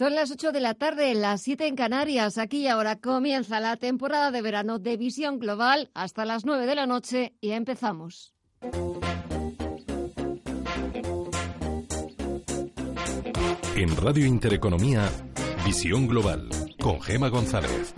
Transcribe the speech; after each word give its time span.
Son 0.00 0.14
las 0.14 0.30
8 0.30 0.52
de 0.52 0.60
la 0.60 0.72
tarde, 0.72 1.14
las 1.14 1.42
7 1.42 1.66
en 1.66 1.76
Canarias. 1.76 2.38
Aquí 2.38 2.60
y 2.60 2.68
ahora 2.68 2.96
comienza 2.96 3.60
la 3.60 3.76
temporada 3.76 4.30
de 4.30 4.40
verano 4.40 4.78
de 4.78 4.96
Visión 4.96 5.38
Global 5.38 5.90
hasta 5.92 6.24
las 6.24 6.46
9 6.46 6.64
de 6.64 6.74
la 6.74 6.86
noche 6.86 7.34
y 7.42 7.50
empezamos. 7.50 8.32
En 13.76 13.94
Radio 13.98 14.24
Intereconomía, 14.24 15.06
Visión 15.66 16.08
Global, 16.08 16.48
con 16.80 17.02
Gema 17.02 17.28
González. 17.28 17.92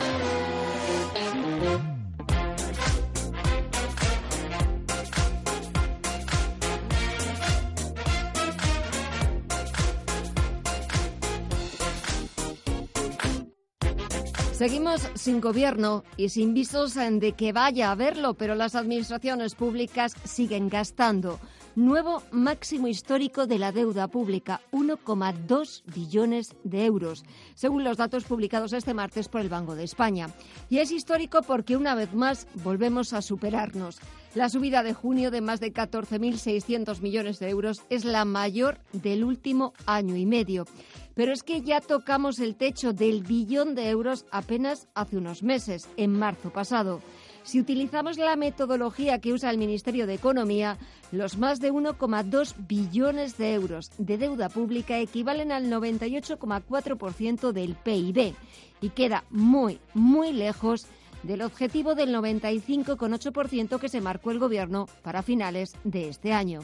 Seguimos 14.63 15.11
sin 15.15 15.41
gobierno 15.41 16.05
y 16.17 16.29
sin 16.29 16.55
visos 16.55 16.95
de 16.95 17.33
que 17.33 17.53
vaya 17.53 17.89
a 17.89 17.91
haberlo, 17.91 18.35
pero 18.35 18.55
las 18.55 18.77
administraciones 18.77 19.57
públicas 19.57 20.15
siguen 20.23 20.69
gastando. 20.69 21.41
Nuevo 21.75 22.23
máximo 22.31 22.87
histórico 22.87 23.49
de 23.49 23.59
la 23.59 23.73
deuda 23.73 24.07
pública, 24.07 24.61
1,2 24.71 25.83
billones 25.93 26.55
de 26.63 26.85
euros, 26.85 27.25
según 27.57 27.83
los 27.83 27.97
datos 27.97 28.23
publicados 28.23 28.73
este 28.73 28.95
martes 28.95 29.29
por 29.29 29.41
el 29.41 29.49
Banco 29.49 29.75
de 29.75 29.83
España. 29.83 30.29
Y 30.71 30.79
es 30.79 30.93
histórico 30.93 31.43
porque 31.43 31.77
una 31.77 31.97
vez 31.97 32.15
más 32.15 32.47
volvemos 32.63 33.15
a 33.15 33.21
superarnos. 33.21 33.99
La 34.37 34.49
subida 34.49 34.85
de 34.85 34.95
junio 34.95 35.33
de 35.33 35.41
más 35.41 35.59
de 35.59 35.73
14.600 35.73 37.01
millones 37.01 37.41
de 37.41 37.51
euros 37.51 37.83
es 37.91 38.05
la 38.05 38.25
mayor 38.25 38.79
del 38.93 39.25
último 39.25 39.75
año 39.87 40.15
y 40.15 40.25
medio. 40.25 40.67
Pero 41.15 41.33
es 41.33 41.43
que 41.43 41.63
ya 41.63 41.81
tocamos 41.81 42.39
el 42.39 42.57
techo 42.57 42.93
del 42.93 43.23
billón 43.23 43.75
de 43.75 43.89
euros 43.91 44.25
apenas 44.31 44.89
hace 44.95 45.17
unos 45.17 45.43
meses, 45.43 45.89
en 45.97 46.19
marzo 46.19 46.51
pasado. 46.51 47.01
Si 47.45 47.61
utilizamos 47.61 48.19
la 48.19 48.37
metodología 48.37 49.19
que 49.19 49.33
usa 49.33 49.51
el 49.51 49.59
Ministerio 49.59 50.07
de 50.07 50.15
Economía, 50.15 50.79
los 51.11 51.37
más 51.37 51.61
de 51.61 51.73
1,2 51.73 52.55
billones 52.69 53.37
de 53.37 53.55
euros 53.55 53.91
de 53.99 54.17
deuda 54.17 54.49
pública 54.49 54.99
equivalen 54.99 55.51
al 55.51 55.67
98,4% 55.67 57.53
del 57.53 57.75
PIB 57.75 58.35
y 58.81 58.91
queda 58.91 59.25
muy, 59.31 59.81
muy 59.93 60.33
lejos 60.33 60.87
del 61.25 61.43
objetivo 61.43 61.95
del 61.95 62.15
95,8% 62.15 63.79
que 63.79 63.89
se 63.89 64.01
marcó 64.01 64.31
el 64.31 64.39
Gobierno 64.39 64.87
para 65.03 65.23
finales 65.23 65.75
de 65.85 66.09
este 66.09 66.33
año. 66.33 66.61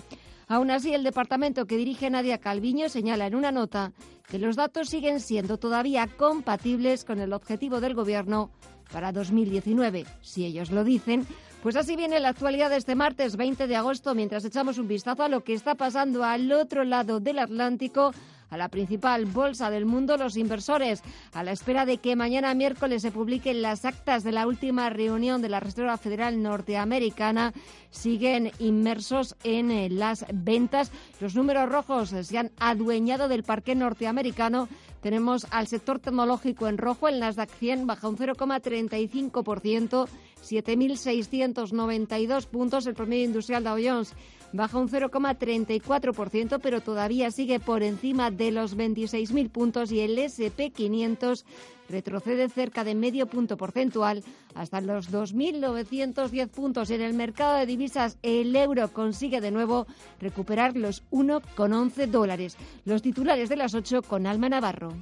Aún 0.49 0.71
así, 0.71 0.95
el 0.95 1.05
departamento 1.05 1.67
que 1.67 1.77
dirige 1.77 2.09
Nadia 2.09 2.39
Calviño 2.39 2.89
señala 2.89 3.27
en 3.27 3.35
una 3.35 3.53
nota 3.53 3.93
que 4.29 4.39
los 4.39 4.57
datos 4.57 4.89
siguen 4.89 5.21
siendo 5.21 5.59
todavía 5.59 6.07
compatibles 6.07 7.05
con 7.05 7.21
el 7.21 7.35
objetivo 7.35 7.81
del 7.81 7.95
Gobierno 7.95 8.51
para 8.91 9.13
2019. 9.13 10.07
Si 10.23 10.47
ellos 10.47 10.71
lo 10.71 10.85
dicen, 10.85 11.27
pues 11.63 11.77
así 11.77 11.97
viene 11.97 12.19
la 12.19 12.31
actualidad 12.31 12.71
de 12.71 12.77
este 12.77 12.95
martes 12.95 13.37
20 13.37 13.67
de 13.67 13.77
agosto, 13.77 14.15
mientras 14.15 14.45
echamos 14.45 14.79
un 14.79 14.89
vistazo 14.89 15.23
a 15.23 15.29
lo 15.29 15.45
que 15.45 15.53
está 15.53 15.75
pasando 15.75 16.25
al 16.25 16.51
otro 16.51 16.85
lado 16.85 17.21
del 17.21 17.41
Atlántico 17.41 18.13
a 18.51 18.57
la 18.57 18.69
principal 18.69 19.27
bolsa 19.27 19.71
del 19.71 19.87
mundo, 19.87 20.17
los 20.17 20.37
inversores, 20.37 21.03
a 21.33 21.45
la 21.45 21.53
espera 21.53 21.87
de 21.87 21.99
que 21.99 22.17
mañana 22.17 22.55
miércoles 22.55 23.03
se 23.03 23.13
publiquen 23.13 23.63
las 23.63 23.85
actas 23.85 24.25
de 24.25 24.33
la 24.33 24.47
última 24.47 24.91
reunión 24.91 25.41
de 25.43 25.49
la 25.49 25.61
Reserva 25.61 25.97
Federal 25.99 26.43
Norteamericana, 26.43 27.53
siguen 27.91 28.51
inmersos 28.59 29.37
en 29.45 29.71
eh, 29.71 29.89
las 29.91 30.25
ventas. 30.33 30.91
Los 31.21 31.35
números 31.35 31.69
rojos 31.69 32.09
se 32.11 32.39
han 32.39 32.51
adueñado 32.59 33.29
del 33.29 33.45
parque 33.45 33.75
norteamericano. 33.75 34.69
Tenemos 35.01 35.47
al 35.51 35.67
sector 35.69 35.99
tecnológico 36.01 36.69
en 36.69 36.79
rojo, 36.79 37.09
el 37.09 37.21
Nasdaq 37.21 37.51
100 37.51 37.87
baja 37.87 38.09
un 38.09 38.17
0,35%, 38.17 40.09
7.692 40.43 42.47
puntos, 42.47 42.87
el 42.87 42.95
promedio 42.95 43.27
industrial 43.27 43.63
Dow 43.63 43.79
Jones 43.83 44.15
baja 44.53 44.79
un 44.79 44.89
0,34%, 44.89 46.61
pero 46.63 46.81
todavía 46.81 47.31
sigue 47.31 47.61
por 47.61 47.83
encima 47.83 48.31
de 48.31 48.51
los 48.51 48.77
26.000 48.77 49.51
puntos 49.51 49.93
y 49.93 50.01
el 50.01 50.19
SP500 50.19 51.45
retrocede 51.89 52.49
cerca 52.49 52.85
de 52.85 52.95
medio 52.95 53.27
punto 53.27 53.57
porcentual 53.57 54.23
hasta 54.55 54.81
los 54.81 55.11
2.910 55.11 56.49
puntos. 56.49 56.91
En 56.91 57.01
el 57.01 57.15
mercado 57.15 57.57
de 57.57 57.67
divisas, 57.67 58.19
el 58.23 58.55
euro 58.55 58.93
consigue 58.93 59.41
de 59.41 59.51
nuevo 59.51 59.87
recuperar 60.21 60.77
los 60.77 61.03
1,11 61.11 62.07
dólares. 62.07 62.57
Los 62.85 63.03
titulares 63.03 63.49
de 63.49 63.57
las 63.57 63.75
8 63.75 64.03
con 64.03 64.27
Alma 64.27 64.49
Navarro. 64.49 64.93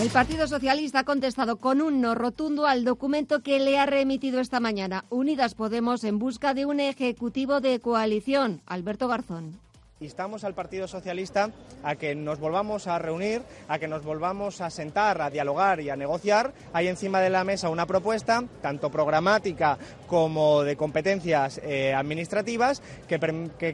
El 0.00 0.10
Partido 0.10 0.48
Socialista 0.48 1.00
ha 1.00 1.04
contestado 1.04 1.56
con 1.58 1.80
un 1.80 2.00
no 2.00 2.16
rotundo 2.16 2.66
al 2.66 2.84
documento 2.84 3.42
que 3.42 3.60
le 3.60 3.78
ha 3.78 3.86
remitido 3.86 4.40
esta 4.40 4.58
mañana 4.58 5.04
Unidas 5.08 5.54
Podemos 5.54 6.02
en 6.02 6.18
busca 6.18 6.52
de 6.52 6.66
un 6.66 6.80
ejecutivo 6.80 7.60
de 7.60 7.78
coalición. 7.78 8.60
Alberto 8.66 9.06
Garzón. 9.06 9.60
Instamos 10.00 10.42
al 10.42 10.54
Partido 10.54 10.88
Socialista 10.88 11.50
a 11.84 11.94
que 11.94 12.16
nos 12.16 12.40
volvamos 12.40 12.88
a 12.88 12.98
reunir, 12.98 13.42
a 13.68 13.78
que 13.78 13.86
nos 13.86 14.04
volvamos 14.04 14.60
a 14.60 14.68
sentar, 14.68 15.22
a 15.22 15.30
dialogar 15.30 15.80
y 15.80 15.88
a 15.88 15.96
negociar. 15.96 16.52
Hay 16.72 16.88
encima 16.88 17.20
de 17.20 17.30
la 17.30 17.44
mesa 17.44 17.68
una 17.68 17.86
propuesta, 17.86 18.42
tanto 18.60 18.90
programática 18.90 19.78
como 20.08 20.64
de 20.64 20.76
competencias 20.76 21.60
eh, 21.62 21.94
administrativas, 21.94 22.82
que, 23.06 23.18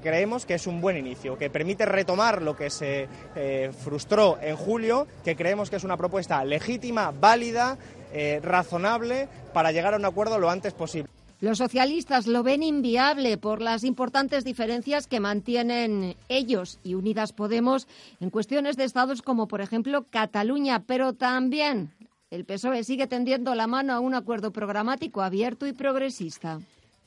creemos 0.01 0.45
que 0.45 0.55
es 0.55 0.67
un 0.67 0.83
buen 0.83 0.99
inicio, 0.99 1.39
que 1.39 1.49
permite 1.49 1.87
retomar 1.87 2.43
lo 2.43 2.55
que 2.55 2.69
se 2.69 3.09
eh, 3.35 3.73
frustró 3.77 4.39
en 4.43 4.57
julio, 4.57 5.07
que 5.25 5.35
creemos 5.35 5.71
que 5.71 5.77
es 5.77 5.85
una 5.85 5.97
propuesta 5.97 6.45
legítima, 6.45 7.13
válida, 7.19 7.79
eh, 8.13 8.41
razonable, 8.43 9.27
para 9.55 9.73
llegar 9.73 9.95
a 9.95 9.97
un 9.97 10.05
acuerdo 10.05 10.39
lo 10.39 10.51
antes 10.51 10.75
posible. 10.75 11.11
Los 11.41 11.57
socialistas 11.57 12.27
lo 12.27 12.43
ven 12.43 12.63
inviable 12.63 13.39
por 13.39 13.63
las 13.63 13.83
importantes 13.83 14.45
diferencias 14.45 15.07
que 15.07 15.21
mantienen 15.21 16.15
ellos 16.29 16.79
y 16.85 16.93
Unidas 16.93 17.33
Podemos 17.33 17.89
en 18.21 18.29
cuestiones 18.29 18.77
de 18.77 18.85
estados 18.85 19.23
como, 19.23 19.49
por 19.49 19.63
ejemplo, 19.63 20.05
Cataluña, 20.11 20.85
pero 20.87 21.15
también 21.15 21.95
el 22.31 22.45
PSOE 22.45 22.85
sigue 22.85 23.07
tendiendo 23.07 23.55
la 23.55 23.67
mano 23.67 23.95
a 23.95 24.01
un 24.01 24.15
acuerdo 24.15 24.53
programático 24.53 25.23
abierto 25.23 25.67
y 25.67 25.73
progresista. 25.73 26.61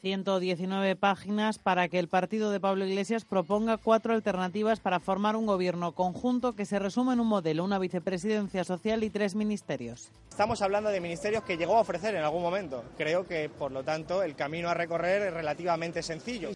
119 0.03 0.97
páginas 0.97 1.59
para 1.59 1.87
que 1.87 1.97
el 1.97 2.09
partido 2.09 2.51
de 2.51 2.59
Pablo 2.59 2.85
Iglesias 2.85 3.23
proponga 3.23 3.77
cuatro 3.77 4.13
alternativas 4.13 4.81
para 4.81 4.99
formar 4.99 5.37
un 5.37 5.45
gobierno 5.45 5.93
conjunto 5.93 6.57
que 6.57 6.65
se 6.65 6.77
resume 6.77 7.13
en 7.13 7.21
un 7.21 7.27
modelo, 7.27 7.63
una 7.63 7.79
vicepresidencia 7.79 8.65
social 8.65 9.05
y 9.05 9.09
tres 9.09 9.33
ministerios. 9.33 10.11
Estamos 10.29 10.61
hablando 10.61 10.89
de 10.89 10.99
ministerios 10.99 11.43
que 11.43 11.55
llegó 11.55 11.77
a 11.77 11.81
ofrecer 11.81 12.15
en 12.15 12.23
algún 12.23 12.41
momento. 12.41 12.83
Creo 12.97 13.25
que, 13.25 13.47
por 13.47 13.71
lo 13.71 13.85
tanto, 13.85 14.23
el 14.23 14.35
camino 14.35 14.67
a 14.67 14.73
recorrer 14.73 15.21
es 15.21 15.33
relativamente 15.33 16.03
sencillo. 16.03 16.49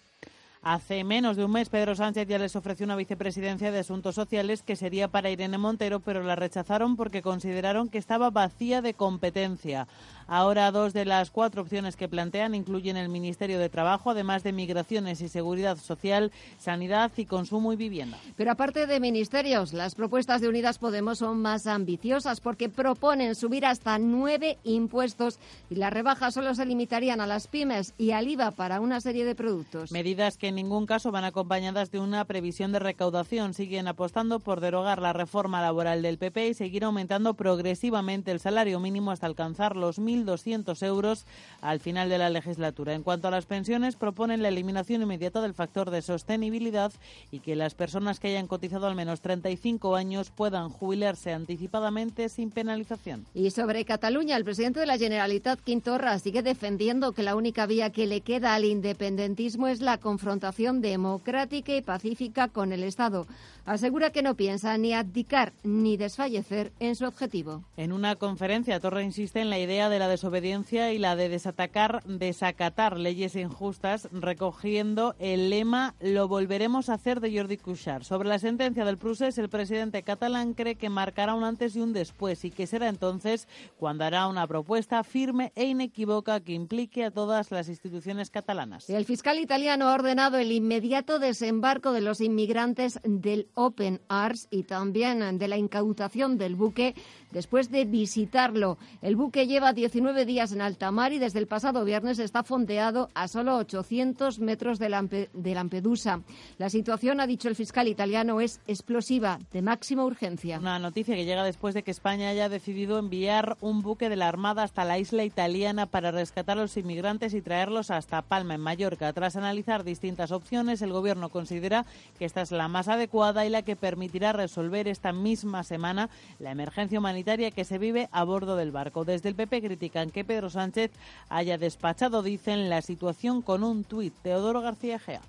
Hace 0.60 1.04
menos 1.04 1.36
de 1.36 1.44
un 1.44 1.52
mes 1.52 1.68
Pedro 1.68 1.94
Sánchez 1.94 2.26
ya 2.26 2.36
les 2.36 2.56
ofreció 2.56 2.84
una 2.84 2.96
vicepresidencia 2.96 3.70
de 3.70 3.78
Asuntos 3.78 4.16
Sociales 4.16 4.62
que 4.62 4.76
sería 4.76 5.08
para 5.08 5.30
Irene 5.30 5.56
Montero, 5.56 6.00
pero 6.00 6.22
la 6.22 6.36
rechazaron 6.36 6.96
porque 6.96 7.22
consideraron 7.22 7.88
que 7.88 7.98
estaba 7.98 8.30
vacía 8.30 8.82
de 8.82 8.92
competencia. 8.92 9.86
Ahora 10.30 10.70
dos 10.70 10.92
de 10.92 11.06
las 11.06 11.30
cuatro 11.30 11.62
opciones 11.62 11.96
que 11.96 12.06
plantean 12.06 12.54
incluyen 12.54 12.98
el 12.98 13.08
Ministerio 13.08 13.58
de 13.58 13.70
Trabajo, 13.70 14.10
además 14.10 14.42
de 14.42 14.52
Migraciones 14.52 15.22
y 15.22 15.28
Seguridad 15.28 15.78
Social, 15.78 16.32
Sanidad 16.58 17.10
y 17.16 17.24
Consumo 17.24 17.72
y 17.72 17.76
Vivienda. 17.76 18.18
Pero 18.36 18.50
aparte 18.50 18.86
de 18.86 19.00
ministerios, 19.00 19.72
las 19.72 19.94
propuestas 19.94 20.42
de 20.42 20.48
Unidas 20.48 20.78
Podemos 20.78 21.18
son 21.18 21.40
más 21.40 21.66
ambiciosas 21.66 22.40
porque 22.40 22.68
proponen 22.68 23.34
subir 23.34 23.64
hasta 23.64 23.98
nueve 23.98 24.58
impuestos 24.64 25.38
y 25.70 25.76
las 25.76 25.94
rebajas 25.94 26.34
solo 26.34 26.54
se 26.54 26.66
limitarían 26.66 27.22
a 27.22 27.26
las 27.26 27.46
pymes 27.46 27.94
y 27.96 28.10
al 28.10 28.28
IVA 28.28 28.50
para 28.50 28.80
una 28.80 29.00
serie 29.00 29.24
de 29.24 29.34
productos. 29.34 29.90
Medidas 29.92 30.36
que 30.36 30.52
ningún 30.52 30.84
caso 30.84 31.10
van 31.10 31.24
acompañadas 31.24 31.90
de 31.90 32.00
una 32.00 32.26
previsión 32.26 32.70
de 32.72 32.80
recaudación. 32.80 33.54
Siguen 33.54 33.88
apostando 33.88 34.40
por 34.40 34.60
derogar 34.60 35.00
la 35.00 35.14
reforma 35.14 35.62
laboral 35.62 36.02
del 36.02 36.18
PP 36.18 36.48
y 36.48 36.54
seguir 36.54 36.84
aumentando 36.84 37.32
progresivamente 37.32 38.30
el 38.30 38.40
salario 38.40 38.78
mínimo 38.78 39.10
hasta 39.10 39.26
alcanzar 39.26 39.74
los 39.74 39.98
1.200 40.26 40.82
euros 40.86 41.26
al 41.60 41.80
final 41.80 42.08
de 42.08 42.18
la 42.18 42.30
legislatura. 42.30 42.94
En 42.94 43.02
cuanto 43.02 43.28
a 43.28 43.30
las 43.30 43.46
pensiones, 43.46 43.96
proponen 43.96 44.42
la 44.42 44.48
eliminación 44.48 45.02
inmediata 45.02 45.40
del 45.40 45.54
factor 45.54 45.90
de 45.90 46.02
sostenibilidad 46.02 46.92
y 47.30 47.40
que 47.40 47.56
las 47.56 47.74
personas 47.74 48.20
que 48.20 48.28
hayan 48.28 48.46
cotizado 48.46 48.86
al 48.86 48.94
menos 48.94 49.20
35 49.20 49.96
años 49.96 50.30
puedan 50.30 50.68
jubilarse 50.70 51.32
anticipadamente 51.32 52.28
sin 52.28 52.50
penalización. 52.50 53.26
Y 53.34 53.50
sobre 53.50 53.84
Cataluña, 53.84 54.36
el 54.36 54.44
presidente 54.44 54.80
de 54.80 54.86
la 54.86 54.98
Generalitat, 54.98 55.60
Quintorra, 55.60 56.18
sigue 56.18 56.42
defendiendo 56.42 57.12
que 57.12 57.22
la 57.22 57.36
única 57.36 57.66
vía 57.66 57.90
que 57.90 58.06
le 58.06 58.20
queda 58.20 58.54
al 58.54 58.64
independentismo 58.64 59.68
es 59.68 59.80
la 59.80 59.98
confrontación 59.98 60.80
democrática 60.80 61.74
y 61.74 61.82
pacífica 61.82 62.48
con 62.48 62.72
el 62.72 62.82
Estado. 62.82 63.26
Asegura 63.64 64.10
que 64.10 64.22
no 64.22 64.34
piensa 64.34 64.78
ni 64.78 64.94
abdicar 64.94 65.52
ni 65.62 65.98
desfallecer 65.98 66.72
en 66.80 66.96
su 66.96 67.04
objetivo. 67.04 67.64
En 67.76 67.92
una 67.92 68.16
conferencia, 68.16 68.80
Torra 68.80 69.02
insiste 69.02 69.40
en 69.40 69.50
la 69.50 69.58
idea 69.58 69.90
de 69.90 69.98
la 69.98 70.07
desobediencia 70.08 70.92
y 70.92 70.98
la 70.98 71.16
de 71.16 71.28
desatacar, 71.28 72.02
desacatar 72.04 72.98
leyes 72.98 73.36
injustas, 73.36 74.08
recogiendo 74.12 75.14
el 75.18 75.50
lema 75.50 75.94
Lo 76.00 76.28
volveremos 76.28 76.88
a 76.88 76.94
hacer 76.94 77.20
de 77.20 77.36
Jordi 77.36 77.56
Cuixart. 77.56 78.04
Sobre 78.04 78.28
la 78.28 78.38
sentencia 78.38 78.84
del 78.84 78.98
Prusés, 78.98 79.38
el 79.38 79.48
presidente 79.48 80.02
catalán 80.02 80.54
cree 80.54 80.76
que 80.76 80.88
marcará 80.88 81.34
un 81.34 81.44
antes 81.44 81.76
y 81.76 81.80
un 81.80 81.92
después 81.92 82.44
y 82.44 82.50
que 82.50 82.66
será 82.66 82.88
entonces 82.88 83.48
cuando 83.78 84.04
hará 84.04 84.26
una 84.26 84.46
propuesta 84.46 85.04
firme 85.04 85.52
e 85.54 85.64
inequívoca 85.64 86.40
que 86.40 86.52
implique 86.52 87.04
a 87.04 87.10
todas 87.10 87.50
las 87.50 87.68
instituciones 87.68 88.30
catalanas. 88.30 88.88
El 88.90 89.04
fiscal 89.04 89.38
italiano 89.38 89.88
ha 89.88 89.94
ordenado 89.94 90.38
el 90.38 90.52
inmediato 90.52 91.18
desembarco 91.18 91.92
de 91.92 92.00
los 92.00 92.20
inmigrantes 92.20 93.00
del 93.04 93.48
Open 93.54 94.00
Arms 94.08 94.48
y 94.50 94.64
también 94.64 95.38
de 95.38 95.48
la 95.48 95.56
incautación 95.56 96.38
del 96.38 96.54
buque 96.54 96.94
después 97.32 97.70
de 97.70 97.84
visitarlo. 97.84 98.78
El 99.02 99.16
buque 99.16 99.46
lleva 99.46 99.72
19 99.72 100.24
días 100.24 100.52
en 100.52 100.60
alta 100.60 100.90
mar 100.90 101.12
y 101.12 101.18
desde 101.18 101.38
el 101.38 101.46
pasado 101.46 101.84
viernes 101.84 102.18
está 102.18 102.42
fondeado 102.42 103.10
a 103.14 103.28
solo 103.28 103.56
800 103.56 104.38
metros 104.40 104.78
de, 104.78 104.88
Lampedusa. 104.88 106.22
La 106.58 106.70
situación, 106.70 107.20
ha 107.20 107.26
dicho 107.26 107.48
el 107.48 107.56
fiscal 107.56 107.88
italiano, 107.88 108.40
es 108.40 108.60
explosiva, 108.66 109.38
de 109.52 109.62
máxima 109.62 110.04
urgencia. 110.04 110.58
Una 110.58 110.78
noticia 110.78 111.14
que 111.14 111.24
llega 111.24 111.44
después 111.44 111.74
de 111.74 111.82
que 111.82 111.90
España 111.90 112.28
haya 112.28 112.48
decidido 112.48 112.98
enviar 112.98 113.56
un 113.60 113.82
buque 113.82 114.08
de 114.08 114.16
la 114.16 114.28
Armada 114.28 114.62
hasta 114.62 114.84
la 114.84 114.98
isla 114.98 115.24
italiana 115.24 115.86
para 115.86 116.10
rescatar 116.10 116.58
a 116.58 116.62
los 116.62 116.76
inmigrantes 116.76 117.34
y 117.34 117.42
traerlos 117.42 117.90
hasta 117.90 118.22
Palma, 118.22 118.54
en 118.54 118.60
Mallorca. 118.60 119.12
Tras 119.12 119.36
analizar 119.36 119.84
distintas 119.84 120.32
opciones, 120.32 120.82
el 120.82 120.92
Gobierno 120.92 121.28
considera 121.28 121.84
que 122.18 122.24
esta 122.24 122.42
es 122.42 122.52
la 122.52 122.68
más 122.68 122.88
adecuada 122.88 123.46
y 123.46 123.50
la 123.50 123.62
que 123.62 123.76
permitirá 123.76 124.32
resolver 124.32 124.88
esta 124.88 125.12
misma 125.12 125.62
semana 125.62 126.10
la 126.38 126.50
emergencia 126.50 126.98
humanitaria 126.98 127.17
que 127.24 127.64
se 127.64 127.78
vive 127.78 128.08
a 128.12 128.24
bordo 128.24 128.56
del 128.56 128.70
barco. 128.70 129.04
Desde 129.04 129.28
el 129.28 129.34
PP 129.34 129.62
critican 129.62 130.10
que 130.10 130.24
Pedro 130.24 130.50
Sánchez 130.50 130.90
haya 131.28 131.58
despachado, 131.58 132.22
dicen, 132.22 132.68
la 132.70 132.82
situación 132.82 133.42
con 133.42 133.64
un 133.64 133.84
tuit. 133.84 134.14
Teodoro 134.22 134.60
García 134.60 134.98
Gea. 134.98 135.20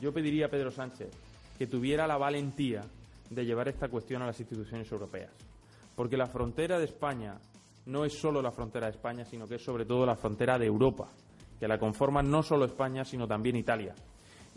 Yo 0.00 0.12
pediría 0.12 0.46
a 0.46 0.48
Pedro 0.48 0.70
Sánchez 0.70 1.10
que 1.58 1.66
tuviera 1.66 2.06
la 2.06 2.16
valentía 2.16 2.82
de 3.30 3.44
llevar 3.44 3.68
esta 3.68 3.88
cuestión 3.88 4.22
a 4.22 4.26
las 4.26 4.38
instituciones 4.40 4.90
europeas. 4.90 5.30
Porque 5.94 6.16
la 6.16 6.26
frontera 6.26 6.78
de 6.78 6.84
España 6.84 7.38
no 7.86 8.04
es 8.04 8.18
solo 8.18 8.42
la 8.42 8.50
frontera 8.50 8.86
de 8.86 8.92
España, 8.92 9.24
sino 9.24 9.46
que 9.46 9.56
es 9.56 9.64
sobre 9.64 9.84
todo 9.84 10.04
la 10.04 10.16
frontera 10.16 10.58
de 10.58 10.66
Europa, 10.66 11.08
que 11.58 11.68
la 11.68 11.78
conforman 11.78 12.30
no 12.30 12.42
solo 12.42 12.64
España, 12.64 13.04
sino 13.04 13.26
también 13.26 13.56
Italia. 13.56 13.94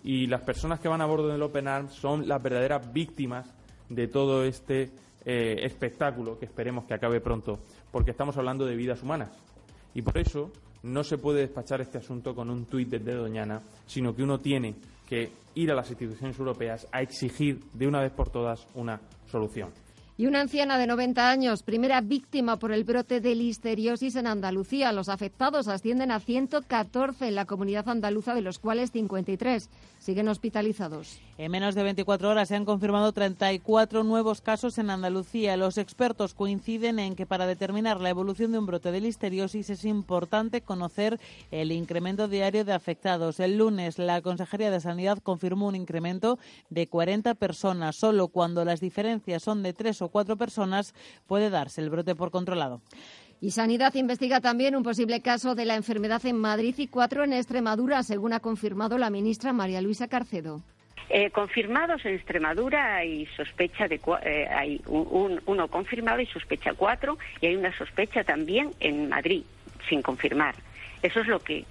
Y 0.04 0.28
las 0.28 0.42
personas 0.42 0.80
que 0.80 0.88
van 0.88 1.02
a 1.02 1.06
bordo 1.06 1.28
del 1.28 1.42
Open 1.42 1.68
Arms 1.68 1.94
son 1.94 2.28
las 2.28 2.42
verdaderas 2.42 2.92
víctimas 2.92 3.54
de 3.90 4.08
todo 4.08 4.44
este 4.44 4.92
eh, 5.25 5.56
espectáculo 5.63 6.38
que 6.38 6.45
esperemos 6.45 6.86
que 6.86 6.94
acabe 6.94 7.21
pronto, 7.21 7.60
porque 7.92 8.12
estamos 8.12 8.38
hablando 8.38 8.66
de 8.66 8.75
vidas 8.75 9.04
humanas. 9.04 9.30
Y 9.94 10.01
por 10.01 10.18
eso 10.18 10.51
no 10.83 11.04
se 11.04 11.18
puede 11.18 11.42
despachar 11.42 11.81
este 11.81 11.98
asunto 11.98 12.33
con 12.33 12.50
un 12.50 12.66
tuit 12.66 12.89
de 12.89 13.13
Doñana, 13.13 13.62
sino 13.86 14.16
que 14.16 14.24
uno 14.24 14.39
tiene 14.39 14.75
que 15.07 15.31
ir 15.56 15.71
a 15.71 15.75
las 15.75 15.89
instituciones 15.89 16.38
europeas 16.38 16.88
a 16.92 17.01
exigir 17.01 17.60
de 17.74 17.88
una 17.88 18.01
vez 18.01 18.12
por 18.12 18.30
todas 18.30 18.68
una 18.75 19.01
solución. 19.25 19.71
Y 20.19 20.27
una 20.27 20.42
anciana 20.42 20.77
de 20.77 20.86
90 20.86 21.31
años, 21.31 21.63
primera 21.63 22.01
víctima 22.01 22.60
por 22.60 22.74
el 22.74 22.83
brote 22.83 23.21
de 23.21 23.36
listeriosis 23.36 24.18
en 24.18 24.27
Andalucía. 24.27 24.92
Los 24.92 25.07
afectados 25.07 25.69
ascienden 25.69 26.12
a 26.12 26.19
114 26.19 27.30
en 27.30 27.36
la 27.36 27.45
comunidad 27.45 27.88
andaluza, 27.88 28.36
de 28.36 28.42
los 28.42 28.60
cuales 28.60 28.92
53 28.92 29.69
siguen 30.00 30.27
hospitalizados. 30.27 31.19
En 31.38 31.51
menos 31.51 31.74
de 31.74 31.83
24 31.83 32.30
horas 32.30 32.50
se 32.50 32.57
han 32.57 32.66
confirmado 32.66 33.13
34 33.13 34.04
nuevos 34.04 34.42
casos 34.42 34.77
en 34.77 34.89
Andalucía. 34.89 35.56
Los 35.56 35.77
expertos 35.77 36.33
coinciden 36.33 37.00
en 37.00 37.16
que 37.16 37.25
para 37.25 37.48
determinar 37.48 38.01
la 38.01 38.10
evolución 38.10 38.51
de 38.51 38.60
un 38.60 38.66
brote 38.66 38.92
de 38.92 39.00
listeriosis 39.00 39.69
es 39.69 39.86
importante 39.86 40.60
conocer 40.60 41.18
el 41.51 41.71
incremento 41.71 42.27
diario 42.27 42.66
de 42.66 42.74
afectados. 42.74 43.39
El 43.39 43.57
lunes 43.57 43.98
la 43.98 44.21
Consejería 44.21 44.69
de 44.69 44.81
Sanidad 44.81 45.19
confirmó 45.24 45.68
un 45.68 45.75
incremento 45.75 46.39
de 46.69 46.88
40 46.88 47.36
personas. 47.36 47.95
Solo 47.95 48.27
cuando 48.27 48.66
las 48.66 48.81
diferencias 48.81 49.44
son 49.44 49.63
de 49.63 49.71
tres 49.71 50.01
o 50.01 50.08
cuatro 50.09 50.35
personas 50.35 50.94
puede 51.27 51.50
darse 51.50 51.81
el 51.81 51.89
brote 51.89 52.15
por 52.15 52.31
controlado. 52.31 52.81
Y 53.41 53.51
Sanidad 53.51 53.94
investiga 53.95 54.41
también 54.41 54.75
un 54.75 54.83
posible 54.83 55.21
caso 55.21 55.56
de 55.56 55.63
la 55.65 55.75
enfermedad 55.75 56.25
en 56.25 56.38
Madrid 56.38 56.75
y 56.77 56.88
cuatro 56.88 57.23
en 57.23 57.31
Extremadura, 57.31 58.03
según 58.03 58.33
ha 58.33 58.41
confirmado 58.41 58.97
la 58.97 59.09
ministra 59.09 59.53
María 59.53 59.81
Luisa 59.81 60.09
Carcedo. 60.09 60.61
Eh, 61.09 61.31
confirmados 61.31 62.06
en 62.06 62.15
Extremadura 62.15 62.97
hay 62.97 63.25
sospecha 63.38 63.88
de 63.88 64.00
eh, 64.23 64.47
hay 64.47 64.81
uno 64.85 65.67
confirmado 65.69 66.19
y 66.19 66.27
sospecha 66.27 66.73
cuatro 66.73 67.17
y 67.41 67.47
hay 67.47 67.56
una 67.56 67.75
sospecha 67.75 68.23
también 68.23 68.71
en 68.79 69.09
Madrid 69.09 69.44
sin 69.88 70.01
confirmar. 70.01 70.53
Eso 71.01 71.21
es 71.21 71.27
lo 71.27 71.39
que 71.39 71.65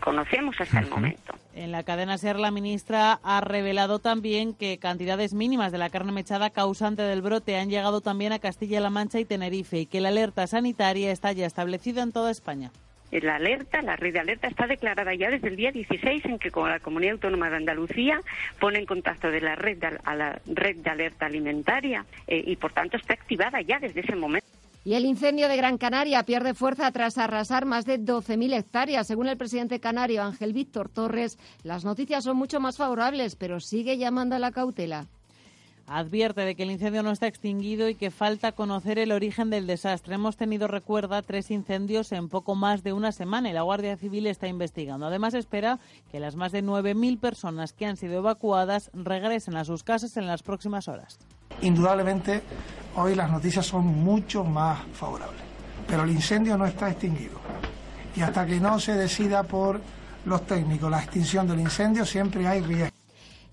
conocemos 0.00 0.60
hasta 0.60 0.80
el 0.80 0.88
momento. 0.88 1.34
En 1.54 1.72
la 1.72 1.82
cadena 1.82 2.18
SER, 2.18 2.38
la 2.38 2.50
ministra 2.50 3.20
ha 3.22 3.40
revelado 3.40 3.98
también 3.98 4.54
que 4.54 4.78
cantidades 4.78 5.34
mínimas 5.34 5.72
de 5.72 5.78
la 5.78 5.90
carne 5.90 6.12
mechada 6.12 6.50
causante 6.50 7.02
del 7.02 7.22
brote 7.22 7.58
han 7.58 7.68
llegado 7.68 8.00
también 8.00 8.32
a 8.32 8.38
Castilla-La 8.38 8.90
Mancha 8.90 9.20
y 9.20 9.24
Tenerife 9.24 9.80
y 9.80 9.86
que 9.86 10.00
la 10.00 10.08
alerta 10.08 10.46
sanitaria 10.46 11.12
está 11.12 11.32
ya 11.32 11.46
establecida 11.46 12.02
en 12.02 12.12
toda 12.12 12.30
España. 12.30 12.70
La 13.10 13.36
alerta, 13.36 13.82
la 13.82 13.96
red 13.96 14.14
de 14.14 14.20
alerta 14.20 14.48
está 14.48 14.66
declarada 14.66 15.14
ya 15.14 15.30
desde 15.30 15.48
el 15.48 15.56
día 15.56 15.70
16 15.70 16.24
en 16.24 16.38
que 16.38 16.50
con 16.50 16.70
la 16.70 16.80
Comunidad 16.80 17.12
Autónoma 17.12 17.50
de 17.50 17.56
Andalucía 17.56 18.18
pone 18.58 18.78
en 18.78 18.86
contacto 18.86 19.30
de 19.30 19.42
la 19.42 19.54
red 19.54 19.78
a 20.04 20.14
la 20.14 20.40
red 20.46 20.76
de 20.76 20.90
alerta 20.90 21.26
alimentaria 21.26 22.06
eh, 22.26 22.42
y 22.46 22.56
por 22.56 22.72
tanto 22.72 22.96
está 22.96 23.12
activada 23.12 23.60
ya 23.60 23.78
desde 23.78 24.00
ese 24.00 24.16
momento. 24.16 24.46
Y 24.84 24.94
el 24.94 25.06
incendio 25.06 25.48
de 25.48 25.56
Gran 25.56 25.78
Canaria 25.78 26.24
pierde 26.24 26.54
fuerza 26.54 26.90
tras 26.90 27.16
arrasar 27.16 27.66
más 27.66 27.84
de 27.84 28.00
12.000 28.00 28.58
hectáreas. 28.58 29.06
Según 29.06 29.28
el 29.28 29.36
presidente 29.36 29.78
canario 29.78 30.24
Ángel 30.24 30.52
Víctor 30.52 30.88
Torres, 30.88 31.38
las 31.62 31.84
noticias 31.84 32.24
son 32.24 32.36
mucho 32.36 32.58
más 32.58 32.76
favorables, 32.76 33.36
pero 33.36 33.60
sigue 33.60 33.96
llamando 33.96 34.34
a 34.34 34.40
la 34.40 34.50
cautela. 34.50 35.06
Advierte 35.86 36.42
de 36.42 36.54
que 36.54 36.62
el 36.62 36.70
incendio 36.70 37.02
no 37.02 37.10
está 37.10 37.26
extinguido 37.26 37.88
y 37.88 37.94
que 37.94 38.10
falta 38.10 38.52
conocer 38.52 38.98
el 38.98 39.12
origen 39.12 39.50
del 39.50 39.66
desastre. 39.66 40.14
Hemos 40.14 40.36
tenido, 40.36 40.68
recuerda, 40.68 41.22
tres 41.22 41.50
incendios 41.50 42.12
en 42.12 42.28
poco 42.28 42.54
más 42.54 42.82
de 42.82 42.92
una 42.92 43.12
semana 43.12 43.50
y 43.50 43.52
la 43.52 43.62
Guardia 43.62 43.96
Civil 43.96 44.26
está 44.26 44.48
investigando. 44.48 45.06
Además, 45.06 45.34
espera 45.34 45.80
que 46.10 46.20
las 46.20 46.36
más 46.36 46.52
de 46.52 46.62
9.000 46.62 47.18
personas 47.18 47.72
que 47.72 47.86
han 47.86 47.96
sido 47.96 48.18
evacuadas 48.18 48.90
regresen 48.94 49.56
a 49.56 49.64
sus 49.64 49.82
casas 49.82 50.16
en 50.16 50.26
las 50.26 50.42
próximas 50.42 50.88
horas. 50.88 51.18
Indudablemente, 51.60 52.42
hoy 52.96 53.14
las 53.14 53.30
noticias 53.30 53.66
son 53.66 53.86
mucho 53.86 54.44
más 54.44 54.80
favorables, 54.92 55.42
pero 55.86 56.04
el 56.04 56.10
incendio 56.10 56.56
no 56.56 56.66
está 56.66 56.90
extinguido. 56.90 57.38
Y 58.16 58.22
hasta 58.22 58.46
que 58.46 58.60
no 58.60 58.78
se 58.78 58.94
decida 58.94 59.42
por 59.42 59.80
los 60.24 60.46
técnicos 60.46 60.90
la 60.90 61.02
extinción 61.02 61.46
del 61.46 61.60
incendio, 61.60 62.04
siempre 62.06 62.46
hay 62.46 62.60
riesgo. 62.60 63.01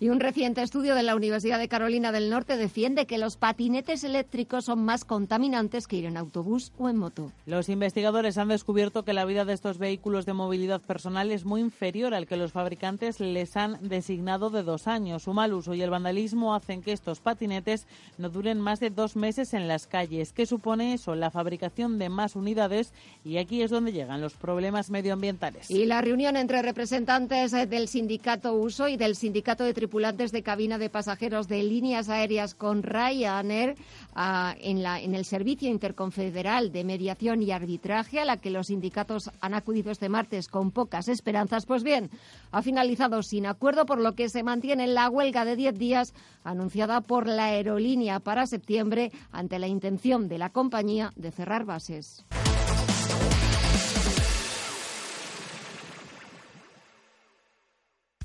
Y 0.02 0.08
un 0.08 0.22
reciente 0.22 0.62
estudio 0.62 0.96
de 0.96 1.04
la 1.04 1.14
Universidad 1.14 1.60
de 1.60 1.68
Carolina 1.68 2.14
del 2.14 2.30
Norte 2.30 2.56
defiende 2.56 3.06
que 3.06 3.18
los 3.18 3.36
patinetes 3.36 4.06
eléctricos 4.06 4.64
son 4.64 4.86
más 4.86 5.04
contaminantes 5.04 5.88
que 5.88 5.98
ir 5.98 6.06
en 6.06 6.16
autobús 6.16 6.72
o 6.78 6.88
en 6.88 6.96
moto. 6.96 7.34
Los 7.46 7.68
investigadores 7.68 8.38
han 8.38 8.48
descubierto 8.48 9.04
que 9.04 9.12
la 9.12 9.26
vida 9.26 9.44
de 9.44 9.52
estos 9.52 9.78
vehículos 9.78 10.26
de 10.26 10.32
movilidad 10.32 10.80
personal 10.80 11.32
es 11.32 11.44
muy 11.44 11.60
inferior 11.60 12.14
al 12.14 12.28
que 12.28 12.38
los 12.38 12.54
fabricantes 12.54 13.20
les 13.20 13.58
han 13.58 13.78
designado 13.90 14.50
de 14.50 14.64
dos 14.64 14.88
años. 14.88 15.24
Su 15.24 15.34
mal 15.34 15.54
uso 15.54 15.74
y 15.74 15.82
el 15.82 15.90
vandalismo 15.90 16.56
hacen 16.56 16.82
que 16.82 16.94
estos 16.94 17.20
patinetes 17.20 17.86
no 18.18 18.30
duren 18.30 18.62
más 18.62 18.80
de 18.80 18.92
dos 18.92 19.18
meses 19.18 19.54
en 19.54 19.68
las 19.68 19.86
calles. 19.86 20.32
¿Qué 20.32 20.46
supone 20.46 20.94
eso? 20.94 21.14
La 21.16 21.30
fabricación 21.30 22.00
de 22.00 22.08
más 22.08 22.38
unidades 22.38 22.94
y 23.26 23.36
aquí 23.36 23.64
es 23.64 23.70
donde 23.70 23.92
llegan 23.92 24.22
los 24.22 24.36
problemas 24.36 24.92
medioambientales. 24.92 25.70
Y 25.70 25.86
la 25.86 26.00
reunión 26.00 26.38
entre 26.38 26.62
representantes 26.62 27.52
del 27.52 27.90
sindicato 27.90 28.54
Uso 28.54 28.88
y 28.88 28.96
del 28.96 29.18
sindicato 29.18 29.66
de 29.66 29.74
de 29.90 30.44
cabina 30.44 30.78
de 30.78 30.90
pasajeros 30.90 31.48
de 31.48 31.64
líneas 31.64 32.10
aéreas 32.10 32.54
con 32.54 32.84
Ryanair 32.84 33.76
ah, 34.14 34.56
en, 34.62 34.84
la, 34.84 35.02
en 35.02 35.16
el 35.16 35.26
Servicio 35.26 35.70
Interconfederal 35.70 36.72
de 36.72 36.84
Mediación 36.84 37.42
y 37.42 37.52
Arbitraje, 37.52 38.20
a 38.20 38.26
la 38.26 38.38
que 38.38 38.52
los 38.52 38.68
sindicatos 38.68 39.32
han 39.42 39.54
acudido 39.54 39.92
este 39.92 40.08
martes 40.08 40.48
con 40.48 40.72
pocas 40.72 41.08
esperanzas. 41.08 41.66
Pues 41.66 41.84
bien, 41.84 42.10
ha 42.52 42.62
finalizado 42.62 43.24
sin 43.24 43.46
acuerdo, 43.46 43.86
por 43.86 44.00
lo 44.00 44.14
que 44.14 44.30
se 44.30 44.44
mantiene 44.44 44.88
la 44.88 45.10
huelga 45.10 45.44
de 45.44 45.56
10 45.56 45.78
días 45.78 46.14
anunciada 46.44 47.02
por 47.02 47.28
la 47.28 47.46
aerolínea 47.46 48.20
para 48.20 48.46
septiembre 48.46 49.12
ante 49.32 49.60
la 49.60 49.68
intención 49.68 50.30
de 50.30 50.38
la 50.38 50.50
compañía 50.50 51.12
de 51.16 51.32
cerrar 51.32 51.66
bases. 51.66 52.26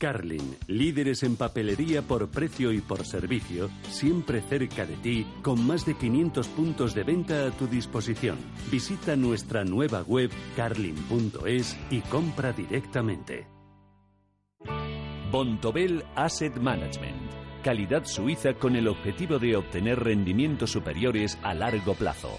Carlin, 0.05 0.59
líderes 0.67 1.23
en 1.23 1.37
papelería 1.37 2.03
por 2.03 2.29
precio 2.29 2.73
y 2.73 2.83
por 2.83 3.07
servicio, 3.07 3.71
siempre 3.89 4.43
cerca 4.43 4.85
de 4.85 4.97
ti, 4.97 5.27
con 5.41 5.67
más 5.67 5.87
de 5.87 5.95
500 5.95 6.47
puntos 6.49 6.95
de 6.95 7.05
venta 7.05 7.47
a 7.47 7.51
tu 7.53 7.67
disposición. 7.67 8.37
Visita 8.71 9.17
nuestra 9.17 9.65
nueva 9.65 10.03
web 10.03 10.31
carlin.es 10.57 11.75
y 11.89 12.03
compra 12.03 12.53
directamente. 12.53 13.47
Bontobel 15.31 16.05
Asset 16.15 16.55
Management 16.59 17.45
calidad 17.63 18.05
suiza 18.05 18.53
con 18.53 18.77
el 18.77 18.89
objetivo 18.89 19.39
de 19.39 19.57
obtener 19.57 19.99
rendimientos 19.99 20.71
superiores 20.71 21.39
a 21.43 21.55
largo 21.55 21.95
plazo. 21.95 22.39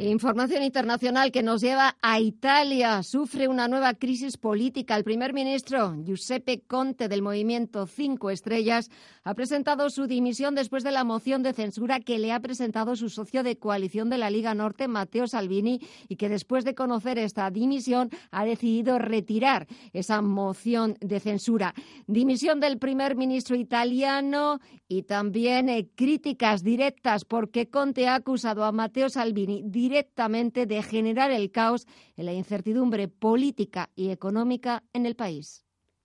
Información 0.00 0.64
internacional 0.64 1.30
que 1.30 1.44
nos 1.44 1.60
lleva 1.60 1.96
a 2.02 2.18
Italia. 2.18 3.04
Sufre 3.04 3.46
una 3.46 3.68
nueva 3.68 3.94
crisis 3.94 4.36
política. 4.36 4.96
El 4.96 5.04
primer 5.04 5.32
ministro 5.32 5.94
Giuseppe 6.04 6.62
Conte 6.66 7.08
del 7.08 7.22
movimiento 7.22 7.86
Cinco 7.86 8.30
Estrellas 8.30 8.90
ha 9.22 9.34
presentado 9.34 9.88
su 9.90 10.08
dimisión 10.08 10.56
después 10.56 10.82
de 10.82 10.90
la 10.90 11.04
moción 11.04 11.44
de 11.44 11.52
censura 11.52 12.00
que 12.00 12.18
le 12.18 12.32
ha 12.32 12.40
presentado 12.40 12.96
su 12.96 13.08
socio 13.08 13.44
de 13.44 13.56
coalición 13.56 14.10
de 14.10 14.18
la 14.18 14.30
Liga 14.30 14.52
Norte, 14.52 14.88
Matteo 14.88 15.28
Salvini, 15.28 15.80
y 16.08 16.16
que 16.16 16.28
después 16.28 16.64
de 16.64 16.74
conocer 16.74 17.16
esta 17.16 17.48
dimisión 17.52 18.10
ha 18.32 18.44
decidido 18.44 18.98
retirar 18.98 19.68
esa 19.92 20.20
moción 20.22 20.96
de 21.00 21.20
censura. 21.20 21.72
Dimisión 22.08 22.58
del 22.58 22.78
primer 22.78 23.14
ministro 23.14 23.54
italiano 23.54 24.58
y 24.94 25.02
también 25.02 25.68
eh, 25.68 25.88
críticas 25.96 26.62
directas 26.62 27.24
porque 27.24 27.68
Conte 27.68 28.06
ha 28.06 28.14
acusado 28.14 28.64
a 28.64 28.70
Matteo 28.70 29.08
Salvini 29.08 29.62
directamente 29.64 30.66
de 30.66 30.82
generar 30.84 31.32
el 31.32 31.50
caos 31.50 31.86
en 32.16 32.26
la 32.26 32.32
incertidumbre 32.32 33.08
política 33.08 33.90
y 33.96 34.10
económica 34.10 34.84
en 34.92 35.06
el 35.06 35.16
país. 35.16 35.63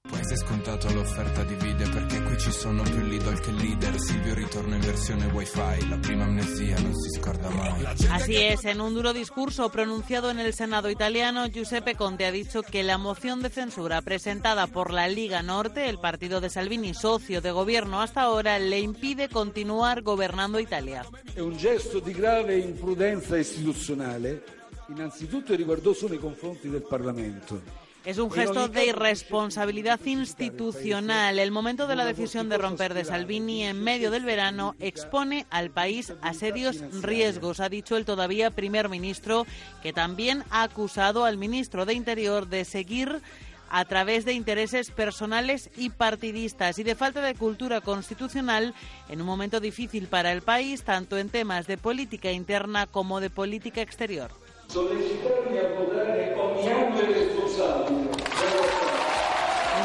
Pues 0.10 0.40
scontato 0.40 0.92
l'offerta 0.92 1.44
di 1.44 1.54
video 1.56 1.88
perché 1.90 2.22
qui 2.24 2.38
ci 2.40 2.52
sono 2.52 2.82
più 2.82 3.00
Lidl 3.02 3.40
che 3.42 3.52
leader. 3.52 4.00
Silvio 4.00 4.34
ritorna 4.34 4.76
in 4.76 4.82
versione 4.82 5.26
wifi, 5.28 5.88
la 5.88 5.98
prima 5.98 6.24
amnesia 6.24 6.80
non 6.80 6.96
si 6.96 7.10
scorda 7.12 7.50
mai. 7.50 7.86
Así 8.10 8.36
es, 8.36 8.66
en 8.66 8.82
un 8.82 8.94
duro 8.96 9.14
discurso 9.14 9.70
pronunciado 9.70 10.32
en 10.32 10.40
el 10.40 10.54
Senado 10.54 10.90
italiano, 10.90 11.46
Giuseppe 11.48 11.96
Conte 11.96 12.26
ha 12.26 12.32
dicho 12.32 12.64
que 12.64 12.82
la 12.82 12.98
moción 12.98 13.42
de 13.42 13.50
censura 13.50 14.02
presentada 14.02 14.66
por 14.68 14.92
la 14.92 15.08
Liga 15.08 15.44
Norte, 15.44 15.88
el 15.88 16.00
partido 16.00 16.42
de 16.42 16.50
Salvini, 16.50 16.94
socio 16.94 17.42
de 17.42 17.52
gobierno 17.52 18.02
hasta 18.02 18.22
ahora, 18.22 18.58
le 18.58 18.80
impide 18.80 19.30
continuar 19.30 20.02
gobernando 20.02 20.60
Italia. 20.60 21.06
È 21.34 21.40
un 21.40 21.56
gesto 21.56 22.00
di 22.00 22.14
grave 22.14 22.58
imprudenza 22.58 23.38
istituzionale, 23.38 24.44
innanzitutto 24.88 25.56
riguardoso 25.56 26.08
nei 26.08 26.18
confronti 26.18 26.68
del 26.68 26.82
Parlamento. 26.82 27.88
Es 28.10 28.18
un 28.18 28.32
gesto 28.32 28.68
de 28.68 28.88
irresponsabilidad 28.88 30.04
institucional. 30.04 31.38
El 31.38 31.52
momento 31.52 31.86
de 31.86 31.96
la 31.96 32.06
decisión 32.06 32.50
de 32.50 32.58
romper 32.58 32.96
de 32.96 33.06
Salvini 33.06 33.66
en 33.66 33.84
medio 33.84 34.10
del 34.10 34.26
verano 34.26 34.74
expone 34.80 35.46
al 35.52 35.70
país 35.70 36.12
a 36.24 36.34
serios 36.34 36.78
riesgos, 37.04 37.60
ha 37.60 37.70
dicho 37.70 37.96
el 37.98 38.06
todavía 38.06 38.50
primer 38.50 38.90
ministro, 38.90 39.46
que 39.84 39.94
también 39.94 40.44
ha 40.50 40.64
acusado 40.64 41.24
al 41.24 41.38
ministro 41.38 41.86
de 41.86 41.94
Interior 41.94 42.48
de 42.48 42.66
seguir 42.66 43.22
a 43.70 43.86
través 43.86 44.26
de 44.26 44.34
intereses 44.34 44.90
personales 44.90 45.70
y 45.78 45.92
partidistas 45.92 46.80
y 46.80 46.84
de 46.84 46.96
falta 46.96 47.22
de 47.22 47.36
cultura 47.36 47.80
constitucional 47.80 48.74
en 49.08 49.22
un 49.22 49.28
momento 49.28 49.60
difícil 49.60 50.08
para 50.08 50.32
el 50.32 50.42
país, 50.42 50.82
tanto 50.82 51.16
en 51.20 51.30
temas 51.30 51.68
de 51.68 51.78
política 51.78 52.32
interna 52.32 52.88
como 52.88 53.20
de 53.20 53.30
política 53.30 53.82
exterior. 53.82 54.32
sollecitarmi 54.72 55.58
a 55.58 55.68
votare 55.70 56.36
ogni 56.38 56.72
anno 56.72 57.00
è 57.00 57.06
responsabile, 57.08 58.19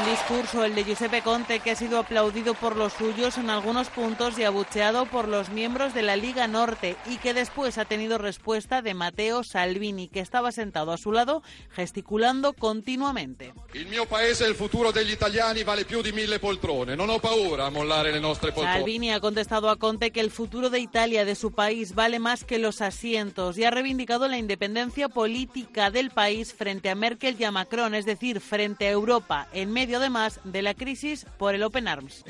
Un 0.05 0.11
discurso, 0.11 0.65
el 0.65 0.75
de 0.75 0.85
Giuseppe 0.85 1.23
Conte, 1.23 1.61
que 1.61 1.71
ha 1.71 1.77
sido 1.77 1.99
aplaudido 1.99 2.53
por 2.53 2.77
los 2.77 2.93
suyos 2.93 3.39
en 3.39 3.49
algunos 3.49 3.89
puntos 3.89 4.39
y 4.39 4.45
abucheado 4.45 5.07
por 5.07 5.29
los 5.29 5.49
miembros 5.49 5.95
de 5.95 6.03
la 6.03 6.15
Liga 6.15 6.47
Norte 6.47 6.97
y 7.07 7.17
que 7.17 7.33
después 7.33 7.79
ha 7.79 7.87
tenido 7.87 8.19
respuesta 8.19 8.83
de 8.83 8.93
Matteo 8.93 9.45
Salvini, 9.45 10.09
que 10.09 10.21
estaba 10.21 10.53
sentado 10.53 10.93
a 10.93 10.99
su 10.99 11.11
lado 11.11 11.43
gesticulando 11.71 12.53
continuamente. 12.53 13.55
Il 13.73 13.87
mio 13.87 14.05
paese 14.05 14.45
e 14.45 14.49
il 14.51 14.55
futuro 14.55 14.93
degli 14.93 15.11
italiani 15.11 15.65
vale 15.65 15.87
più 15.87 16.03
di 16.03 16.13
mille 16.13 16.39
poltrone. 16.39 16.95
Non 16.95 17.09
ho 17.09 17.19
paura 17.19 17.65
a 17.65 17.71
mollare 17.71 18.13
le 18.13 18.21
nostre 18.21 18.53
poltrone. 18.53 18.81
Salvini 18.81 19.11
ha 19.11 19.21
contestado 19.21 19.71
a 19.71 19.77
Conte 19.77 20.11
que 20.11 20.21
el 20.21 20.31
futuro 20.31 20.69
de 20.69 20.81
Italia, 20.81 21.25
de 21.25 21.35
su 21.35 21.53
país, 21.53 21.95
vale 21.95 22.19
más 22.19 22.45
que 22.45 22.59
los 22.59 22.83
asientos 22.83 23.57
y 23.57 23.65
ha 23.65 23.71
reivindicado 23.71 24.29
la 24.29 24.37
independencia 24.37 25.09
política 25.09 25.91
del 25.91 26.11
país 26.11 26.53
frente 26.53 26.91
a 26.91 26.95
Merkel 26.95 27.37
y 27.39 27.45
a 27.45 27.51
Macron, 27.51 27.95
es 27.95 28.05
decir, 28.05 28.41
frente 28.41 28.87
a 28.87 28.91
Europa, 28.91 29.49
en 29.55 29.73
medio 29.73 29.94
además 29.95 30.41
de 30.45 30.63
la 30.63 30.75
crisis 30.75 31.27
por 31.39 31.55
el 31.55 31.63
Open 31.63 31.89
Arms. 31.89 32.25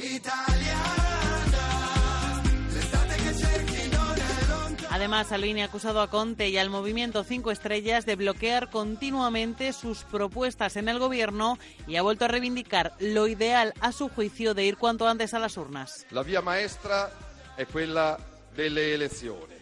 Además, 4.91 5.27
Salvini 5.27 5.61
ha 5.61 5.65
acusado 5.65 6.01
a 6.01 6.09
Conte 6.09 6.51
y 6.51 6.57
al 6.57 6.71
movimiento 6.71 7.25
Cinco 7.25 7.51
Estrellas 7.51 8.07
de 8.07 8.15
bloquear 8.15 8.71
continuamente 8.71 9.73
sus 9.73 10.05
propuestas 10.05 10.77
en 10.77 10.89
el 10.89 11.01
gobierno 11.01 11.59
y 11.89 11.97
ha 11.97 12.03
vuelto 12.03 12.27
a 12.27 12.29
reivindicar 12.29 12.93
lo 13.01 13.27
ideal, 13.27 13.75
a 13.81 13.91
su 13.91 14.09
juicio, 14.09 14.55
de 14.55 14.65
ir 14.65 14.77
cuanto 14.77 15.09
antes 15.09 15.35
a 15.35 15.41
las 15.41 15.57
urnas. 15.57 16.07
La 16.11 16.23
via 16.23 16.41
maestra 16.43 17.11
è 17.57 17.67
quella 17.67 18.17
delle 18.55 18.95
elezioni. 18.95 19.54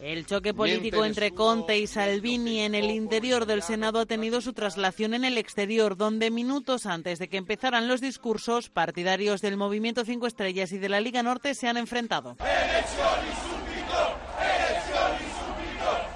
El 0.00 0.24
choque 0.24 0.54
político 0.54 1.04
entre 1.04 1.32
Conte 1.32 1.76
y 1.76 1.88
Salvini 1.88 2.60
en 2.60 2.76
el 2.76 2.92
interior 2.92 3.44
del 3.44 3.60
Senado 3.60 3.98
ha 3.98 4.06
tenido 4.06 4.40
su 4.40 4.52
traslación 4.52 5.14
en 5.14 5.24
el 5.24 5.36
exterior, 5.36 5.96
donde 5.96 6.30
minutos 6.30 6.86
antes 6.86 7.18
de 7.18 7.28
que 7.28 7.36
empezaran 7.36 7.88
los 7.88 8.00
discursos, 8.00 8.68
partidarios 8.68 9.40
del 9.40 9.56
Movimiento 9.56 10.04
Cinco 10.04 10.28
Estrellas 10.28 10.70
y 10.70 10.78
de 10.78 10.88
la 10.88 11.00
Liga 11.00 11.24
Norte 11.24 11.56
se 11.56 11.66
han 11.66 11.76
enfrentado. 11.76 12.36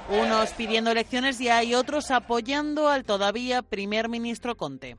Unos 0.08 0.50
pidiendo 0.50 0.92
elecciones 0.92 1.40
y 1.40 1.48
hay 1.48 1.74
otros 1.74 2.12
apoyando 2.12 2.88
al 2.88 3.04
todavía 3.04 3.62
primer 3.62 4.08
ministro 4.08 4.56
Conte. 4.56 4.96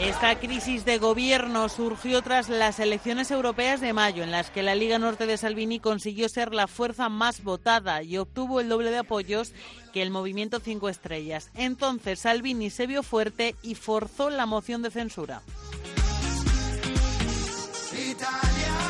Esta 0.00 0.38
crisis 0.38 0.86
de 0.86 0.96
gobierno 0.96 1.68
surgió 1.68 2.22
tras 2.22 2.48
las 2.48 2.80
elecciones 2.80 3.30
europeas 3.30 3.82
de 3.82 3.92
mayo, 3.92 4.22
en 4.22 4.30
las 4.30 4.50
que 4.50 4.62
la 4.62 4.74
Liga 4.74 4.98
Norte 4.98 5.26
de 5.26 5.36
Salvini 5.36 5.78
consiguió 5.78 6.30
ser 6.30 6.54
la 6.54 6.66
fuerza 6.68 7.10
más 7.10 7.42
votada 7.44 8.02
y 8.02 8.16
obtuvo 8.16 8.60
el 8.60 8.70
doble 8.70 8.90
de 8.90 8.96
apoyos 8.96 9.52
que 9.92 10.00
el 10.00 10.10
movimiento 10.10 10.58
Cinco 10.58 10.88
Estrellas. 10.88 11.50
Entonces 11.54 12.20
Salvini 12.20 12.70
se 12.70 12.86
vio 12.86 13.02
fuerte 13.02 13.56
y 13.62 13.74
forzó 13.74 14.30
la 14.30 14.46
moción 14.46 14.80
de 14.80 14.90
censura. 14.90 15.42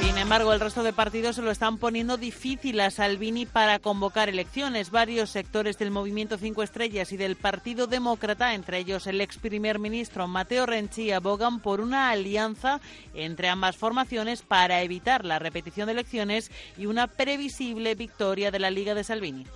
Sin 0.00 0.16
embargo, 0.16 0.52
el 0.52 0.61
resto 0.61 0.83
de 0.83 0.92
partidos 0.92 1.37
se 1.37 1.42
lo 1.42 1.50
están 1.50 1.76
poniendo 1.76 2.16
difícil 2.16 2.80
a 2.80 2.90
Salvini 2.90 3.47
para 3.47 3.78
convocar 3.78 4.28
elecciones. 4.28 4.90
Varios 4.90 5.30
sectores 5.30 5.78
del 5.78 5.90
Movimiento 5.90 6.38
Cinco 6.38 6.62
Estrellas 6.62 7.12
y 7.12 7.16
del 7.16 7.37
Partido 7.37 7.87
Demócrata, 7.87 8.54
entre 8.54 8.78
ellos 8.78 9.07
el 9.07 9.21
ex 9.21 9.37
primer 9.38 9.78
ministro 9.78 10.26
Matteo 10.26 10.66
Renzi, 10.66 11.11
abogan 11.11 11.61
por 11.61 11.80
una 11.80 12.11
alianza 12.11 12.80
entre 13.14 13.49
ambas 13.49 13.76
formaciones 13.76 14.42
para 14.42 14.83
evitar 14.83 15.25
la 15.25 15.38
repetición 15.38 15.87
de 15.87 15.92
elecciones 15.92 16.50
y 16.78 16.87
una 16.87 17.07
previsible 17.07 17.95
victoria 17.95 18.50
de 18.50 18.59
la 18.59 18.71
Liga 18.71 18.95
de 18.95 19.04
Salvini. 19.04 19.47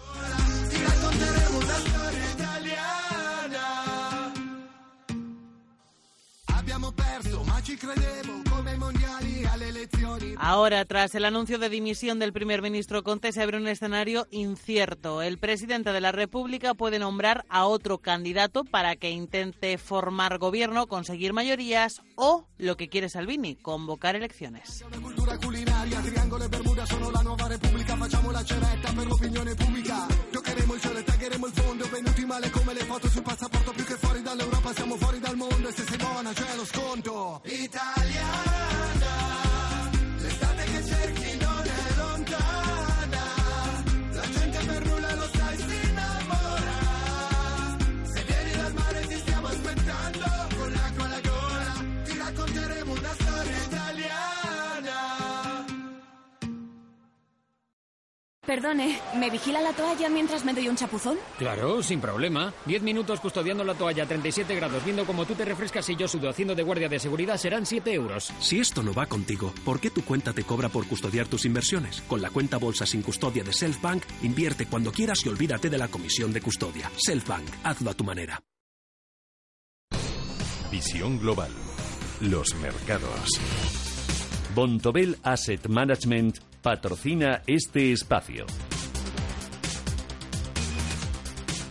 Ahora, 10.37 10.85
tras 10.85 11.15
el 11.15 11.25
anuncio 11.25 11.59
de 11.59 11.69
dimisión 11.69 12.19
del 12.19 12.33
primer 12.33 12.63
ministro 12.63 13.03
Conte, 13.03 13.33
se 13.33 13.43
abre 13.43 13.57
un 13.57 13.69
escenario 13.69 14.27
incierto. 14.31 15.23
El 15.23 15.39
presidente 15.39 15.93
de 15.93 16.01
la 16.01 16.13
República 16.13 16.75
puede 16.75 16.99
nombrar 16.99 17.45
a 17.49 17.67
otro 17.67 17.99
candidato 17.99 18.65
para 18.65 18.97
que 18.97 19.11
intente 19.11 19.79
formar 19.79 20.39
gobierno, 20.39 20.87
conseguir 20.87 21.33
mayorías 21.33 22.03
o, 22.17 22.47
lo 22.59 22.77
que 22.77 22.89
quiere 22.89 23.09
Salvini, 23.09 23.57
convocar 23.57 24.17
elecciones. 24.17 24.85
cultura 25.03 25.39
Perdone, 58.47 59.01
¿me 59.17 59.31
vigila 59.31 59.63
la 59.63 59.73
toalla 59.73 60.09
mientras 60.11 60.45
me 60.45 60.53
doy 60.53 60.69
un 60.69 60.77
chapuzón? 60.77 61.17
Claro, 61.39 61.83
sin 61.83 62.01
problema. 62.01 62.53
Diez 62.67 62.83
minutos 62.83 63.21
custodiando 63.21 63.65
la 63.65 63.75
toalla 63.75 64.05
a 64.05 64.07
37 64.07 64.55
grados, 64.55 64.85
viendo 64.85 65.07
cómo 65.07 65.25
tú 65.25 65.35
te 65.35 65.47
refrescas 65.47 65.89
y 65.89 65.97
yo 65.97 66.07
sudo 66.07 66.29
haciendo 66.29 66.55
de 66.55 66.63
guardia 66.63 66.89
de 66.89 66.99
seguridad, 66.99 67.39
serán 67.39 67.65
7 67.65 67.93
euros. 67.95 68.33
Si 68.41 68.61
esto 68.61 68.83
no 68.83 68.93
va 68.93 69.07
contigo, 69.07 69.55
¿por 69.65 69.81
qué 69.81 69.91
tu 69.91 70.05
cuenta 70.05 70.35
te 70.35 70.45
cobra 70.45 70.69
por 70.69 70.87
custodiar 70.87 71.27
tus 71.27 71.47
inversiones? 71.47 72.03
Con 72.03 72.21
la 72.21 72.31
cuenta 72.31 72.59
bolsa 72.59 72.85
sin 72.85 73.01
custodia 73.01 73.43
de 73.43 73.53
Selfbank, 73.53 74.05
invierte 74.23 74.67
cuando 74.67 74.93
quieras 74.93 75.25
y 75.25 75.31
olvídate 75.31 75.71
de 75.71 75.79
la 75.79 75.89
comisión 75.89 76.33
de 76.33 76.43
custodia. 76.43 76.91
Selfbank, 76.97 77.49
hazlo 77.65 77.91
a 77.91 77.95
tu 77.95 78.05
manera. 78.05 78.43
Visión 80.71 81.19
global. 81.19 81.51
Los 82.21 82.55
mercados. 82.57 83.29
Bontobel 84.55 85.17
Asset 85.23 85.67
Management 85.69 86.39
patrocina 86.65 87.43
este 87.47 87.93
espacio. 87.93 88.47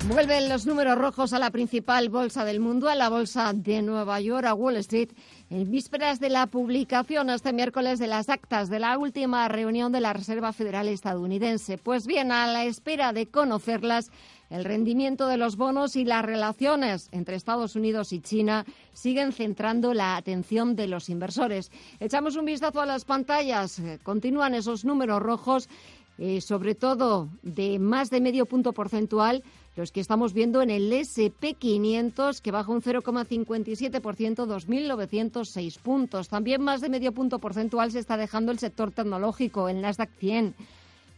Vuelven 0.07 0.50
los 0.50 0.67
números 0.67 1.00
rojos 1.00 1.33
a 1.33 1.39
la 1.39 1.50
principal 1.50 2.09
bolsa 2.09 2.45
del 2.45 2.59
mundo, 2.59 2.89
a 2.89 2.95
la 2.95 3.09
bolsa 3.09 3.53
de 3.53 3.81
Nueva 3.81 4.21
York, 4.21 4.45
a 4.45 4.53
Wall 4.53 4.75
Street, 4.77 5.09
en 5.50 5.71
vísperas 5.71 6.19
de 6.19 6.29
la 6.29 6.45
publicación 6.45 7.31
este 7.31 7.53
miércoles 7.53 7.97
de 7.97 8.05
las 8.05 8.29
actas 8.29 8.69
de 8.69 8.79
la 8.79 8.95
última 9.00 9.47
reunión 9.47 9.91
de 9.91 10.01
la 10.01 10.13
Reserva 10.13 10.53
Federal 10.53 10.88
estadounidense. 10.88 11.79
Pues 11.79 12.05
bien, 12.05 12.31
a 12.31 12.45
la 12.45 12.65
espera 12.65 13.13
de 13.13 13.25
conocerlas, 13.25 14.12
el 14.53 14.65
rendimiento 14.65 15.27
de 15.27 15.38
los 15.38 15.57
bonos 15.57 15.95
y 15.95 16.05
las 16.05 16.24
relaciones 16.24 17.10
entre 17.12 17.36
Estados 17.36 17.75
Unidos 17.75 18.13
y 18.13 18.19
China 18.19 18.65
siguen 18.93 19.31
centrando 19.31 19.95
la 19.95 20.15
atención 20.15 20.75
de 20.75 20.86
los 20.86 21.10
inversores. 21.10 21.72
Echamos 22.00 22.36
un 22.36 22.45
vistazo 22.45 22.79
a 22.79 22.86
las 22.86 23.03
pantallas. 23.03 23.79
Eh, 23.79 23.98
Continúan 24.03 24.53
esos 24.53 24.86
números 24.86 25.24
rojos, 25.24 25.69
eh, 26.19 26.39
sobre 26.39 26.75
todo 26.75 27.29
de 27.41 27.79
más 27.79 28.12
de 28.12 28.22
medio 28.22 28.45
punto 28.45 28.74
porcentual 28.74 29.43
los 29.75 29.91
que 29.91 30.01
estamos 30.01 30.33
viendo 30.33 30.62
en 30.62 30.69
el 30.69 30.93
SP500, 30.93 32.39
que 32.39 32.51
baja 32.51 32.72
un 32.72 32.83
0,57%, 32.83 34.45
2.906 34.45 35.79
puntos. 35.79 36.29
También 36.29 36.62
más 36.62 36.79
de 36.79 36.89
medio 36.89 37.12
punto 37.12 37.39
porcentual 37.39 37.91
se 37.91 37.98
está 37.98 38.17
dejando 38.17 38.51
el 38.51 38.60
sector 38.60 38.91
tecnológico, 38.91 39.67
el 39.67 39.81
Nasdaq 39.81 40.12
100 40.19 40.53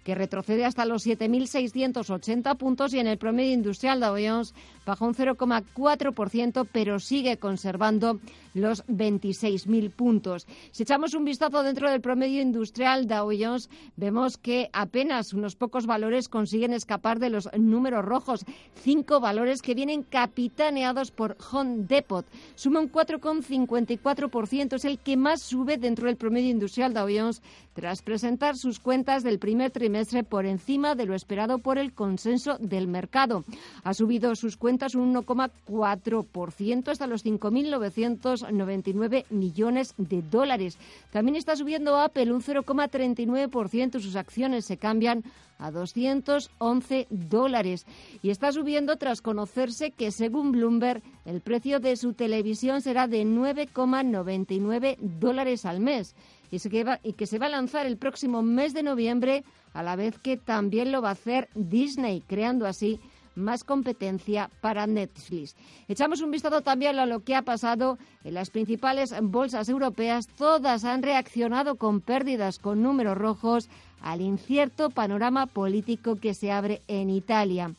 que 0.06 0.16
retrocede 0.16 0.66
hasta 0.66 0.86
los 0.86 1.06
7.680 1.06 2.56
puntos 2.58 2.94
y 2.94 3.00
en 3.00 3.08
el 3.08 3.18
promedio 3.18 3.54
industrial 3.54 4.00
Dow 4.00 4.16
Jones 4.16 4.54
baja 4.86 5.04
un 5.04 5.16
0,4%, 5.16 6.68
pero 6.72 7.00
sigue 7.00 7.38
conservando 7.38 8.20
los 8.54 8.86
26.000 8.86 9.92
puntos. 9.92 10.46
Si 10.72 10.84
echamos 10.84 11.16
un 11.16 11.26
vistazo 11.26 11.64
dentro 11.64 11.90
del 11.90 12.02
promedio 12.02 12.44
industrial 12.44 13.08
Dow 13.08 13.32
Jones, 13.38 13.70
vemos 13.98 14.38
que 14.38 14.70
apenas 14.74 15.34
unos 15.34 15.56
pocos 15.56 15.88
valores 15.88 16.30
consiguen 16.30 16.74
escapar 16.74 17.18
de 17.18 17.32
los 17.32 17.50
números 17.58 18.06
rojos. 18.06 18.46
Cinco 18.76 19.20
valores 19.20 19.64
que 19.64 19.74
vienen 19.74 20.04
capitaneados 20.04 21.10
por 21.10 21.36
Home 21.52 21.86
Depot. 21.88 22.28
Suma 22.54 22.80
un 22.80 22.92
4,54%, 22.92 24.74
es 24.74 24.86
el 24.86 25.00
que 25.00 25.18
más 25.18 25.42
sube 25.42 25.78
dentro 25.78 26.06
del 26.06 26.16
promedio 26.16 26.52
industrial 26.52 26.94
Dow 26.94 27.08
Jones 27.10 27.42
tras 27.76 28.02
presentar 28.02 28.56
sus 28.56 28.80
cuentas 28.80 29.22
del 29.22 29.38
primer 29.38 29.70
trimestre 29.70 30.24
por 30.24 30.46
encima 30.46 30.96
de 30.96 31.06
lo 31.06 31.14
esperado 31.14 31.60
por 31.60 31.78
el 31.78 31.92
consenso 31.94 32.58
del 32.58 32.88
mercado. 32.88 33.44
Ha 33.84 33.94
subido 33.94 34.34
sus 34.36 34.56
cuentas 34.56 34.96
un 34.96 35.14
1,4% 35.14 36.88
hasta 36.88 37.06
los 37.06 37.26
5.999 37.26 39.26
millones 39.30 39.94
de 39.98 40.22
dólares. 40.22 40.78
También 41.12 41.36
está 41.36 41.58
subiendo 41.58 42.00
Apple 42.00 42.32
un 42.32 42.42
0,39%. 42.42 44.00
Sus 44.00 44.16
acciones 44.16 44.64
se 44.66 44.78
cambian 44.78 45.26
a 45.58 45.72
211 45.72 47.08
dólares 47.10 47.86
y 48.22 48.30
está 48.30 48.52
subiendo 48.52 48.98
tras 48.98 49.22
conocerse 49.22 49.92
que 49.92 50.12
según 50.12 50.52
Bloomberg 50.52 51.02
el 51.26 51.42
precio 51.42 51.80
de 51.80 51.96
su 51.98 52.14
televisión 52.14 52.82
será 52.82 53.08
de 53.08 53.24
9,99 53.24 54.98
dólares 55.00 55.66
al 55.66 55.80
mes 55.80 56.16
y, 56.52 56.60
se 56.60 57.00
y 57.04 57.14
que 57.14 57.28
se 57.28 57.40
va 57.40 57.48
a 57.48 57.50
lanzar 57.50 57.86
el 57.86 57.98
próximo 57.98 58.42
mes 58.42 58.74
de 58.74 58.84
noviembre 58.84 59.44
a 59.74 59.84
la 59.84 59.96
vez 59.96 60.18
que 60.20 60.38
también 60.38 60.92
lo 60.92 61.02
va 61.02 61.10
a 61.10 61.14
hacer 61.14 61.50
Disney 61.56 62.22
creando 62.28 62.66
así 62.66 63.00
más 63.36 63.64
competencia 63.64 64.50
para 64.62 64.88
Netflix. 64.88 65.56
Echamos 65.88 66.22
un 66.22 66.32
vistazo 66.32 66.62
también 66.62 66.98
a 66.98 67.06
lo 67.06 67.20
que 67.20 67.36
ha 67.36 67.42
pasado 67.42 67.98
en 68.24 68.34
las 68.34 68.50
principales 68.50 69.14
bolsas 69.22 69.70
europeas. 69.70 70.28
Todas 70.28 70.86
han 70.86 71.04
reaccionado 71.04 71.76
con 71.76 72.02
pérdidas, 72.02 72.60
con 72.60 72.82
números 72.82 73.18
rojos, 73.18 73.70
al 74.02 74.22
incierto 74.22 74.90
panorama 74.90 75.46
político 75.48 76.16
que 76.16 76.34
se 76.34 76.52
abre 76.52 76.82
en 76.88 77.10
Italia. 77.10 77.72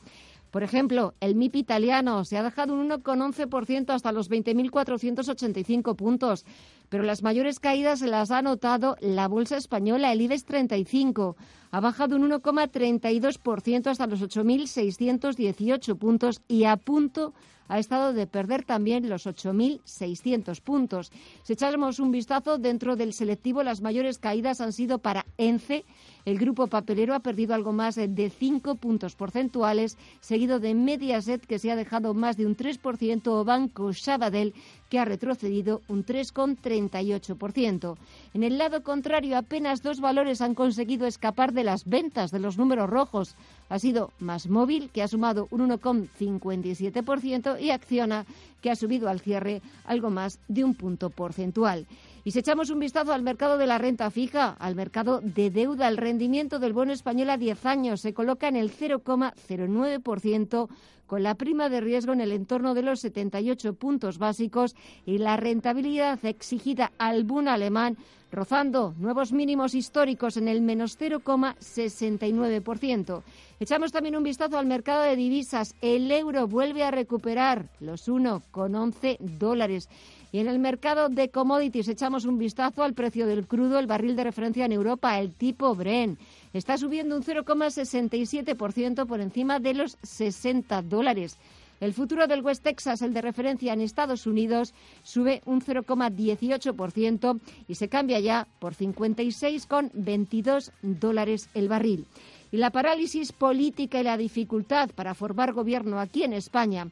Por 0.56 0.62
ejemplo, 0.62 1.12
el 1.20 1.34
MIP 1.34 1.56
italiano 1.56 2.24
se 2.24 2.38
ha 2.38 2.42
dejado 2.42 2.72
un 2.72 2.88
1,11% 2.88 3.90
hasta 3.90 4.10
los 4.10 4.30
20.485 4.30 5.94
puntos, 5.96 6.46
pero 6.88 7.02
las 7.02 7.22
mayores 7.22 7.60
caídas 7.60 8.00
las 8.00 8.30
ha 8.30 8.40
notado 8.40 8.96
la 9.02 9.28
bolsa 9.28 9.58
española, 9.58 10.12
el 10.12 10.22
IBEX 10.22 10.46
35. 10.46 11.36
Ha 11.72 11.80
bajado 11.80 12.16
un 12.16 12.30
1,32% 12.30 13.88
hasta 13.88 14.06
los 14.06 14.22
8.618 14.22 15.98
puntos 15.98 16.40
y 16.48 16.64
a 16.64 16.78
punto 16.78 17.34
ha 17.68 17.78
estado 17.78 18.12
de 18.12 18.26
perder 18.26 18.64
también 18.64 19.08
los 19.08 19.26
8.600 19.26 20.60
puntos. 20.62 21.12
Si 21.42 21.52
echamos 21.52 21.98
un 21.98 22.12
vistazo 22.12 22.58
dentro 22.58 22.96
del 22.96 23.12
selectivo, 23.12 23.62
las 23.62 23.80
mayores 23.80 24.18
caídas 24.18 24.60
han 24.60 24.72
sido 24.72 24.98
para 24.98 25.26
ENCE. 25.36 25.84
El 26.26 26.38
grupo 26.40 26.66
papelero 26.66 27.14
ha 27.14 27.20
perdido 27.20 27.54
algo 27.54 27.72
más 27.72 27.94
de 27.94 28.30
5 28.30 28.74
puntos 28.74 29.14
porcentuales, 29.14 29.96
seguido 30.20 30.58
de 30.58 30.74
Mediaset, 30.74 31.46
que 31.46 31.60
se 31.60 31.70
ha 31.70 31.76
dejado 31.76 32.14
más 32.14 32.36
de 32.36 32.46
un 32.46 32.56
3%, 32.56 33.28
o 33.28 33.44
Banco 33.44 33.92
Sabadell, 33.92 34.52
que 34.90 34.98
ha 34.98 35.04
retrocedido 35.04 35.82
un 35.86 36.04
3,38%. 36.04 37.96
En 38.34 38.42
el 38.42 38.58
lado 38.58 38.82
contrario, 38.82 39.38
apenas 39.38 39.84
dos 39.84 40.00
valores 40.00 40.40
han 40.40 40.56
conseguido 40.56 41.06
escapar 41.06 41.52
de 41.52 41.62
las 41.62 41.84
ventas 41.84 42.32
de 42.32 42.40
los 42.40 42.58
números 42.58 42.90
rojos. 42.90 43.36
Ha 43.68 43.78
sido 43.78 44.10
Más 44.18 44.48
Móvil, 44.48 44.90
que 44.90 45.04
ha 45.04 45.08
sumado 45.08 45.46
un 45.52 45.60
1,57%, 45.70 47.60
y 47.60 47.70
Acciona, 47.70 48.26
que 48.60 48.72
ha 48.72 48.74
subido 48.74 49.08
al 49.08 49.20
cierre 49.20 49.62
algo 49.84 50.10
más 50.10 50.40
de 50.48 50.64
un 50.64 50.74
punto 50.74 51.08
porcentual. 51.08 51.86
Y 52.26 52.32
si 52.32 52.40
echamos 52.40 52.70
un 52.70 52.80
vistazo 52.80 53.12
al 53.12 53.22
mercado 53.22 53.56
de 53.56 53.68
la 53.68 53.78
renta 53.78 54.10
fija, 54.10 54.56
al 54.58 54.74
mercado 54.74 55.20
de 55.22 55.48
deuda, 55.48 55.86
el 55.86 55.96
rendimiento 55.96 56.58
del 56.58 56.72
bono 56.72 56.92
español 56.92 57.30
a 57.30 57.36
10 57.36 57.64
años 57.66 58.00
se 58.00 58.14
coloca 58.14 58.48
en 58.48 58.56
el 58.56 58.72
0,09%, 58.72 60.68
con 61.06 61.22
la 61.22 61.36
prima 61.36 61.68
de 61.68 61.80
riesgo 61.80 62.12
en 62.12 62.20
el 62.20 62.32
entorno 62.32 62.74
de 62.74 62.82
los 62.82 62.98
78 62.98 63.74
puntos 63.74 64.18
básicos 64.18 64.74
y 65.04 65.18
la 65.18 65.36
rentabilidad 65.36 66.18
exigida 66.24 66.90
al 66.98 67.22
bono 67.22 67.52
alemán 67.52 67.96
rozando 68.32 68.96
nuevos 68.98 69.32
mínimos 69.32 69.74
históricos 69.74 70.36
en 70.36 70.48
el 70.48 70.62
menos 70.62 70.98
0,69%. 70.98 73.22
Echamos 73.60 73.92
también 73.92 74.16
un 74.16 74.24
vistazo 74.24 74.58
al 74.58 74.66
mercado 74.66 75.02
de 75.02 75.14
divisas. 75.16 75.76
El 75.80 76.10
euro 76.10 76.48
vuelve 76.48 76.82
a 76.82 76.90
recuperar 76.90 77.68
los 77.80 78.08
1,11 78.08 79.18
dólares. 79.20 79.88
Y 80.32 80.38
en 80.40 80.48
el 80.48 80.58
mercado 80.58 81.08
de 81.08 81.30
commodities 81.30 81.88
echamos 81.88 82.24
un 82.24 82.38
vistazo 82.38 82.82
al 82.82 82.94
precio 82.94 83.26
del 83.26 83.46
crudo, 83.46 83.78
el 83.78 83.86
barril 83.86 84.16
de 84.16 84.24
referencia 84.24 84.64
en 84.64 84.72
Europa, 84.72 85.18
el 85.18 85.32
tipo 85.32 85.74
Bren. 85.74 86.18
Está 86.52 86.76
subiendo 86.76 87.16
un 87.16 87.22
0,67% 87.22 89.06
por 89.06 89.20
encima 89.20 89.60
de 89.60 89.74
los 89.74 89.96
60 90.02 90.82
dólares. 90.82 91.38
El 91.78 91.92
futuro 91.92 92.26
del 92.26 92.42
West 92.42 92.62
Texas, 92.62 93.02
el 93.02 93.12
de 93.12 93.20
referencia 93.20 93.74
en 93.74 93.82
Estados 93.82 94.26
Unidos, 94.26 94.72
sube 95.02 95.42
un 95.44 95.60
0,18% 95.60 97.38
y 97.68 97.74
se 97.74 97.88
cambia 97.88 98.18
ya 98.18 98.48
por 98.58 98.74
56,22 98.74 100.72
dólares 100.80 101.50
el 101.52 101.68
barril. 101.68 102.06
Y 102.50 102.56
la 102.56 102.70
parálisis 102.70 103.32
política 103.32 104.00
y 104.00 104.04
la 104.04 104.16
dificultad 104.16 104.88
para 104.94 105.14
formar 105.14 105.52
gobierno 105.52 106.00
aquí 106.00 106.22
en 106.22 106.32
España 106.32 106.88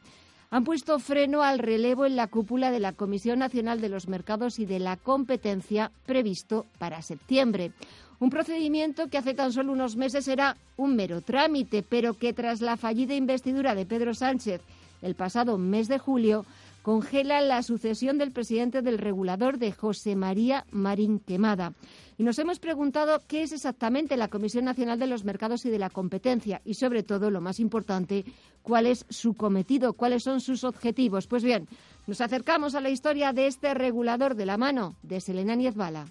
han 0.49 0.63
puesto 0.63 0.99
freno 0.99 1.43
al 1.43 1.59
relevo 1.59 2.05
en 2.05 2.15
la 2.15 2.27
cúpula 2.27 2.71
de 2.71 2.79
la 2.79 2.93
Comisión 2.93 3.39
Nacional 3.39 3.81
de 3.81 3.89
los 3.89 4.07
Mercados 4.07 4.59
y 4.59 4.65
de 4.65 4.79
la 4.79 4.97
Competencia 4.97 5.91
previsto 6.05 6.65
para 6.77 7.01
septiembre. 7.01 7.71
Un 8.19 8.29
procedimiento 8.29 9.09
que 9.09 9.17
hace 9.17 9.33
tan 9.33 9.51
solo 9.51 9.73
unos 9.73 9.97
meses 9.97 10.27
era 10.27 10.55
un 10.77 10.95
mero 10.95 11.21
trámite, 11.21 11.83
pero 11.83 12.13
que 12.13 12.33
tras 12.33 12.61
la 12.61 12.77
fallida 12.77 13.13
investidura 13.13 13.75
de 13.75 13.85
Pedro 13.85 14.13
Sánchez 14.13 14.61
el 15.01 15.15
pasado 15.15 15.57
mes 15.57 15.87
de 15.87 15.99
julio 15.99 16.45
congela 16.85 17.41
la 17.41 17.63
sucesión 17.63 18.19
del 18.19 18.31
presidente 18.31 18.83
del 18.83 18.99
regulador 18.99 19.57
de 19.57 19.71
José 19.71 20.15
María 20.15 20.67
Marín 20.69 21.17
Quemada. 21.17 21.73
Y 22.15 22.21
nos 22.21 22.37
hemos 22.37 22.59
preguntado 22.59 23.23
qué 23.27 23.41
es 23.41 23.53
exactamente 23.53 24.17
la 24.17 24.27
Comisión 24.27 24.65
Nacional 24.65 24.99
de 24.99 25.07
los 25.07 25.23
Mercados 25.23 25.65
y 25.65 25.71
de 25.71 25.79
la 25.79 25.89
Competencia 25.89 26.61
y, 26.63 26.75
sobre 26.75 27.01
todo, 27.01 27.31
lo 27.31 27.41
más 27.41 27.59
importante, 27.59 28.23
cuál 28.61 28.85
es 28.85 29.07
su 29.09 29.33
cometido, 29.33 29.93
cuáles 29.93 30.21
son 30.21 30.41
sus 30.41 30.63
objetivos. 30.63 31.25
Pues 31.25 31.43
bien, 31.43 31.67
nos 32.05 32.21
acercamos 32.21 32.75
a 32.75 32.81
la 32.81 32.91
historia 32.91 33.33
de 33.33 33.47
este 33.47 33.73
regulador 33.73 34.35
de 34.35 34.45
la 34.45 34.57
mano 34.57 34.95
de 35.01 35.21
Selena 35.21 35.55
Niezbala. 35.55 36.05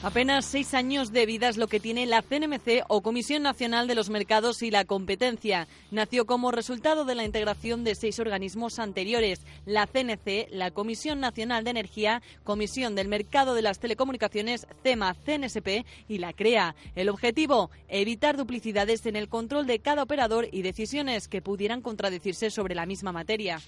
Apenas 0.00 0.44
seis 0.44 0.74
años 0.74 1.10
de 1.10 1.26
vida 1.26 1.48
es 1.48 1.56
lo 1.56 1.66
que 1.66 1.80
tiene 1.80 2.06
la 2.06 2.22
CNMC 2.22 2.84
o 2.86 3.02
Comisión 3.02 3.42
Nacional 3.42 3.88
de 3.88 3.96
los 3.96 4.10
Mercados 4.10 4.62
y 4.62 4.70
la 4.70 4.84
Competencia. 4.84 5.66
Nació 5.90 6.24
como 6.24 6.52
resultado 6.52 7.04
de 7.04 7.16
la 7.16 7.24
integración 7.24 7.82
de 7.82 7.96
seis 7.96 8.20
organismos 8.20 8.78
anteriores, 8.78 9.40
la 9.66 9.88
CNC, 9.88 10.50
la 10.52 10.70
Comisión 10.70 11.18
Nacional 11.18 11.64
de 11.64 11.70
Energía, 11.70 12.22
Comisión 12.44 12.94
del 12.94 13.08
Mercado 13.08 13.54
de 13.54 13.62
las 13.62 13.80
Telecomunicaciones, 13.80 14.68
CEMA, 14.84 15.14
CNSP 15.14 15.84
y 16.08 16.18
la 16.18 16.32
CREA. 16.32 16.76
El 16.94 17.08
objetivo, 17.08 17.72
evitar 17.88 18.36
duplicidades 18.36 19.04
en 19.04 19.16
el 19.16 19.28
control 19.28 19.66
de 19.66 19.80
cada 19.80 20.04
operador 20.04 20.46
y 20.52 20.62
decisiones 20.62 21.26
que 21.26 21.42
pudieran 21.42 21.82
contradecirse 21.82 22.50
sobre 22.50 22.76
la 22.76 22.86
misma 22.86 23.10
materia. 23.10 23.60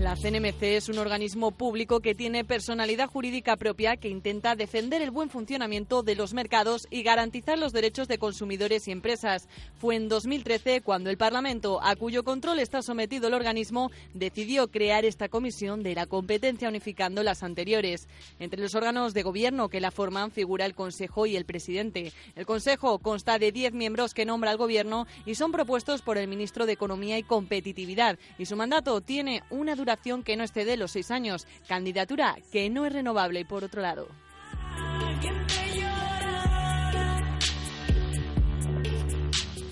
La 0.00 0.14
CNMC 0.14 0.62
es 0.62 0.88
un 0.88 0.98
organismo 0.98 1.50
público 1.50 1.98
que 1.98 2.14
tiene 2.14 2.44
personalidad 2.44 3.08
jurídica 3.08 3.56
propia 3.56 3.96
que 3.96 4.08
intenta 4.08 4.54
defender 4.54 5.02
el 5.02 5.10
buen 5.10 5.28
funcionamiento 5.28 6.04
de 6.04 6.14
los 6.14 6.34
mercados 6.34 6.86
y 6.88 7.02
garantizar 7.02 7.58
los 7.58 7.72
derechos 7.72 8.06
de 8.06 8.18
consumidores 8.18 8.86
y 8.86 8.92
empresas. 8.92 9.48
Fue 9.76 9.96
en 9.96 10.08
2013 10.08 10.82
cuando 10.82 11.10
el 11.10 11.18
Parlamento, 11.18 11.80
a 11.82 11.96
cuyo 11.96 12.22
control 12.22 12.60
está 12.60 12.80
sometido 12.80 13.26
el 13.26 13.34
organismo, 13.34 13.90
decidió 14.14 14.68
crear 14.68 15.04
esta 15.04 15.28
comisión 15.28 15.82
de 15.82 15.96
la 15.96 16.06
competencia 16.06 16.68
unificando 16.68 17.24
las 17.24 17.42
anteriores. 17.42 18.06
Entre 18.38 18.62
los 18.62 18.76
órganos 18.76 19.14
de 19.14 19.24
gobierno 19.24 19.68
que 19.68 19.80
la 19.80 19.90
forman 19.90 20.30
figura 20.30 20.64
el 20.64 20.76
Consejo 20.76 21.26
y 21.26 21.34
el 21.34 21.44
presidente. 21.44 22.12
El 22.36 22.46
Consejo 22.46 23.00
consta 23.00 23.40
de 23.40 23.50
10 23.50 23.72
miembros 23.72 24.14
que 24.14 24.24
nombra 24.24 24.52
el 24.52 24.58
gobierno 24.58 25.08
y 25.26 25.34
son 25.34 25.50
propuestos 25.50 26.02
por 26.02 26.18
el 26.18 26.28
ministro 26.28 26.66
de 26.66 26.74
Economía 26.74 27.18
y 27.18 27.24
Competitividad 27.24 28.16
y 28.38 28.46
su 28.46 28.54
mandato 28.54 29.00
tiene 29.00 29.42
una 29.50 29.74
duración 29.74 29.87
que 30.22 30.36
no 30.36 30.44
excede 30.44 30.76
los 30.76 30.92
seis 30.92 31.10
años, 31.10 31.46
candidatura 31.66 32.36
que 32.52 32.70
no 32.70 32.86
es 32.86 32.92
renovable 32.92 33.44
por 33.44 33.64
otro 33.64 33.82
lado. 33.82 34.08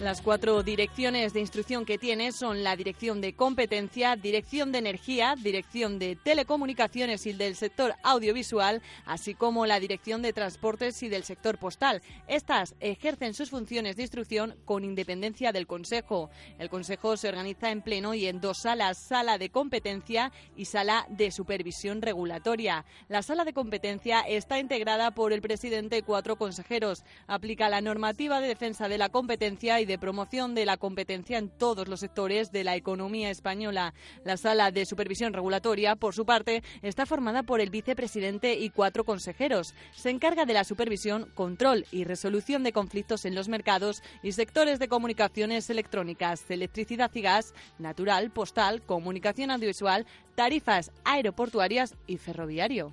Las 0.06 0.22
cuatro 0.22 0.62
direcciones 0.62 1.32
de 1.32 1.40
instrucción 1.40 1.84
que 1.84 1.98
tiene 1.98 2.30
son 2.30 2.62
la 2.62 2.76
Dirección 2.76 3.20
de 3.20 3.32
Competencia, 3.32 4.14
Dirección 4.14 4.70
de 4.70 4.78
Energía, 4.78 5.34
Dirección 5.36 5.98
de 5.98 6.14
Telecomunicaciones 6.14 7.26
y 7.26 7.32
del 7.32 7.56
sector 7.56 7.92
audiovisual, 8.04 8.82
así 9.04 9.34
como 9.34 9.66
la 9.66 9.80
Dirección 9.80 10.22
de 10.22 10.32
Transportes 10.32 11.02
y 11.02 11.08
del 11.08 11.24
sector 11.24 11.58
postal. 11.58 12.02
Estas 12.28 12.76
ejercen 12.78 13.34
sus 13.34 13.50
funciones 13.50 13.96
de 13.96 14.02
instrucción 14.02 14.54
con 14.64 14.84
independencia 14.84 15.50
del 15.50 15.66
Consejo. 15.66 16.30
El 16.60 16.70
Consejo 16.70 17.16
se 17.16 17.28
organiza 17.28 17.72
en 17.72 17.82
pleno 17.82 18.14
y 18.14 18.28
en 18.28 18.40
dos 18.40 18.58
salas, 18.58 18.98
Sala 18.98 19.38
de 19.38 19.50
Competencia 19.50 20.30
y 20.56 20.66
Sala 20.66 21.04
de 21.08 21.32
Supervisión 21.32 22.00
Regulatoria. 22.00 22.84
La 23.08 23.24
Sala 23.24 23.44
de 23.44 23.52
Competencia 23.52 24.20
está 24.20 24.60
integrada 24.60 25.10
por 25.10 25.32
el 25.32 25.42
presidente 25.42 25.98
y 25.98 26.02
cuatro 26.02 26.36
consejeros. 26.36 27.02
Aplica 27.26 27.68
la 27.68 27.80
normativa 27.80 28.40
de 28.40 28.46
defensa 28.46 28.88
de 28.88 28.98
la 28.98 29.08
competencia 29.08 29.80
y 29.80 29.84
de 29.84 29.95
promoción 29.98 30.54
de 30.54 30.66
la 30.66 30.76
competencia 30.76 31.38
en 31.38 31.48
todos 31.48 31.88
los 31.88 32.00
sectores 32.00 32.52
de 32.52 32.64
la 32.64 32.76
economía 32.76 33.30
española. 33.30 33.94
La 34.24 34.36
sala 34.36 34.70
de 34.70 34.86
supervisión 34.86 35.32
regulatoria, 35.32 35.96
por 35.96 36.14
su 36.14 36.24
parte, 36.24 36.62
está 36.82 37.06
formada 37.06 37.42
por 37.42 37.60
el 37.60 37.70
vicepresidente 37.70 38.54
y 38.54 38.70
cuatro 38.70 39.04
consejeros. 39.04 39.74
Se 39.92 40.10
encarga 40.10 40.44
de 40.44 40.54
la 40.54 40.64
supervisión, 40.64 41.30
control 41.34 41.86
y 41.90 42.04
resolución 42.04 42.62
de 42.62 42.72
conflictos 42.72 43.24
en 43.24 43.34
los 43.34 43.48
mercados 43.48 44.02
y 44.22 44.32
sectores 44.32 44.78
de 44.78 44.88
comunicaciones 44.88 45.70
electrónicas, 45.70 46.44
electricidad 46.50 47.10
y 47.14 47.22
gas, 47.22 47.54
natural, 47.78 48.30
postal, 48.30 48.82
comunicación 48.82 49.50
audiovisual, 49.50 50.06
tarifas 50.34 50.92
aeroportuarias 51.04 51.94
y 52.06 52.18
ferroviario. 52.18 52.92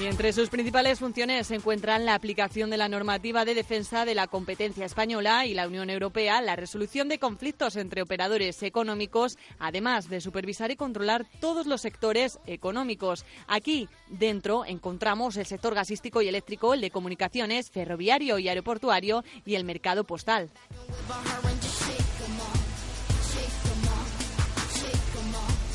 Y 0.00 0.06
entre 0.06 0.32
sus 0.32 0.48
principales 0.48 0.98
funciones 0.98 1.48
se 1.48 1.56
encuentran 1.56 2.06
la 2.06 2.14
aplicación 2.14 2.70
de 2.70 2.78
la 2.78 2.88
normativa 2.88 3.44
de 3.44 3.54
defensa 3.54 4.06
de 4.06 4.14
la 4.14 4.28
competencia 4.28 4.86
española 4.86 5.44
y 5.44 5.52
la 5.52 5.66
Unión 5.66 5.90
Europea, 5.90 6.40
la 6.40 6.56
resolución 6.56 7.10
de 7.10 7.18
conflictos 7.18 7.76
entre 7.76 8.00
operadores 8.00 8.62
económicos, 8.62 9.36
además 9.58 10.08
de 10.08 10.22
supervisar 10.22 10.70
y 10.70 10.76
controlar 10.76 11.26
todos 11.38 11.66
los 11.66 11.82
sectores 11.82 12.38
económicos. 12.46 13.26
Aquí 13.46 13.90
dentro 14.08 14.64
encontramos 14.64 15.36
el 15.36 15.44
sector 15.44 15.74
gasístico 15.74 16.22
y 16.22 16.28
eléctrico, 16.28 16.72
el 16.72 16.80
de 16.80 16.90
comunicaciones, 16.90 17.70
ferroviario 17.70 18.38
y 18.38 18.48
aeroportuario 18.48 19.22
y 19.44 19.56
el 19.56 19.64
mercado 19.64 20.04
postal. 20.04 20.48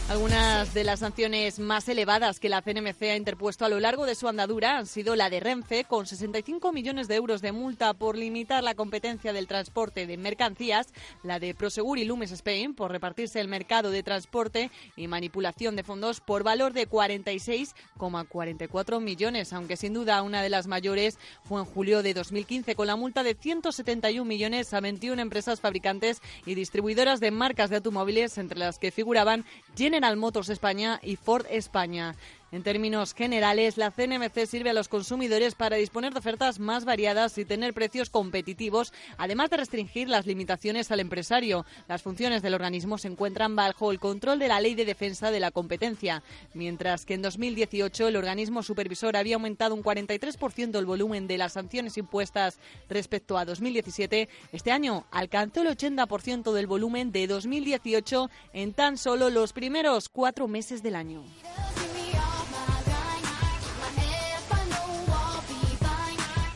Algunas 0.08 0.76
de 0.76 0.84
las 0.84 1.00
sanciones 1.00 1.58
más 1.58 1.90
elevadas 1.90 2.40
que 2.40 2.48
la 2.48 2.62
CNMC 2.62 3.02
ha 3.02 3.16
interpuesto 3.16 3.66
a 3.66 3.70
lo 3.70 3.80
largo 3.80 4.06
de 4.06 4.14
su 4.14 4.28
andadura 4.28 4.78
han 4.78 4.86
sido 4.86 5.16
la 5.16 5.32
de 5.32 5.40
Renfe, 5.40 5.84
con 5.84 6.06
65 6.06 6.72
millones 6.72 7.08
de 7.08 7.16
euros 7.16 7.42
de 7.42 7.52
multa 7.52 7.92
por 7.96 8.16
limitar 8.16 8.64
la 8.64 8.76
competencia 8.76 9.34
del 9.34 9.48
transporte 9.48 10.06
de 10.06 10.18
mercancías, 10.18 10.94
la 11.24 11.40
de 11.40 11.56
Prosegur 11.56 11.98
y 11.98 12.06
Lumes 12.06 12.32
Spain 12.32 12.76
por 12.76 12.92
repartirse 12.92 13.42
el 13.42 13.48
mercado 13.48 13.90
de 13.90 14.04
transporte 14.04 14.70
y 14.96 15.08
manipulación 15.08 15.76
de 15.76 15.82
fondos 15.82 16.22
por 16.22 16.44
valor 16.44 16.74
de 16.74 16.88
46,44 16.88 19.02
millones, 19.02 19.54
aunque 19.54 19.76
sin 19.76 19.96
duda 19.96 20.22
una 20.22 20.44
de 20.44 20.50
las 20.50 20.68
mayores 20.68 21.18
fue 21.46 21.62
en 21.62 21.66
julio 21.66 22.04
de 22.04 22.14
2015 22.14 22.76
con 22.76 22.86
la 22.86 22.96
multa 22.96 23.24
de 23.24 23.34
171 23.34 24.24
millones 24.24 24.72
a 24.76 24.82
21 24.82 25.20
empresas 25.20 25.62
fabricantes 25.62 26.22
y 26.46 26.54
distribuidoras 26.54 27.20
de 27.20 27.32
marcas 27.32 27.72
de 27.72 27.78
automóviles, 27.78 28.38
entre 28.38 28.60
las 28.60 28.78
que 28.78 28.92
figuraban 28.92 29.46
General 29.76 29.95
Motors 30.18 30.50
España 30.50 31.00
y 31.02 31.16
Ford 31.16 31.46
España. 31.50 32.16
En 32.52 32.64
términos 32.64 33.14
generales, 33.14 33.78
la 33.78 33.92
CNMC 33.92 34.46
sirve 34.46 34.70
a 34.70 34.74
los 34.74 34.88
consumidores 34.88 35.56
para 35.56 35.78
disponer 35.78 36.14
de 36.14 36.20
ofertas 36.20 36.60
más 36.60 36.86
variadas 36.86 37.38
y 37.38 37.44
tener 37.44 37.74
precios 37.74 38.10
competitivos, 38.10 38.94
además 39.18 39.50
de 39.50 39.58
restringir 39.58 40.10
las 40.10 40.26
limitaciones 40.26 40.92
al 40.92 41.00
empresario. 41.00 41.66
Las 41.88 42.04
funciones 42.04 42.44
del 42.44 42.54
organismo 42.54 42.98
se 42.98 43.08
encuentran 43.08 43.56
bajo 43.56 43.92
el 43.92 44.00
control 44.00 44.40
de 44.40 44.48
la 44.48 44.62
Ley 44.62 44.76
de 44.76 44.86
Defensa 44.86 45.32
de 45.32 45.40
la 45.40 45.52
Competencia, 45.52 46.24
mientras 46.54 47.06
que 47.06 47.16
en 47.16 47.24
2018 47.24 48.08
el 48.08 48.16
organismo 48.16 48.64
supervisor 48.64 49.18
había 49.18 49.36
aumentado 49.36 49.74
un 49.74 49.84
43% 49.84 50.78
el 50.78 50.86
volumen 50.86 51.28
de 51.28 51.38
las 51.38 51.54
sanciones 51.54 51.98
impuestas 51.98 52.60
respecto 52.90 53.38
a 53.38 53.46
2017. 53.46 54.30
Este 54.52 54.72
año 54.72 55.06
alcanzó 55.12 55.62
el 55.62 55.76
80% 55.76 56.54
del 56.54 56.68
volumen 56.68 57.12
de 57.12 57.28
2018 57.28 58.30
en 58.54 58.74
tan 58.74 58.98
solo 58.98 59.30
los 59.30 59.52
primeros 59.52 60.10
cuatro 60.10 60.48
meses 60.48 60.84
del 60.84 60.96
año. 60.96 61.24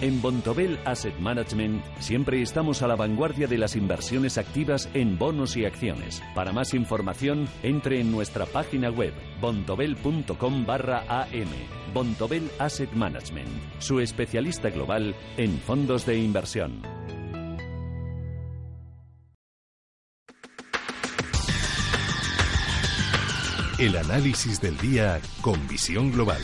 En 0.00 0.22
Bontobel 0.22 0.78
Asset 0.86 1.18
Management 1.18 1.84
siempre 1.98 2.40
estamos 2.40 2.80
a 2.80 2.86
la 2.86 2.96
vanguardia 2.96 3.46
de 3.46 3.58
las 3.58 3.76
inversiones 3.76 4.38
activas 4.38 4.88
en 4.94 5.18
bonos 5.18 5.58
y 5.58 5.66
acciones. 5.66 6.22
Para 6.34 6.52
más 6.52 6.72
información, 6.72 7.46
entre 7.62 8.00
en 8.00 8.10
nuestra 8.10 8.46
página 8.46 8.88
web 8.90 9.12
bontobel.com 9.42 10.64
barra 10.64 11.04
am. 11.06 11.50
Bontobel 11.92 12.50
Asset 12.58 12.90
Management, 12.92 13.50
su 13.78 14.00
especialista 14.00 14.70
global 14.70 15.14
en 15.36 15.58
fondos 15.58 16.06
de 16.06 16.16
inversión. 16.16 16.80
El 23.78 23.96
análisis 23.96 24.60
del 24.62 24.78
día 24.78 25.20
con 25.42 25.68
visión 25.68 26.10
global. 26.10 26.40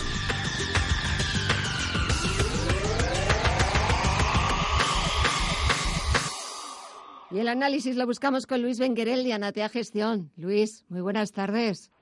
Y 7.36 7.40
el 7.40 7.48
análisis 7.48 7.98
lo 7.98 8.06
buscamos 8.06 8.46
con 8.46 8.62
Luis 8.62 8.78
Benguerel 8.78 9.22
de 9.22 9.34
Anatea 9.34 9.68
Gestión. 9.68 10.30
Luis, 10.38 10.86
muy 10.88 11.02
buenas 11.02 11.32
tardes. 11.32 11.92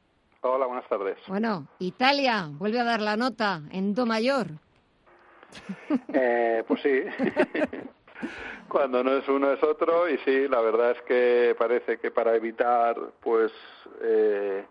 Hola, 0.43 0.67
buenas 0.67 0.89
tardes. 0.89 1.19
Bueno, 1.27 1.67
Italia 1.81 2.51
vuelve 2.53 2.79
a 2.79 2.85
dar 2.85 3.01
la 3.01 3.17
nota 3.17 3.63
en 3.73 3.97
Do 3.97 4.07
mayor. 4.07 4.47
Eh, 6.15 6.63
pues 6.69 6.83
sí. 6.83 7.03
Cuando 8.69 9.03
no 9.03 9.17
es 9.17 9.29
uno 9.29 9.51
es 9.51 9.61
otro 9.65 10.09
y 10.09 10.19
sí, 10.19 10.47
la 10.47 10.61
verdad 10.61 10.93
es 10.93 11.03
que 11.03 11.57
parece 11.59 11.99
que 11.99 12.13
para 12.13 12.37
evitar, 12.37 12.97
pues, 13.21 13.51
eh, 14.03 14.65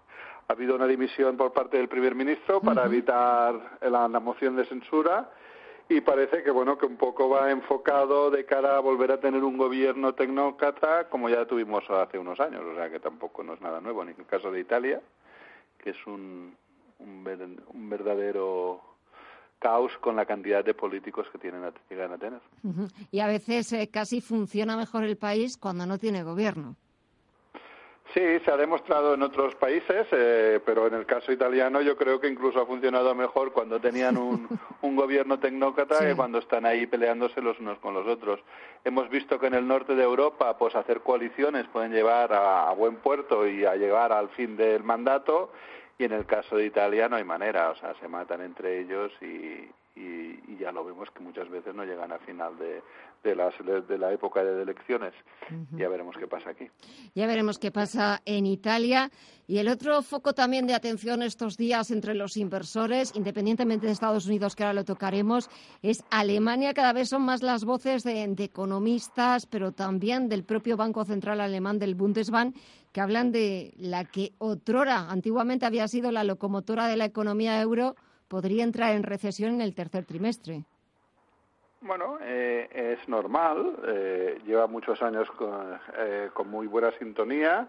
ha 0.47 0.53
habido 0.53 0.75
una 0.75 0.87
dimisión 0.87 1.35
por 1.35 1.51
parte 1.51 1.75
del 1.75 1.89
primer 1.89 2.15
ministro 2.15 2.61
para 2.61 2.85
evitar 2.85 3.79
la, 3.81 4.07
la 4.07 4.19
moción 4.21 4.55
de 4.55 4.63
censura 4.63 5.29
y 5.89 6.01
parece 6.01 6.43
que 6.43 6.51
bueno 6.51 6.77
que 6.77 6.85
un 6.85 6.97
poco 6.97 7.29
va 7.29 7.51
enfocado 7.51 8.31
de 8.31 8.45
cara 8.45 8.77
a 8.77 8.79
volver 8.79 9.11
a 9.11 9.19
tener 9.19 9.43
un 9.43 9.57
gobierno 9.57 10.13
tecnócrata 10.13 11.09
como 11.09 11.29
ya 11.29 11.45
tuvimos 11.45 11.89
hace 11.89 12.17
unos 12.17 12.39
años, 12.39 12.61
o 12.63 12.75
sea 12.75 12.89
que 12.89 12.99
tampoco 12.99 13.43
no 13.43 13.53
es 13.53 13.61
nada 13.61 13.81
nuevo, 13.81 14.03
ni 14.03 14.11
en 14.11 14.19
el 14.19 14.25
caso 14.25 14.51
de 14.51 14.59
Italia, 14.59 15.01
que 15.77 15.91
es 15.91 16.07
un, 16.07 16.55
un, 16.99 17.63
un 17.73 17.89
verdadero 17.89 18.81
caos 19.63 19.93
con 20.01 20.17
la 20.17 20.25
cantidad 20.25 20.63
de 20.63 20.73
políticos 20.73 21.25
que 21.31 21.37
tienen 21.37 21.63
llegan 21.89 22.11
a 22.11 22.17
tener. 22.17 22.41
Y 23.11 23.21
a 23.21 23.27
veces 23.27 23.71
eh, 23.71 23.89
casi 23.89 24.19
funciona 24.19 24.75
mejor 24.75 25.05
el 25.05 25.17
país 25.17 25.57
cuando 25.57 25.85
no 25.85 25.97
tiene 25.97 26.23
gobierno. 26.23 26.75
Sí, 28.13 28.21
se 28.45 28.51
ha 28.51 28.57
demostrado 28.57 29.15
en 29.15 29.23
otros 29.23 29.55
países, 29.55 30.05
eh, 30.11 30.59
pero 30.63 30.85
en 30.85 30.93
el 30.93 31.05
caso 31.07 31.31
italiano 31.31 31.81
yo 31.81 31.97
creo 31.97 32.19
que 32.19 32.27
incluso 32.27 32.61
ha 32.61 32.65
funcionado 32.67 33.15
mejor 33.15 33.51
cuando 33.53 33.79
tenían 33.79 34.17
un, 34.17 34.47
un 34.83 34.95
gobierno 34.95 35.39
tecnócrata 35.39 35.97
que 35.99 36.15
cuando 36.15 36.37
están 36.37 36.67
ahí 36.67 36.85
peleándose 36.85 37.41
los 37.41 37.59
unos 37.59 37.79
con 37.79 37.95
los 37.95 38.05
otros. 38.05 38.39
Hemos 38.83 39.09
visto 39.09 39.39
que 39.39 39.47
en 39.47 39.55
el 39.55 39.67
norte 39.67 39.95
de 39.95 40.03
Europa, 40.03 40.55
pues 40.59 40.75
hacer 40.75 41.01
coaliciones 41.01 41.65
pueden 41.69 41.91
llevar 41.91 42.33
a, 42.33 42.69
a 42.69 42.73
buen 42.73 42.97
puerto 42.97 43.47
y 43.47 43.65
a 43.65 43.75
llegar 43.75 44.11
al 44.11 44.29
fin 44.29 44.57
del 44.57 44.83
mandato, 44.83 45.51
y 45.97 46.03
en 46.03 46.11
el 46.11 46.27
caso 46.27 46.57
de 46.57 46.65
Italia 46.65 47.09
no 47.09 47.15
hay 47.15 47.23
manera, 47.23 47.71
o 47.71 47.75
sea, 47.77 47.95
se 47.99 48.07
matan 48.07 48.41
entre 48.41 48.79
ellos 48.79 49.11
y, 49.21 49.67
y, 49.95 50.51
y 50.51 50.57
ya 50.59 50.71
lo 50.71 50.83
vemos 50.83 51.09
que 51.11 51.19
muchas 51.19 51.49
veces 51.49 51.75
no 51.75 51.83
llegan 51.83 52.11
a 52.11 52.19
final 52.19 52.57
de, 52.57 52.81
de, 53.23 53.35
las, 53.35 53.53
de 53.87 53.97
la 53.97 54.11
época 54.11 54.43
de 54.43 54.61
elecciones. 54.61 55.13
Ya 55.77 55.89
veremos 55.89 56.15
qué 56.17 56.27
pasa 56.27 56.49
aquí. 56.51 56.67
Ya 57.13 57.27
veremos 57.27 57.59
qué 57.59 57.71
pasa 57.71 58.21
en 58.25 58.45
Italia. 58.45 59.11
Y 59.45 59.57
el 59.57 59.67
otro 59.67 60.01
foco 60.01 60.33
también 60.33 60.67
de 60.67 60.73
atención 60.73 61.21
estos 61.21 61.57
días 61.57 61.91
entre 61.91 62.15
los 62.15 62.37
inversores, 62.37 63.13
independientemente 63.13 63.85
de 63.85 63.91
Estados 63.91 64.25
Unidos, 64.25 64.55
que 64.55 64.63
ahora 64.63 64.73
lo 64.73 64.85
tocaremos, 64.85 65.49
es 65.81 66.03
Alemania. 66.09 66.73
Cada 66.73 66.93
vez 66.93 67.09
son 67.09 67.23
más 67.23 67.43
las 67.43 67.65
voces 67.65 68.03
de, 68.03 68.25
de 68.27 68.43
economistas, 68.45 69.45
pero 69.45 69.73
también 69.73 70.29
del 70.29 70.43
propio 70.43 70.77
Banco 70.77 71.03
Central 71.03 71.41
Alemán, 71.41 71.77
del 71.77 71.93
Bundesbank, 71.95 72.55
que 72.93 73.01
hablan 73.01 73.31
de 73.31 73.73
la 73.77 74.05
que 74.05 74.31
otrora, 74.37 75.09
antiguamente 75.09 75.65
había 75.65 75.87
sido 75.87 76.11
la 76.11 76.23
locomotora 76.23 76.87
de 76.87 76.95
la 76.95 77.05
economía 77.05 77.59
euro, 77.61 77.95
podría 78.27 78.63
entrar 78.63 78.95
en 78.95 79.03
recesión 79.03 79.55
en 79.55 79.61
el 79.61 79.73
tercer 79.73 80.05
trimestre. 80.05 80.63
Bueno, 81.81 82.17
eh, 82.21 82.69
es 82.73 83.09
normal, 83.09 83.75
eh, 83.85 84.39
lleva 84.45 84.67
muchos 84.67 85.01
años 85.01 85.29
con, 85.31 85.77
eh, 85.97 86.29
con 86.33 86.49
muy 86.49 86.65
buena 86.65 86.91
sintonía 86.97 87.67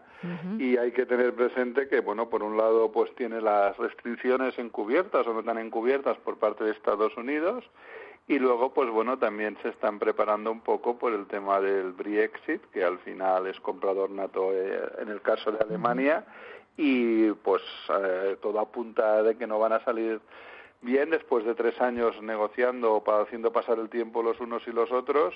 y 0.56 0.76
hay 0.76 0.92
que 0.92 1.04
tener 1.04 1.34
presente 1.34 1.88
que, 1.88 1.98
bueno, 1.98 2.30
por 2.30 2.44
un 2.44 2.56
lado, 2.56 2.92
pues 2.92 3.12
tiene 3.16 3.40
las 3.40 3.76
restricciones 3.76 4.56
encubiertas 4.56 5.26
o 5.26 5.34
no 5.34 5.42
tan 5.42 5.58
encubiertas 5.58 6.16
por 6.18 6.38
parte 6.38 6.62
de 6.62 6.70
Estados 6.70 7.16
Unidos 7.16 7.64
y 8.26 8.38
luego, 8.38 8.72
pues 8.72 8.88
bueno, 8.88 9.18
también 9.18 9.58
se 9.62 9.68
están 9.68 9.98
preparando 9.98 10.50
un 10.50 10.60
poco 10.60 10.96
por 10.96 11.12
el 11.12 11.26
tema 11.26 11.60
del 11.60 11.92
Brexit, 11.92 12.62
que 12.72 12.82
al 12.82 12.98
final 13.00 13.46
es 13.46 13.60
comprador 13.60 14.10
nato 14.10 14.50
eh, 14.52 14.80
en 14.98 15.10
el 15.10 15.20
caso 15.20 15.52
de 15.52 15.58
Alemania 15.58 16.24
y 16.76 17.30
pues 17.32 17.62
eh, 17.88 18.36
todo 18.42 18.60
apunta 18.60 19.22
de 19.22 19.36
que 19.36 19.46
no 19.46 19.58
van 19.58 19.72
a 19.72 19.84
salir 19.84 20.20
bien 20.82 21.10
después 21.10 21.44
de 21.44 21.54
tres 21.54 21.80
años 21.80 22.20
negociando 22.22 22.94
o 22.94 23.22
haciendo 23.22 23.52
pasar 23.52 23.78
el 23.78 23.88
tiempo 23.88 24.22
los 24.22 24.40
unos 24.40 24.66
y 24.66 24.72
los 24.72 24.90
otros 24.92 25.34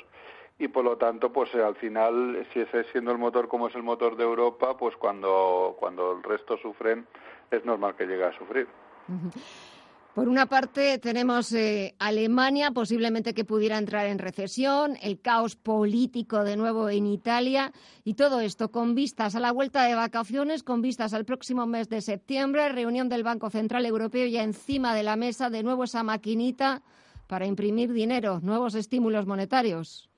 y 0.58 0.68
por 0.68 0.84
lo 0.84 0.96
tanto 0.96 1.32
pues 1.32 1.54
eh, 1.54 1.62
al 1.62 1.76
final 1.76 2.46
si 2.52 2.60
ese 2.60 2.84
siendo 2.84 3.12
el 3.12 3.18
motor 3.18 3.48
como 3.48 3.68
es 3.68 3.74
el 3.74 3.82
motor 3.82 4.16
de 4.16 4.24
Europa 4.24 4.76
pues 4.76 4.96
cuando 4.96 5.76
cuando 5.78 6.12
el 6.12 6.22
resto 6.22 6.58
sufren 6.58 7.06
es 7.50 7.64
normal 7.64 7.94
que 7.96 8.06
llegue 8.06 8.24
a 8.24 8.36
sufrir. 8.36 8.66
Por 10.18 10.28
una 10.28 10.46
parte, 10.46 10.98
tenemos 10.98 11.52
eh, 11.52 11.94
Alemania, 12.00 12.72
posiblemente 12.72 13.34
que 13.34 13.44
pudiera 13.44 13.78
entrar 13.78 14.06
en 14.06 14.18
recesión, 14.18 14.96
el 15.00 15.20
caos 15.20 15.54
político 15.54 16.42
de 16.42 16.56
nuevo 16.56 16.88
en 16.88 17.06
Italia 17.06 17.70
y 18.02 18.14
todo 18.14 18.40
esto 18.40 18.72
con 18.72 18.96
vistas 18.96 19.36
a 19.36 19.38
la 19.38 19.52
vuelta 19.52 19.84
de 19.84 19.94
vacaciones, 19.94 20.64
con 20.64 20.82
vistas 20.82 21.14
al 21.14 21.24
próximo 21.24 21.68
mes 21.68 21.88
de 21.88 22.00
septiembre, 22.00 22.68
reunión 22.70 23.08
del 23.08 23.22
Banco 23.22 23.48
Central 23.48 23.86
Europeo 23.86 24.26
ya 24.26 24.42
encima 24.42 24.92
de 24.92 25.04
la 25.04 25.14
mesa, 25.14 25.50
de 25.50 25.62
nuevo 25.62 25.84
esa 25.84 26.02
maquinita 26.02 26.82
para 27.28 27.46
imprimir 27.46 27.92
dinero, 27.92 28.40
nuevos 28.42 28.74
estímulos 28.74 29.24
monetarios. 29.24 30.10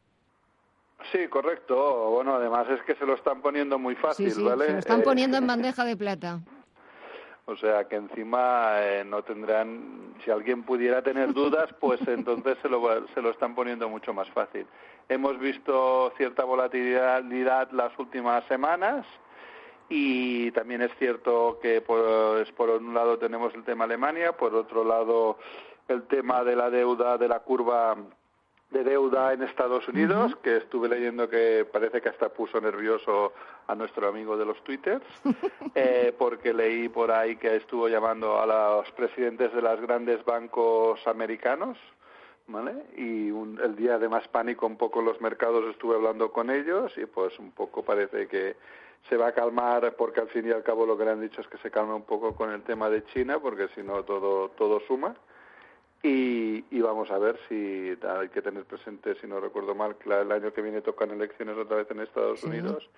sí 1.12 1.28
correcto 1.28 2.08
bueno 2.10 2.36
además 2.36 2.66
es 2.70 2.82
que 2.86 2.94
se 2.94 3.04
lo 3.04 3.16
están 3.16 3.42
poniendo 3.42 3.78
muy 3.78 3.96
fácil 3.96 4.30
Sí, 4.30 4.36
sí, 4.36 4.42
vale 4.42 4.64
se 4.64 4.72
lo 4.72 4.78
están 4.78 5.00
Eh, 5.00 5.04
poniendo 5.04 5.36
en 5.36 5.46
bandeja 5.46 5.84
de 5.84 5.96
plata. 5.98 6.40
O 7.50 7.56
sea 7.56 7.88
que 7.88 7.96
encima 7.96 8.80
eh, 8.80 9.04
no 9.04 9.24
tendrán, 9.24 10.14
si 10.24 10.30
alguien 10.30 10.62
pudiera 10.62 11.02
tener 11.02 11.32
dudas, 11.34 11.68
pues 11.80 12.00
entonces 12.06 12.56
se 12.62 12.68
lo, 12.68 13.06
se 13.08 13.20
lo 13.20 13.30
están 13.30 13.56
poniendo 13.56 13.88
mucho 13.88 14.14
más 14.14 14.30
fácil. 14.30 14.66
Hemos 15.08 15.36
visto 15.40 16.12
cierta 16.16 16.44
volatilidad 16.44 17.70
las 17.72 17.98
últimas 17.98 18.44
semanas 18.44 19.04
y 19.88 20.52
también 20.52 20.82
es 20.82 20.92
cierto 20.98 21.58
que 21.60 21.80
pues, 21.80 22.52
por 22.52 22.70
un 22.70 22.94
lado 22.94 23.18
tenemos 23.18 23.52
el 23.54 23.64
tema 23.64 23.84
Alemania, 23.84 24.30
por 24.36 24.54
otro 24.54 24.84
lado 24.84 25.38
el 25.88 26.04
tema 26.04 26.44
de 26.44 26.54
la 26.54 26.70
deuda, 26.70 27.18
de 27.18 27.26
la 27.26 27.40
curva 27.40 27.96
de 28.70 28.84
deuda 28.84 29.32
en 29.32 29.42
Estados 29.42 29.86
Unidos, 29.88 30.36
que 30.42 30.58
estuve 30.58 30.88
leyendo 30.88 31.28
que 31.28 31.66
parece 31.70 32.00
que 32.00 32.08
hasta 32.08 32.28
puso 32.28 32.60
nervioso 32.60 33.32
a 33.66 33.74
nuestro 33.74 34.08
amigo 34.08 34.36
de 34.36 34.44
los 34.44 34.62
twitters, 34.62 35.04
eh, 35.74 36.14
porque 36.16 36.52
leí 36.54 36.88
por 36.88 37.10
ahí 37.10 37.36
que 37.36 37.56
estuvo 37.56 37.88
llamando 37.88 38.40
a 38.40 38.46
los 38.46 38.90
presidentes 38.92 39.52
de 39.52 39.60
los 39.62 39.80
grandes 39.80 40.24
bancos 40.24 41.04
americanos, 41.08 41.76
¿vale? 42.46 42.74
Y 42.96 43.30
un- 43.32 43.58
el 43.60 43.74
día 43.74 43.98
de 43.98 44.08
más 44.08 44.26
pánico 44.28 44.66
un 44.66 44.76
poco 44.76 45.00
en 45.00 45.06
los 45.06 45.20
mercados 45.20 45.64
estuve 45.70 45.96
hablando 45.96 46.30
con 46.30 46.48
ellos 46.50 46.92
y 46.96 47.06
pues 47.06 47.36
un 47.40 47.50
poco 47.52 47.82
parece 47.84 48.28
que 48.28 48.54
se 49.08 49.16
va 49.16 49.28
a 49.28 49.32
calmar 49.32 49.94
porque 49.96 50.20
al 50.20 50.28
fin 50.28 50.46
y 50.46 50.50
al 50.52 50.62
cabo 50.62 50.84
lo 50.86 50.96
que 50.96 51.04
le 51.06 51.10
han 51.12 51.20
dicho 51.20 51.40
es 51.40 51.48
que 51.48 51.58
se 51.58 51.70
calme 51.70 51.94
un 51.94 52.02
poco 52.04 52.34
con 52.36 52.50
el 52.52 52.62
tema 52.62 52.88
de 52.90 53.02
China 53.06 53.38
porque 53.40 53.66
si 53.74 53.82
no 53.82 54.02
todo 54.04 54.50
todo 54.50 54.78
suma 54.86 55.14
y, 56.02 56.64
y 56.70 56.80
vamos 56.80 57.10
a 57.10 57.18
ver 57.18 57.38
si 57.48 57.96
hay 58.06 58.28
que 58.30 58.42
tener 58.42 58.64
presente, 58.64 59.14
si 59.20 59.26
no 59.26 59.40
recuerdo 59.40 59.74
mal, 59.74 59.96
que 59.96 60.08
el 60.08 60.32
año 60.32 60.52
que 60.52 60.62
viene 60.62 60.80
tocan 60.80 61.10
elecciones 61.10 61.56
otra 61.58 61.76
vez 61.76 61.90
en 61.90 62.00
Estados 62.00 62.42
Unidos. 62.42 62.88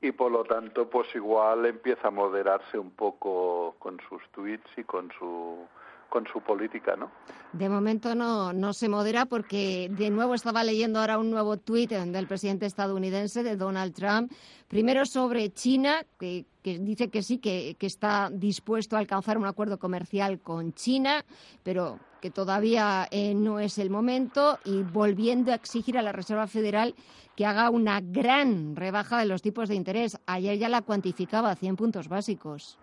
Y 0.00 0.12
por 0.12 0.30
lo 0.30 0.44
tanto 0.44 0.90
pues 0.90 1.14
igual 1.14 1.64
empieza 1.64 2.08
a 2.08 2.10
moderarse 2.10 2.78
un 2.78 2.90
poco 2.90 3.76
con 3.78 3.98
sus 4.08 4.22
tweets 4.32 4.68
y 4.76 4.84
con 4.84 5.10
su 5.18 5.66
con 6.14 6.28
su 6.32 6.40
política, 6.42 6.94
¿no? 6.94 7.10
De 7.52 7.68
momento 7.68 8.14
no, 8.14 8.52
no 8.52 8.72
se 8.72 8.88
modera 8.88 9.26
porque 9.26 9.88
de 9.90 10.10
nuevo 10.10 10.34
estaba 10.34 10.62
leyendo 10.62 11.00
ahora 11.00 11.18
un 11.18 11.28
nuevo 11.28 11.56
tuit 11.56 11.90
del 11.90 12.28
presidente 12.28 12.66
estadounidense, 12.66 13.42
de 13.42 13.56
Donald 13.56 13.92
Trump, 13.94 14.30
primero 14.68 15.06
sobre 15.06 15.52
China, 15.52 16.04
que, 16.20 16.44
que 16.62 16.78
dice 16.78 17.10
que 17.10 17.22
sí, 17.22 17.38
que, 17.38 17.74
que 17.80 17.86
está 17.86 18.30
dispuesto 18.32 18.94
a 18.94 19.00
alcanzar 19.00 19.38
un 19.38 19.46
acuerdo 19.46 19.78
comercial 19.80 20.38
con 20.38 20.72
China, 20.74 21.24
pero 21.64 21.98
que 22.24 22.30
todavía 22.30 23.06
eh, 23.10 23.34
no 23.34 23.60
es 23.60 23.76
el 23.76 23.90
momento, 23.90 24.58
y 24.64 24.82
volviendo 24.82 25.52
a 25.52 25.56
exigir 25.56 25.98
a 25.98 26.02
la 26.02 26.10
Reserva 26.10 26.46
Federal 26.46 26.94
que 27.36 27.44
haga 27.44 27.68
una 27.68 28.00
gran 28.00 28.76
rebaja 28.76 29.18
de 29.18 29.26
los 29.26 29.42
tipos 29.42 29.68
de 29.68 29.74
interés. 29.74 30.16
Ayer 30.24 30.56
ya 30.56 30.70
la 30.70 30.80
cuantificaba 30.80 31.50
a 31.50 31.54
100 31.54 31.76
puntos 31.76 32.08
básicos. 32.08 32.78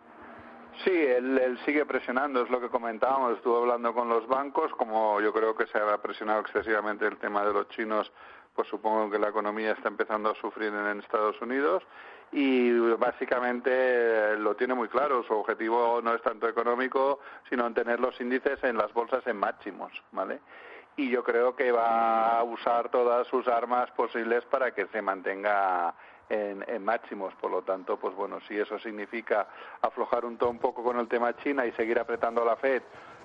Sí, 0.83 0.91
él, 0.91 1.59
sigue 1.65 1.85
presionando, 1.85 2.41
es 2.41 2.49
lo 2.49 2.59
que 2.59 2.69
comentábamos. 2.69 3.37
Estuvo 3.37 3.57
hablando 3.57 3.93
con 3.93 4.09
los 4.09 4.27
bancos, 4.27 4.71
como 4.73 5.21
yo 5.21 5.31
creo 5.31 5.55
que 5.55 5.67
se 5.67 5.77
ha 5.77 5.97
presionado 6.01 6.41
excesivamente 6.41 7.05
el 7.05 7.17
tema 7.17 7.45
de 7.45 7.53
los 7.53 7.67
chinos, 7.69 8.11
pues 8.55 8.67
supongo 8.67 9.09
que 9.09 9.19
la 9.19 9.29
economía 9.29 9.73
está 9.73 9.89
empezando 9.89 10.31
a 10.31 10.35
sufrir 10.35 10.73
en 10.73 10.99
Estados 10.99 11.39
Unidos 11.41 11.83
y 12.31 12.71
básicamente 12.97 13.69
eh, 13.71 14.37
lo 14.37 14.55
tiene 14.55 14.73
muy 14.73 14.87
claro. 14.87 15.23
Su 15.23 15.33
objetivo 15.33 16.01
no 16.01 16.15
es 16.15 16.21
tanto 16.21 16.47
económico, 16.47 17.19
sino 17.49 17.67
en 17.67 17.73
tener 17.73 17.99
los 17.99 18.19
índices 18.19 18.63
en 18.63 18.77
las 18.77 18.91
bolsas 18.93 19.25
en 19.27 19.37
máximos, 19.37 19.91
¿vale? 20.11 20.39
Y 20.95 21.09
yo 21.09 21.23
creo 21.23 21.55
que 21.55 21.71
va 21.71 22.39
a 22.39 22.43
usar 22.43 22.89
todas 22.89 23.27
sus 23.27 23.47
armas 23.47 23.91
posibles 23.91 24.43
para 24.45 24.71
que 24.71 24.87
se 24.87 25.01
mantenga 25.01 25.93
en, 26.31 26.83
máximos. 26.83 27.33
Por 27.35 27.51
lo 27.51 27.61
tanto, 27.61 27.97
pues 27.97 28.15
bueno, 28.15 28.39
si 28.47 28.57
eso 28.57 28.79
significa 28.79 29.47
aflojar 29.81 30.25
un, 30.25 30.37
un 30.41 30.59
poco 30.59 30.83
con 30.83 30.99
el 30.99 31.07
tema 31.07 31.35
China 31.37 31.65
y 31.65 31.71
seguir 31.73 31.99
apretando 31.99 32.45
la 32.45 32.55
Fed 32.55 32.81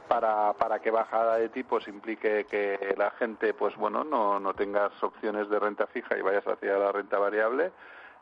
para, 0.09 0.53
para 0.55 0.81
que 0.81 0.91
bajada 0.91 1.39
de 1.39 1.49
tipos 1.49 1.87
implique 1.89 2.45
que 2.47 2.95
la 2.97 3.11
gente, 3.13 3.55
pues 3.55 3.77
bueno, 3.77 4.05
no, 4.05 4.41
no 4.41 4.55
tengas 4.55 4.91
opciones 5.03 5.49
de 5.49 5.59
renta 5.59 5.87
fija 5.87 6.17
y 6.17 6.23
vayas 6.23 6.47
hacia 6.47 6.79
la 6.79 6.93
renta 6.93 7.19
variable, 7.19 7.73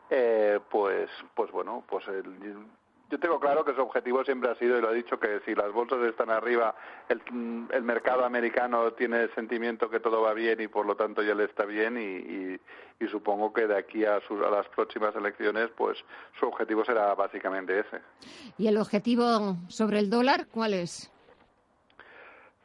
eh, 0.09 0.59
pues, 0.69 1.09
pues 1.33 1.51
bueno, 1.51 1.83
pues 1.87 2.07
el, 2.07 2.65
yo 3.09 3.19
tengo 3.19 3.39
claro 3.39 3.63
que 3.63 3.73
su 3.75 3.81
objetivo 3.81 4.23
siempre 4.23 4.49
ha 4.49 4.55
sido, 4.55 4.77
y 4.77 4.81
lo 4.81 4.89
ha 4.89 4.93
dicho, 4.93 5.19
que 5.19 5.39
si 5.45 5.53
las 5.53 5.71
bolsas 5.71 5.99
están 6.03 6.29
arriba, 6.31 6.75
el, 7.07 7.21
el 7.71 7.83
mercado 7.83 8.25
americano 8.25 8.91
tiene 8.93 9.23
el 9.23 9.35
sentimiento 9.35 9.89
que 9.89 9.99
todo 9.99 10.21
va 10.21 10.33
bien 10.33 10.59
y 10.61 10.67
por 10.67 10.85
lo 10.85 10.95
tanto 10.95 11.21
ya 11.21 11.35
le 11.35 11.45
está 11.45 11.65
bien 11.65 11.97
y, 11.97 12.55
y, 12.99 13.07
supongo 13.07 13.53
que 13.53 13.67
de 13.67 13.77
aquí 13.77 14.03
a, 14.03 14.15
a 14.15 14.49
las 14.49 14.67
próximas 14.69 15.15
elecciones, 15.15 15.69
pues 15.77 15.97
su 16.39 16.47
objetivo 16.47 16.83
será 16.83 17.13
básicamente 17.13 17.79
ese. 17.79 18.01
¿Y 18.57 18.67
el 18.67 18.77
objetivo 18.77 19.57
sobre 19.67 19.99
el 19.99 20.09
dólar 20.09 20.47
cuál 20.47 20.73
es? 20.73 21.11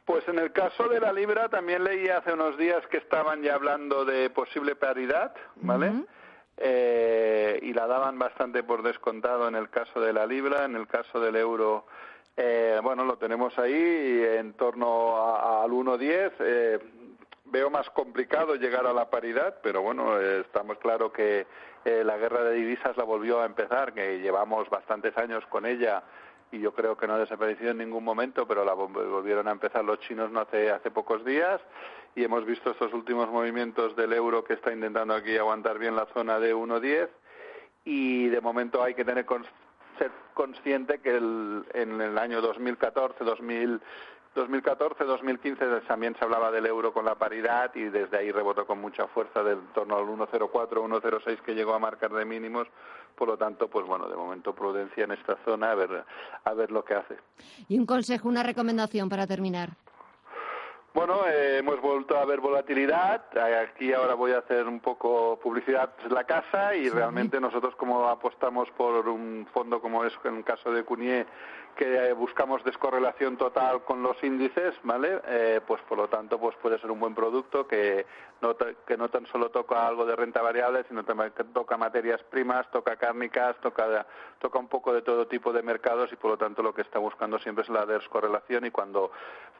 Pues 0.05 0.27
en 0.27 0.39
el 0.39 0.51
caso 0.51 0.89
de 0.89 0.99
la 0.99 1.13
libra 1.13 1.47
también 1.47 1.83
leí 1.83 2.09
hace 2.09 2.33
unos 2.33 2.57
días 2.57 2.85
que 2.87 2.97
estaban 2.97 3.43
ya 3.43 3.53
hablando 3.53 4.03
de 4.03 4.31
posible 4.31 4.75
paridad, 4.75 5.33
¿vale? 5.57 5.93
Eh, 6.57 7.59
y 7.61 7.73
la 7.73 7.87
daban 7.87 8.19
bastante 8.19 8.63
por 8.63 8.83
descontado 8.83 9.47
en 9.47 9.55
el 9.55 9.69
caso 9.69 9.99
de 9.99 10.13
la 10.13 10.25
libra, 10.25 10.65
en 10.65 10.75
el 10.75 10.87
caso 10.87 11.19
del 11.19 11.35
euro, 11.35 11.85
eh, 12.37 12.79
bueno, 12.81 13.03
lo 13.05 13.17
tenemos 13.17 13.57
ahí 13.59 14.23
en 14.37 14.53
torno 14.53 15.17
a, 15.17 15.63
al 15.63 15.71
1.10. 15.71 16.31
Eh, 16.39 16.79
veo 17.45 17.69
más 17.69 17.89
complicado 17.89 18.55
llegar 18.55 18.85
a 18.85 18.93
la 18.93 19.09
paridad, 19.09 19.57
pero 19.61 19.81
bueno, 19.81 20.19
eh, 20.19 20.41
estamos 20.41 20.77
claro 20.77 21.11
que 21.11 21.45
eh, 21.83 22.03
la 22.03 22.17
guerra 22.17 22.43
de 22.43 22.55
divisas 22.55 22.95
la 22.95 23.03
volvió 23.03 23.41
a 23.41 23.45
empezar, 23.45 23.93
que 23.93 24.19
llevamos 24.19 24.69
bastantes 24.69 25.17
años 25.17 25.45
con 25.47 25.65
ella 25.65 26.03
y 26.51 26.59
yo 26.59 26.73
creo 26.73 26.97
que 26.97 27.07
no 27.07 27.13
ha 27.13 27.19
desaparecido 27.19 27.71
en 27.71 27.77
ningún 27.77 28.03
momento, 28.03 28.47
pero 28.47 28.65
la 28.65 28.73
volvieron 28.73 29.47
a 29.47 29.51
empezar 29.51 29.83
los 29.83 29.99
chinos 29.99 30.31
no 30.31 30.41
hace, 30.41 30.69
hace 30.69 30.91
pocos 30.91 31.23
días 31.23 31.61
y 32.15 32.23
hemos 32.23 32.45
visto 32.45 32.71
estos 32.71 32.93
últimos 32.93 33.29
movimientos 33.29 33.95
del 33.95 34.13
euro 34.13 34.43
que 34.43 34.53
está 34.53 34.73
intentando 34.73 35.13
aquí 35.13 35.37
aguantar 35.37 35.79
bien 35.79 35.95
la 35.95 36.07
zona 36.13 36.39
de 36.39 36.53
1.10 36.53 37.09
y 37.85 38.27
de 38.27 38.41
momento 38.41 38.83
hay 38.83 38.93
que 38.93 39.05
tener 39.05 39.25
ser 39.97 40.11
consciente 40.33 40.99
que 40.99 41.15
el, 41.15 41.65
en 41.73 42.01
el 42.01 42.17
año 42.17 42.41
2014, 42.41 43.23
2000 43.23 43.81
2014-2015 44.35 45.87
también 45.87 46.15
se 46.17 46.23
hablaba 46.23 46.51
del 46.51 46.65
euro 46.65 46.93
con 46.93 47.03
la 47.03 47.15
paridad 47.15 47.71
y 47.75 47.83
desde 47.83 48.17
ahí 48.17 48.31
rebotó 48.31 48.65
con 48.65 48.79
mucha 48.79 49.07
fuerza 49.07 49.43
del 49.43 49.59
torno 49.73 49.97
al 49.97 50.05
1.04, 50.05 50.49
1.06 50.49 51.41
que 51.41 51.53
llegó 51.53 51.73
a 51.73 51.79
marcar 51.79 52.11
de 52.11 52.23
mínimos. 52.23 52.67
Por 53.15 53.27
lo 53.27 53.37
tanto, 53.37 53.67
pues 53.67 53.85
bueno, 53.85 54.07
de 54.07 54.15
momento 54.15 54.55
prudencia 54.55 55.03
en 55.03 55.11
esta 55.11 55.37
zona 55.43 55.71
a 55.71 55.75
ver, 55.75 56.05
a 56.45 56.53
ver 56.53 56.71
lo 56.71 56.85
que 56.85 56.93
hace. 56.95 57.17
Y 57.67 57.77
un 57.77 57.85
consejo, 57.85 58.29
una 58.29 58.41
recomendación 58.41 59.09
para 59.09 59.27
terminar. 59.27 59.71
Bueno, 60.93 61.25
eh, 61.25 61.59
hemos 61.59 61.79
vuelto 61.79 62.17
a 62.17 62.25
ver 62.25 62.41
volatilidad. 62.41 63.23
Aquí 63.37 63.93
ahora 63.93 64.13
voy 64.13 64.33
a 64.33 64.39
hacer 64.39 64.67
un 64.67 64.81
poco 64.81 65.39
publicidad 65.41 65.93
la 66.09 66.25
casa 66.25 66.75
y 66.75 66.89
realmente 66.89 67.39
nosotros 67.39 67.75
como 67.77 68.09
apostamos 68.09 68.69
por 68.71 69.07
un 69.07 69.47
fondo 69.53 69.79
como 69.79 70.03
es 70.03 70.13
en 70.25 70.37
el 70.37 70.43
caso 70.43 70.69
de 70.71 70.83
Cunier 70.83 71.25
que 71.75 72.13
buscamos 72.13 72.63
descorrelación 72.63 73.37
total 73.37 73.83
con 73.83 74.01
los 74.03 74.21
índices, 74.23 74.75
¿vale? 74.83 75.21
Eh, 75.27 75.61
pues 75.65 75.81
por 75.83 75.97
lo 75.97 76.07
tanto, 76.07 76.39
pues 76.39 76.55
puede 76.61 76.79
ser 76.79 76.91
un 76.91 76.99
buen 76.99 77.15
producto 77.15 77.67
que 77.67 78.05
no, 78.41 78.55
que 78.55 78.97
no 78.97 79.09
tan 79.09 79.25
solo 79.27 79.49
toca 79.49 79.87
algo 79.87 80.05
de 80.05 80.15
renta 80.15 80.41
variable, 80.41 80.83
sino 80.87 81.03
también 81.03 81.31
que 81.31 81.43
toca 81.43 81.77
materias 81.77 82.21
primas, 82.29 82.69
toca 82.71 82.95
cárnicas, 82.95 83.55
toca, 83.61 84.05
toca 84.39 84.59
un 84.59 84.67
poco 84.67 84.93
de 84.93 85.01
todo 85.01 85.27
tipo 85.27 85.53
de 85.53 85.61
mercados 85.61 86.11
y 86.11 86.15
por 86.15 86.31
lo 86.31 86.37
tanto 86.37 86.63
lo 86.63 86.73
que 86.73 86.81
está 86.81 86.99
buscando 86.99 87.39
siempre 87.39 87.63
es 87.63 87.69
la 87.69 87.85
descorrelación 87.85 88.65
y 88.65 88.71
cuando 88.71 89.11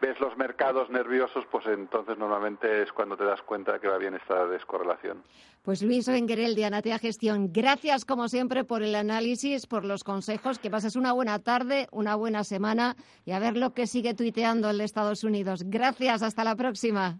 ves 0.01 0.19
los 0.19 0.35
mercados 0.35 0.89
nerviosos, 0.89 1.45
pues 1.51 1.65
entonces 1.67 2.17
normalmente 2.17 2.81
es 2.81 2.91
cuando 2.91 3.15
te 3.15 3.23
das 3.23 3.41
cuenta 3.43 3.79
que 3.79 3.87
va 3.87 3.97
bien 3.97 4.15
esta 4.15 4.47
descorrelación. 4.47 5.23
Pues 5.63 5.83
Luis 5.83 6.07
Benguerel 6.07 6.55
de 6.55 6.65
Anatea 6.65 6.97
Gestión, 6.97 7.53
gracias 7.53 8.03
como 8.03 8.27
siempre 8.29 8.63
por 8.63 8.81
el 8.81 8.95
análisis, 8.95 9.67
por 9.67 9.85
los 9.85 10.03
consejos, 10.03 10.57
que 10.57 10.71
pases 10.71 10.95
una 10.95 11.13
buena 11.13 11.37
tarde, 11.37 11.87
una 12.01 12.15
buena 12.15 12.43
semana 12.43 12.95
y 13.25 13.31
a 13.31 13.39
ver 13.39 13.55
lo 13.55 13.73
que 13.73 13.87
sigue 13.87 14.13
tuiteando 14.13 14.69
el 14.69 14.81
Estados 14.81 15.23
Unidos. 15.23 15.63
Gracias, 15.65 16.21
hasta 16.21 16.43
la 16.43 16.55
próxima. 16.55 17.19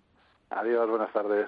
Adiós, 0.50 0.90
buenas 0.90 1.14
tardes. 1.14 1.48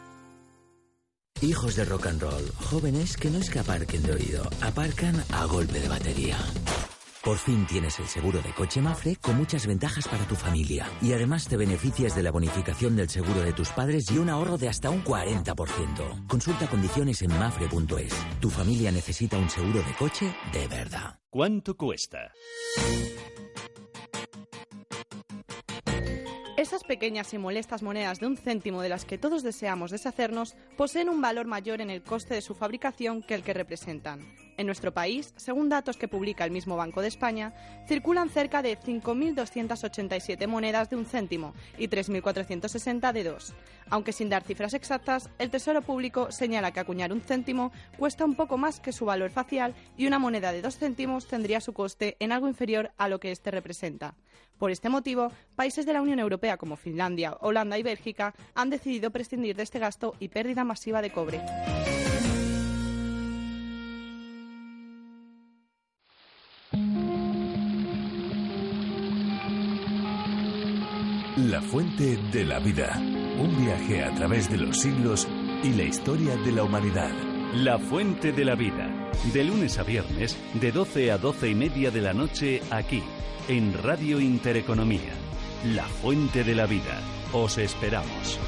Hijos 1.41 1.75
de 1.75 1.85
rock 1.85 2.05
and 2.05 2.21
roll, 2.21 2.51
jóvenes 2.69 3.17
que 3.17 3.31
no 3.31 3.39
es 3.39 3.49
que 3.49 3.57
aparquen 3.57 4.03
de 4.03 4.13
oído, 4.13 4.43
aparcan 4.61 5.23
a 5.31 5.45
golpe 5.45 5.79
de 5.79 5.89
batería. 5.89 6.37
Por 7.23 7.37
fin 7.37 7.65
tienes 7.65 7.97
el 7.99 8.05
seguro 8.05 8.43
de 8.43 8.53
coche 8.53 8.79
Mafre 8.79 9.15
con 9.15 9.37
muchas 9.37 9.65
ventajas 9.65 10.07
para 10.07 10.23
tu 10.27 10.35
familia. 10.35 10.87
Y 11.01 11.13
además 11.13 11.47
te 11.47 11.57
beneficias 11.57 12.15
de 12.15 12.21
la 12.21 12.31
bonificación 12.31 12.95
del 12.95 13.09
seguro 13.09 13.41
de 13.41 13.53
tus 13.53 13.69
padres 13.69 14.11
y 14.11 14.19
un 14.19 14.29
ahorro 14.29 14.59
de 14.59 14.69
hasta 14.69 14.91
un 14.91 15.03
40%. 15.03 16.27
Consulta 16.27 16.67
condiciones 16.67 17.23
en 17.23 17.37
mafre.es. 17.37 18.13
Tu 18.39 18.49
familia 18.51 18.91
necesita 18.91 19.39
un 19.39 19.49
seguro 19.49 19.81
de 19.81 19.93
coche 19.97 20.31
de 20.53 20.67
verdad. 20.67 21.19
¿Cuánto 21.31 21.75
cuesta? 21.75 22.33
Pequeñas 26.91 27.33
y 27.33 27.37
molestas 27.37 27.83
monedas 27.83 28.19
de 28.19 28.27
un 28.27 28.35
céntimo 28.35 28.81
de 28.81 28.89
las 28.89 29.05
que 29.05 29.17
todos 29.17 29.43
deseamos 29.43 29.91
deshacernos 29.91 30.57
poseen 30.75 31.07
un 31.07 31.21
valor 31.21 31.47
mayor 31.47 31.79
en 31.79 31.89
el 31.89 32.03
coste 32.03 32.33
de 32.33 32.41
su 32.41 32.53
fabricación 32.53 33.23
que 33.23 33.33
el 33.33 33.43
que 33.43 33.53
representan. 33.53 34.19
En 34.57 34.65
nuestro 34.65 34.93
país, 34.93 35.33
según 35.37 35.69
datos 35.69 35.95
que 35.95 36.09
publica 36.09 36.43
el 36.43 36.51
mismo 36.51 36.75
Banco 36.75 37.01
de 37.01 37.07
España, 37.07 37.53
circulan 37.87 38.29
cerca 38.29 38.61
de 38.61 38.77
5.287 38.77 40.47
monedas 40.47 40.89
de 40.89 40.97
un 40.97 41.05
céntimo 41.05 41.53
y 41.77 41.87
3.460 41.87 43.13
de 43.13 43.23
dos. 43.23 43.53
Aunque 43.89 44.11
sin 44.11 44.27
dar 44.27 44.43
cifras 44.43 44.73
exactas, 44.73 45.29
el 45.39 45.49
Tesoro 45.49 45.81
Público 45.81 46.29
señala 46.29 46.71
que 46.71 46.81
acuñar 46.81 47.13
un 47.13 47.21
céntimo 47.21 47.71
cuesta 47.97 48.25
un 48.25 48.35
poco 48.35 48.57
más 48.57 48.81
que 48.81 48.91
su 48.91 49.05
valor 49.05 49.31
facial 49.31 49.75
y 49.95 50.07
una 50.07 50.19
moneda 50.19 50.51
de 50.51 50.61
dos 50.61 50.77
céntimos 50.77 51.25
tendría 51.25 51.61
su 51.61 51.71
coste 51.71 52.17
en 52.19 52.33
algo 52.33 52.49
inferior 52.49 52.91
a 52.97 53.07
lo 53.07 53.21
que 53.21 53.31
éste 53.31 53.49
representa. 53.49 54.13
Por 54.61 54.69
este 54.69 54.89
motivo, 54.89 55.31
países 55.55 55.87
de 55.87 55.93
la 55.93 56.03
Unión 56.03 56.19
Europea 56.19 56.55
como 56.55 56.75
Finlandia, 56.75 57.35
Holanda 57.39 57.79
y 57.79 57.81
Bélgica 57.81 58.35
han 58.53 58.69
decidido 58.69 59.09
prescindir 59.09 59.55
de 59.55 59.63
este 59.63 59.79
gasto 59.79 60.13
y 60.19 60.27
pérdida 60.27 60.63
masiva 60.63 61.01
de 61.01 61.09
cobre. 61.11 61.41
La 71.37 71.59
fuente 71.63 72.17
de 72.31 72.45
la 72.45 72.59
vida. 72.59 72.99
Un 73.39 73.65
viaje 73.65 74.03
a 74.03 74.13
través 74.13 74.47
de 74.47 74.57
los 74.57 74.77
siglos 74.77 75.27
y 75.63 75.71
la 75.73 75.85
historia 75.85 76.35
de 76.35 76.51
la 76.51 76.63
humanidad. 76.65 77.09
La 77.55 77.79
fuente 77.79 78.31
de 78.31 78.45
la 78.45 78.53
vida. 78.53 78.90
De 79.33 79.43
lunes 79.43 79.77
a 79.77 79.83
viernes, 79.83 80.37
de 80.53 80.71
12 80.71 81.11
a 81.11 81.17
12 81.17 81.49
y 81.49 81.55
media 81.55 81.91
de 81.91 82.01
la 82.01 82.13
noche, 82.13 82.61
aquí, 82.69 83.03
en 83.47 83.73
Radio 83.81 84.19
Intereconomía. 84.19 85.13
La 85.65 85.85
fuente 85.85 86.43
de 86.43 86.55
la 86.55 86.65
vida. 86.65 86.99
Os 87.33 87.57
esperamos. 87.57 88.39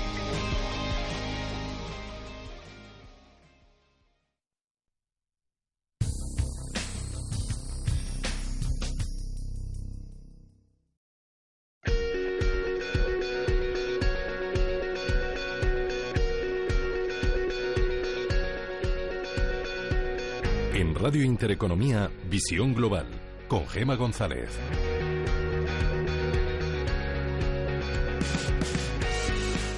Intereconomía, 21.34 22.12
Visión 22.30 22.76
Global, 22.76 23.08
con 23.48 23.66
Gema 23.68 23.96
González. 23.96 24.50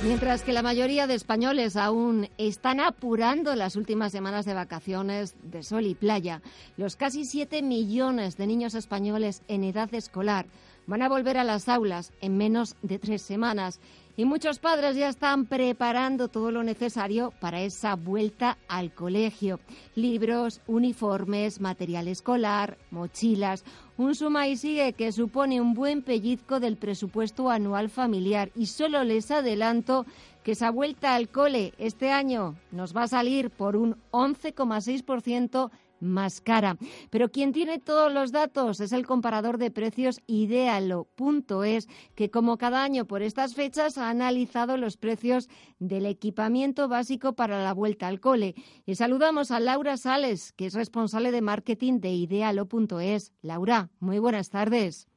Mientras 0.03 0.43
que 0.43 0.51
la 0.51 0.61
mayoría 0.61 1.07
de 1.07 1.15
españoles 1.15 1.77
aún 1.77 2.27
están 2.37 2.81
apurando 2.81 3.55
las 3.55 3.77
últimas 3.77 4.11
semanas 4.11 4.43
de 4.43 4.53
vacaciones 4.53 5.33
de 5.43 5.63
sol 5.63 5.85
y 5.85 5.95
playa, 5.95 6.41
los 6.75 6.97
casi 6.97 7.23
7 7.23 7.61
millones 7.61 8.35
de 8.35 8.47
niños 8.47 8.75
españoles 8.75 9.41
en 9.47 9.63
edad 9.63 9.93
escolar 9.93 10.47
van 10.87 11.03
a 11.03 11.09
volver 11.09 11.37
a 11.37 11.45
las 11.45 11.69
aulas 11.69 12.11
en 12.19 12.35
menos 12.35 12.75
de 12.81 12.99
tres 12.99 13.21
semanas 13.21 13.79
y 14.17 14.25
muchos 14.25 14.59
padres 14.59 14.95
ya 14.95 15.09
están 15.09 15.45
preparando 15.45 16.27
todo 16.27 16.51
lo 16.51 16.63
necesario 16.63 17.33
para 17.39 17.61
esa 17.61 17.95
vuelta 17.95 18.57
al 18.67 18.93
colegio. 18.93 19.59
Libros, 19.95 20.61
uniformes, 20.67 21.59
material 21.59 22.07
escolar, 22.07 22.77
mochilas, 22.91 23.65
un 23.97 24.15
suma 24.15 24.47
y 24.47 24.57
sigue 24.57 24.93
que 24.93 25.11
supone 25.11 25.59
un 25.59 25.73
buen 25.73 26.01
pellizco 26.01 26.59
del 26.59 26.77
presupuesto 26.77 27.49
anual 27.49 27.89
familiar. 27.89 28.51
Y 28.55 28.67
solo 28.67 29.03
les 29.03 29.31
adelanto 29.31 30.05
que 30.43 30.51
esa 30.51 30.69
vuelta 30.69 31.15
al 31.15 31.29
cole 31.29 31.73
este 31.77 32.11
año 32.11 32.55
nos 32.71 32.95
va 32.95 33.03
a 33.03 33.07
salir 33.07 33.49
por 33.49 33.75
un 33.75 33.95
11,6% 34.11 35.71
más 35.99 36.41
cara. 36.41 36.77
Pero 37.09 37.31
quien 37.31 37.51
tiene 37.51 37.79
todos 37.79 38.11
los 38.11 38.31
datos 38.31 38.79
es 38.79 38.91
el 38.91 39.05
comparador 39.05 39.57
de 39.57 39.71
precios 39.71 40.21
Idealo.es, 40.27 41.87
que 42.15 42.29
como 42.29 42.57
cada 42.57 42.83
año 42.83 43.05
por 43.05 43.21
estas 43.21 43.55
fechas 43.55 43.97
ha 43.97 44.09
analizado 44.09 44.77
los 44.77 44.97
precios 44.97 45.49
del 45.79 46.05
equipamiento 46.05 46.87
básico 46.87 47.33
para 47.33 47.63
la 47.63 47.73
vuelta 47.73 48.07
al 48.07 48.19
cole. 48.19 48.55
Y 48.85 48.95
saludamos 48.95 49.51
a 49.51 49.59
Laura 49.59 49.97
Sales, 49.97 50.53
que 50.53 50.67
es 50.67 50.73
responsable 50.73 51.31
de 51.31 51.41
marketing 51.41 51.99
de 51.99 52.11
Idealo.es. 52.11 53.33
Laura, 53.41 53.89
muy 53.99 54.19
buenas 54.19 54.49
tardes. 54.49 55.07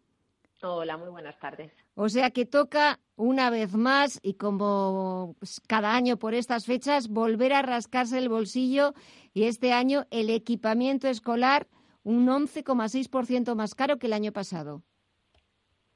Hola, 0.63 0.97
muy 0.97 1.09
buenas 1.09 1.39
tardes. 1.39 1.73
O 1.95 2.09
sea 2.09 2.31
que 2.31 2.45
toca 2.45 2.99
una 3.15 3.49
vez 3.51 3.75
más 3.75 4.19
y 4.23 4.35
como 4.35 5.37
cada 5.69 5.95
año 5.95 6.17
por 6.17 6.35
estas 6.35 6.67
fechas 6.67 7.09
volver 7.09 7.53
a 7.53 7.63
rascarse 7.63 8.19
el 8.19 8.29
bolsillo 8.29 8.95
y 9.39 9.45
este 9.45 9.73
año 9.73 10.05
el 10.11 10.31
equipamiento 10.31 11.07
escolar 11.07 11.69
un 12.03 12.27
11,6% 12.27 13.55
más 13.55 13.77
caro 13.77 13.97
que 13.97 14.09
el 14.09 14.13
año 14.13 14.33
pasado. 14.33 14.83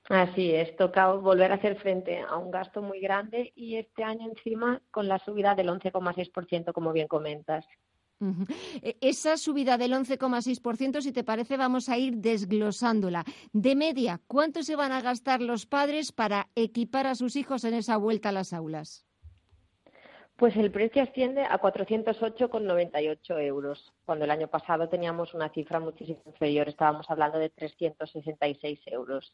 Así 0.09 0.53
es, 0.53 0.77
toca 0.77 1.13
volver 1.15 1.51
a 1.51 1.57
hacer 1.57 1.77
frente 1.77 2.21
a 2.21 2.37
un 2.37 2.53
gasto 2.53 2.83
muy 2.83 3.01
grande 3.01 3.53
y 3.57 3.79
este 3.79 4.05
año 4.05 4.29
encima 4.29 4.81
con 4.93 5.09
la 5.09 5.19
subida 5.19 5.57
del 5.57 5.71
11,6%, 5.71 6.73
como 6.73 6.93
bien 6.93 7.09
comentas. 7.09 7.67
E, 8.81 8.97
esa 9.01 9.37
subida 9.37 9.77
del 9.77 9.93
11,6%, 9.93 11.01
si 11.01 11.11
te 11.11 11.25
parece, 11.25 11.57
vamos 11.57 11.89
a 11.89 11.99
ir 11.99 12.19
desglosándola. 12.19 13.25
De 13.53 13.75
media, 13.75 14.21
¿cuánto 14.29 14.63
se 14.63 14.77
van 14.77 14.93
a 14.93 15.03
gastar 15.03 15.41
los 15.41 15.67
padres 15.67 16.13
para 16.13 16.49
equipar 16.55 17.09
a 17.09 17.17
sus 17.17 17.35
hijos 17.35 17.65
en 17.65 17.75
esa 17.75 17.97
vuelta 17.97 18.29
a 18.29 18.33
las 18.33 18.53
aulas? 18.53 19.05
Pues 20.43 20.57
el 20.57 20.73
precio 20.73 21.05
asciende 21.05 21.45
a 21.45 21.61
408,98 21.61 23.41
euros, 23.47 23.93
cuando 24.05 24.25
el 24.25 24.31
año 24.33 24.49
pasado 24.49 24.89
teníamos 24.89 25.35
una 25.35 25.49
cifra 25.51 25.79
muchísimo 25.79 26.21
inferior, 26.27 26.69
estábamos 26.69 27.09
hablando 27.09 27.39
de 27.39 27.49
366 27.51 28.81
euros. 28.87 29.33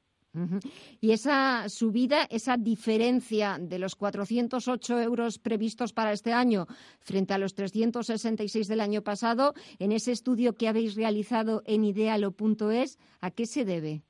Y 1.00 1.12
esa 1.12 1.70
subida, 1.70 2.24
esa 2.28 2.58
diferencia 2.58 3.56
de 3.58 3.78
los 3.78 3.96
408 3.96 5.00
euros 5.00 5.38
previstos 5.38 5.94
para 5.94 6.12
este 6.12 6.34
año 6.34 6.66
frente 7.00 7.32
a 7.32 7.38
los 7.38 7.54
366 7.54 8.68
del 8.68 8.82
año 8.82 9.00
pasado, 9.00 9.54
en 9.78 9.92
ese 9.92 10.12
estudio 10.12 10.56
que 10.56 10.68
habéis 10.68 10.94
realizado 10.94 11.62
en 11.64 11.84
idealo.es, 11.84 12.98
¿a 13.22 13.30
qué 13.30 13.46
se 13.46 13.64
debe? 13.64 14.02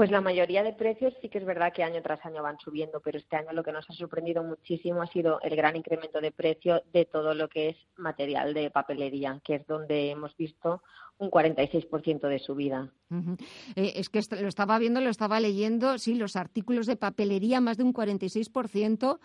Pues 0.00 0.10
la 0.10 0.22
mayoría 0.22 0.62
de 0.62 0.72
precios 0.72 1.12
sí 1.20 1.28
que 1.28 1.36
es 1.36 1.44
verdad 1.44 1.74
que 1.74 1.82
año 1.82 2.00
tras 2.00 2.24
año 2.24 2.42
van 2.42 2.58
subiendo, 2.58 3.00
pero 3.00 3.18
este 3.18 3.36
año 3.36 3.52
lo 3.52 3.62
que 3.62 3.70
nos 3.70 3.84
ha 3.90 3.92
sorprendido 3.92 4.42
muchísimo 4.42 5.02
ha 5.02 5.06
sido 5.06 5.42
el 5.42 5.54
gran 5.54 5.76
incremento 5.76 6.22
de 6.22 6.32
precio 6.32 6.82
de 6.90 7.04
todo 7.04 7.34
lo 7.34 7.50
que 7.50 7.68
es 7.68 7.76
material 7.98 8.54
de 8.54 8.70
papelería, 8.70 9.38
que 9.44 9.56
es 9.56 9.66
donde 9.66 10.10
hemos 10.10 10.34
visto 10.38 10.82
un 11.18 11.30
46% 11.30 12.28
de 12.28 12.38
subida. 12.38 12.90
Eh, 13.76 13.92
es 13.96 14.08
que 14.08 14.22
lo 14.40 14.48
estaba 14.48 14.78
viendo, 14.78 15.02
lo 15.02 15.10
estaba 15.10 15.38
leyendo, 15.38 15.98
sí, 15.98 16.14
los 16.14 16.34
artículos 16.34 16.86
de 16.86 16.96
papelería 16.96 17.60
más 17.60 17.76
de 17.76 17.84
un 17.84 17.92
46% 17.92 19.18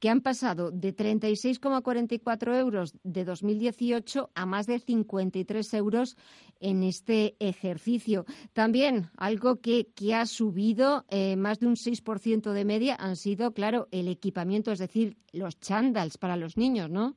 que 0.00 0.08
han 0.08 0.22
pasado 0.22 0.70
de 0.70 0.96
36,44 0.96 2.58
euros 2.58 2.94
de 3.04 3.24
2018 3.24 4.30
a 4.34 4.46
más 4.46 4.66
de 4.66 4.78
53 4.80 5.74
euros 5.74 6.16
en 6.58 6.82
este 6.82 7.36
ejercicio. 7.38 8.24
También 8.52 9.10
algo 9.16 9.60
que, 9.60 9.88
que 9.94 10.14
ha 10.14 10.26
subido 10.26 11.04
eh, 11.10 11.36
más 11.36 11.60
de 11.60 11.66
un 11.66 11.76
6% 11.76 12.52
de 12.52 12.64
media 12.64 12.96
han 12.98 13.16
sido, 13.16 13.52
claro, 13.52 13.88
el 13.92 14.08
equipamiento, 14.08 14.72
es 14.72 14.78
decir, 14.78 15.18
los 15.32 15.60
chandals 15.60 16.18
para 16.18 16.36
los 16.36 16.56
niños, 16.56 16.90
¿no? 16.90 17.16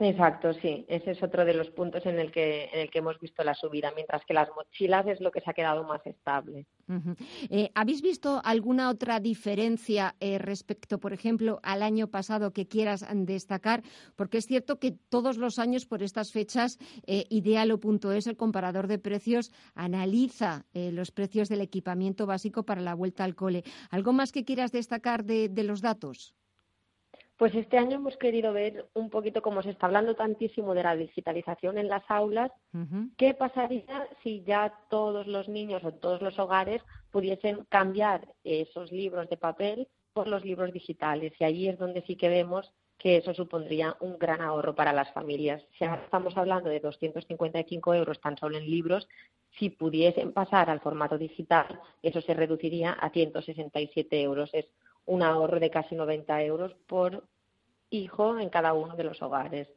Exacto, 0.00 0.52
sí. 0.52 0.84
Ese 0.88 1.10
es 1.10 1.22
otro 1.24 1.44
de 1.44 1.54
los 1.54 1.70
puntos 1.70 2.06
en 2.06 2.20
el 2.20 2.30
que 2.30 2.70
en 2.72 2.80
el 2.80 2.90
que 2.90 3.00
hemos 3.00 3.18
visto 3.18 3.42
la 3.42 3.54
subida, 3.54 3.92
mientras 3.96 4.24
que 4.24 4.32
las 4.32 4.48
mochilas 4.54 5.08
es 5.08 5.20
lo 5.20 5.32
que 5.32 5.40
se 5.40 5.50
ha 5.50 5.54
quedado 5.54 5.82
más 5.82 6.06
estable. 6.06 6.66
Eh, 7.50 7.70
¿Habéis 7.74 8.00
visto 8.00 8.40
alguna 8.44 8.90
otra 8.90 9.18
diferencia 9.18 10.14
eh, 10.20 10.38
respecto, 10.38 10.98
por 10.98 11.12
ejemplo, 11.12 11.58
al 11.64 11.82
año 11.82 12.06
pasado 12.06 12.52
que 12.52 12.68
quieras 12.68 13.04
destacar? 13.12 13.82
Porque 14.14 14.38
es 14.38 14.46
cierto 14.46 14.78
que 14.78 14.92
todos 14.92 15.36
los 15.36 15.58
años 15.58 15.84
por 15.84 16.04
estas 16.04 16.30
fechas 16.30 16.78
eh, 17.06 17.24
Idealo.es, 17.28 18.28
el 18.28 18.36
comparador 18.36 18.86
de 18.86 19.00
precios, 19.00 19.50
analiza 19.74 20.64
eh, 20.74 20.92
los 20.92 21.10
precios 21.10 21.48
del 21.48 21.60
equipamiento 21.60 22.24
básico 22.24 22.62
para 22.62 22.80
la 22.80 22.94
vuelta 22.94 23.24
al 23.24 23.34
cole. 23.34 23.64
¿Algo 23.90 24.12
más 24.12 24.30
que 24.30 24.44
quieras 24.44 24.70
destacar 24.70 25.24
de, 25.24 25.48
de 25.48 25.64
los 25.64 25.80
datos? 25.80 26.37
Pues 27.38 27.54
este 27.54 27.78
año 27.78 27.98
hemos 27.98 28.16
querido 28.16 28.52
ver 28.52 28.86
un 28.94 29.10
poquito 29.10 29.42
cómo 29.42 29.62
se 29.62 29.70
está 29.70 29.86
hablando 29.86 30.16
tantísimo 30.16 30.74
de 30.74 30.82
la 30.82 30.96
digitalización 30.96 31.78
en 31.78 31.86
las 31.86 32.02
aulas, 32.08 32.50
qué 33.16 33.32
pasaría 33.32 34.08
si 34.24 34.42
ya 34.42 34.74
todos 34.90 35.28
los 35.28 35.48
niños 35.48 35.84
o 35.84 35.92
todos 35.92 36.20
los 36.20 36.36
hogares 36.40 36.82
pudiesen 37.12 37.64
cambiar 37.68 38.26
esos 38.42 38.90
libros 38.90 39.30
de 39.30 39.36
papel 39.36 39.86
por 40.12 40.26
los 40.26 40.44
libros 40.44 40.72
digitales. 40.72 41.32
Y 41.38 41.44
allí 41.44 41.68
es 41.68 41.78
donde 41.78 42.02
sí 42.02 42.16
que 42.16 42.28
vemos 42.28 42.72
que 42.98 43.18
eso 43.18 43.32
supondría 43.32 43.96
un 44.00 44.18
gran 44.18 44.40
ahorro 44.40 44.74
para 44.74 44.92
las 44.92 45.12
familias. 45.12 45.64
Si 45.78 45.84
ahora 45.84 46.02
estamos 46.02 46.36
hablando 46.36 46.68
de 46.68 46.80
255 46.80 47.94
euros 47.94 48.20
tan 48.20 48.36
solo 48.36 48.58
en 48.58 48.68
libros, 48.68 49.06
si 49.56 49.70
pudiesen 49.70 50.32
pasar 50.32 50.68
al 50.70 50.80
formato 50.80 51.16
digital, 51.16 51.80
eso 52.02 52.20
se 52.20 52.34
reduciría 52.34 52.94
a 52.94 53.10
167 53.10 54.20
euros. 54.20 54.50
Es 54.52 54.66
un 55.08 55.22
ahorro 55.22 55.58
de 55.58 55.70
casi 55.70 55.94
90 55.94 56.42
euros 56.42 56.74
por 56.86 57.24
hijo 57.90 58.38
en 58.38 58.50
cada 58.50 58.74
uno 58.74 58.94
de 58.94 59.04
los 59.04 59.20
hogares. 59.22 59.68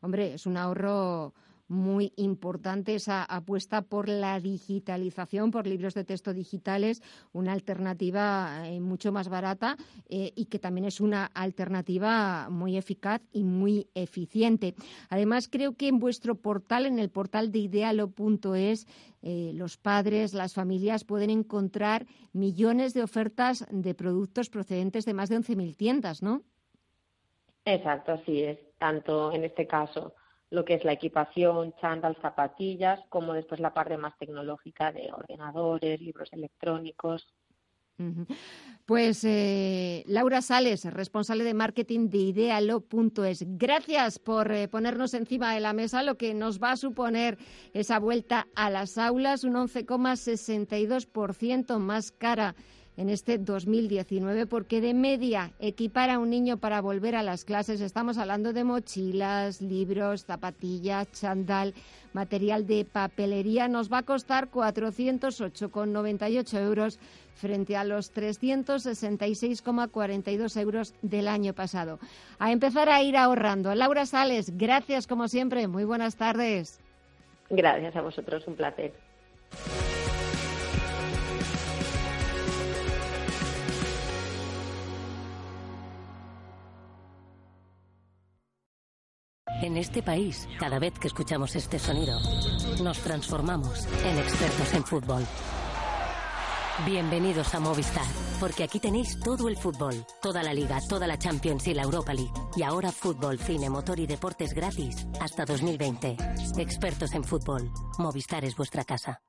Hombre, 0.00 0.34
es 0.34 0.46
un 0.46 0.56
ahorro 0.56 1.34
muy 1.68 2.12
importante 2.16 2.94
esa 2.94 3.24
apuesta 3.24 3.82
por 3.82 4.08
la 4.08 4.38
digitalización, 4.40 5.50
por 5.50 5.66
libros 5.66 5.94
de 5.94 6.04
texto 6.04 6.32
digitales, 6.32 7.02
una 7.32 7.52
alternativa 7.52 8.68
eh, 8.68 8.80
mucho 8.80 9.12
más 9.12 9.28
barata 9.28 9.76
eh, 10.08 10.32
y 10.34 10.46
que 10.46 10.58
también 10.58 10.84
es 10.84 11.00
una 11.00 11.26
alternativa 11.26 12.48
muy 12.50 12.76
eficaz 12.76 13.22
y 13.32 13.44
muy 13.44 13.88
eficiente. 13.94 14.74
Además, 15.08 15.48
creo 15.48 15.74
que 15.74 15.88
en 15.88 15.98
vuestro 15.98 16.34
portal, 16.34 16.86
en 16.86 16.98
el 16.98 17.10
portal 17.10 17.50
de 17.50 17.60
idealo.es, 17.60 18.86
eh, 19.22 19.52
los 19.54 19.78
padres, 19.78 20.34
las 20.34 20.52
familias 20.52 21.04
pueden 21.04 21.30
encontrar 21.30 22.06
millones 22.32 22.92
de 22.92 23.02
ofertas 23.02 23.66
de 23.70 23.94
productos 23.94 24.50
procedentes 24.50 25.06
de 25.06 25.14
más 25.14 25.30
de 25.30 25.38
11.000 25.38 25.76
tiendas, 25.76 26.22
¿no? 26.22 26.42
Exacto, 27.64 28.12
así 28.12 28.42
es. 28.42 28.58
Tanto 28.78 29.32
en 29.32 29.44
este 29.44 29.66
caso 29.66 30.12
lo 30.50 30.64
que 30.64 30.74
es 30.74 30.84
la 30.84 30.92
equipación, 30.92 31.74
chándal, 31.80 32.16
zapatillas, 32.20 33.00
como 33.08 33.32
después 33.32 33.60
la 33.60 33.74
parte 33.74 33.96
más 33.96 34.16
tecnológica 34.18 34.92
de 34.92 35.10
ordenadores, 35.12 36.00
libros 36.00 36.32
electrónicos. 36.32 37.26
Pues 38.86 39.24
eh, 39.24 40.02
Laura 40.06 40.42
Sales, 40.42 40.84
responsable 40.84 41.44
de 41.44 41.54
marketing 41.54 42.10
de 42.10 42.18
idealo.es. 42.18 43.44
Gracias 43.56 44.18
por 44.18 44.50
eh, 44.50 44.66
ponernos 44.66 45.14
encima 45.14 45.54
de 45.54 45.60
la 45.60 45.72
mesa 45.72 46.02
lo 46.02 46.16
que 46.16 46.34
nos 46.34 46.60
va 46.60 46.72
a 46.72 46.76
suponer 46.76 47.38
esa 47.72 48.00
vuelta 48.00 48.48
a 48.56 48.68
las 48.68 48.98
aulas, 48.98 49.44
un 49.44 49.54
11,62% 49.54 51.78
más 51.78 52.10
cara 52.10 52.56
en 52.96 53.08
este 53.08 53.38
2019, 53.38 54.46
porque 54.46 54.80
de 54.80 54.94
media 54.94 55.50
equipar 55.58 56.10
a 56.10 56.18
un 56.18 56.30
niño 56.30 56.58
para 56.58 56.80
volver 56.80 57.14
a 57.16 57.22
las 57.22 57.44
clases, 57.44 57.80
estamos 57.80 58.18
hablando 58.18 58.52
de 58.52 58.64
mochilas, 58.64 59.60
libros, 59.60 60.24
zapatillas, 60.24 61.10
chandal, 61.12 61.74
material 62.12 62.66
de 62.66 62.84
papelería, 62.84 63.68
nos 63.68 63.92
va 63.92 63.98
a 63.98 64.02
costar 64.04 64.50
408,98 64.50 66.60
euros 66.60 66.98
frente 67.34 67.76
a 67.76 67.84
los 67.84 68.14
366,42 68.14 70.60
euros 70.60 70.94
del 71.02 71.28
año 71.28 71.52
pasado. 71.52 71.98
A 72.38 72.52
empezar 72.52 72.88
a 72.88 73.02
ir 73.02 73.16
ahorrando. 73.16 73.74
Laura 73.74 74.06
Sales, 74.06 74.56
gracias 74.56 75.08
como 75.08 75.28
siempre. 75.28 75.66
Muy 75.66 75.84
buenas 75.84 76.16
tardes. 76.16 76.80
Gracias 77.50 77.94
a 77.96 78.00
vosotros, 78.00 78.46
un 78.46 78.54
placer. 78.54 78.94
En 89.64 89.78
este 89.78 90.02
país, 90.02 90.46
cada 90.58 90.78
vez 90.78 90.92
que 90.98 91.08
escuchamos 91.08 91.56
este 91.56 91.78
sonido, 91.78 92.20
nos 92.82 92.98
transformamos 92.98 93.86
en 94.04 94.18
expertos 94.18 94.74
en 94.74 94.84
fútbol. 94.84 95.26
Bienvenidos 96.84 97.54
a 97.54 97.60
Movistar, 97.60 98.04
porque 98.40 98.64
aquí 98.64 98.78
tenéis 98.78 99.18
todo 99.20 99.48
el 99.48 99.56
fútbol, 99.56 100.04
toda 100.20 100.42
la 100.42 100.52
liga, 100.52 100.80
toda 100.86 101.06
la 101.06 101.16
Champions 101.16 101.66
y 101.66 101.72
la 101.72 101.84
Europa 101.84 102.12
League. 102.12 102.30
Y 102.56 102.62
ahora 102.62 102.92
fútbol, 102.92 103.38
cine, 103.38 103.70
motor 103.70 103.98
y 104.00 104.06
deportes 104.06 104.52
gratis 104.52 105.06
hasta 105.18 105.46
2020. 105.46 106.18
Expertos 106.58 107.14
en 107.14 107.24
fútbol. 107.24 107.72
Movistar 107.96 108.44
es 108.44 108.54
vuestra 108.56 108.84
casa. 108.84 109.22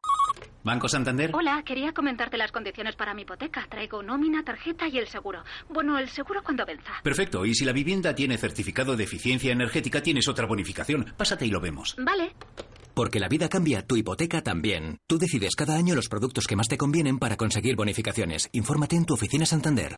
Banco 0.65 0.89
Santander. 0.89 1.29
Hola, 1.31 1.61
quería 1.63 1.93
comentarte 1.93 2.37
las 2.37 2.51
condiciones 2.51 2.95
para 2.95 3.13
mi 3.13 3.21
hipoteca. 3.21 3.67
Traigo 3.69 4.01
nómina, 4.01 4.43
tarjeta 4.43 4.87
y 4.87 4.97
el 4.97 5.07
seguro. 5.07 5.43
Bueno, 5.69 5.99
el 5.99 6.09
seguro 6.09 6.41
cuando 6.43 6.65
venza. 6.65 6.91
Perfecto. 7.03 7.45
Y 7.45 7.53
si 7.53 7.65
la 7.65 7.71
vivienda 7.71 8.15
tiene 8.15 8.35
certificado 8.39 8.97
de 8.97 9.03
eficiencia 9.03 9.51
energética, 9.51 10.01
tienes 10.01 10.27
otra 10.27 10.47
bonificación. 10.47 11.13
Pásate 11.15 11.45
y 11.45 11.51
lo 11.51 11.61
vemos. 11.61 11.95
Vale. 11.99 12.33
Porque 12.95 13.19
la 13.19 13.27
vida 13.27 13.47
cambia, 13.47 13.85
tu 13.85 13.95
hipoteca 13.95 14.41
también. 14.41 14.97
Tú 15.05 15.19
decides 15.19 15.55
cada 15.55 15.75
año 15.75 15.93
los 15.93 16.07
productos 16.07 16.47
que 16.47 16.55
más 16.55 16.67
te 16.67 16.79
convienen 16.79 17.19
para 17.19 17.37
conseguir 17.37 17.75
bonificaciones. 17.75 18.49
Infórmate 18.51 18.95
en 18.95 19.05
tu 19.05 19.13
oficina 19.13 19.45
Santander. 19.45 19.97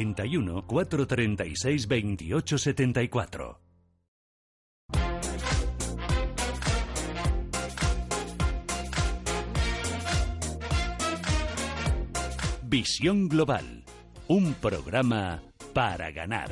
91 0.00 0.62
436 0.66 1.86
28 1.86 2.58
74. 2.58 3.60
Visión 12.62 13.28
Global, 13.28 13.84
un 14.28 14.54
programa 14.54 15.42
para 15.74 16.10
ganar. 16.12 16.50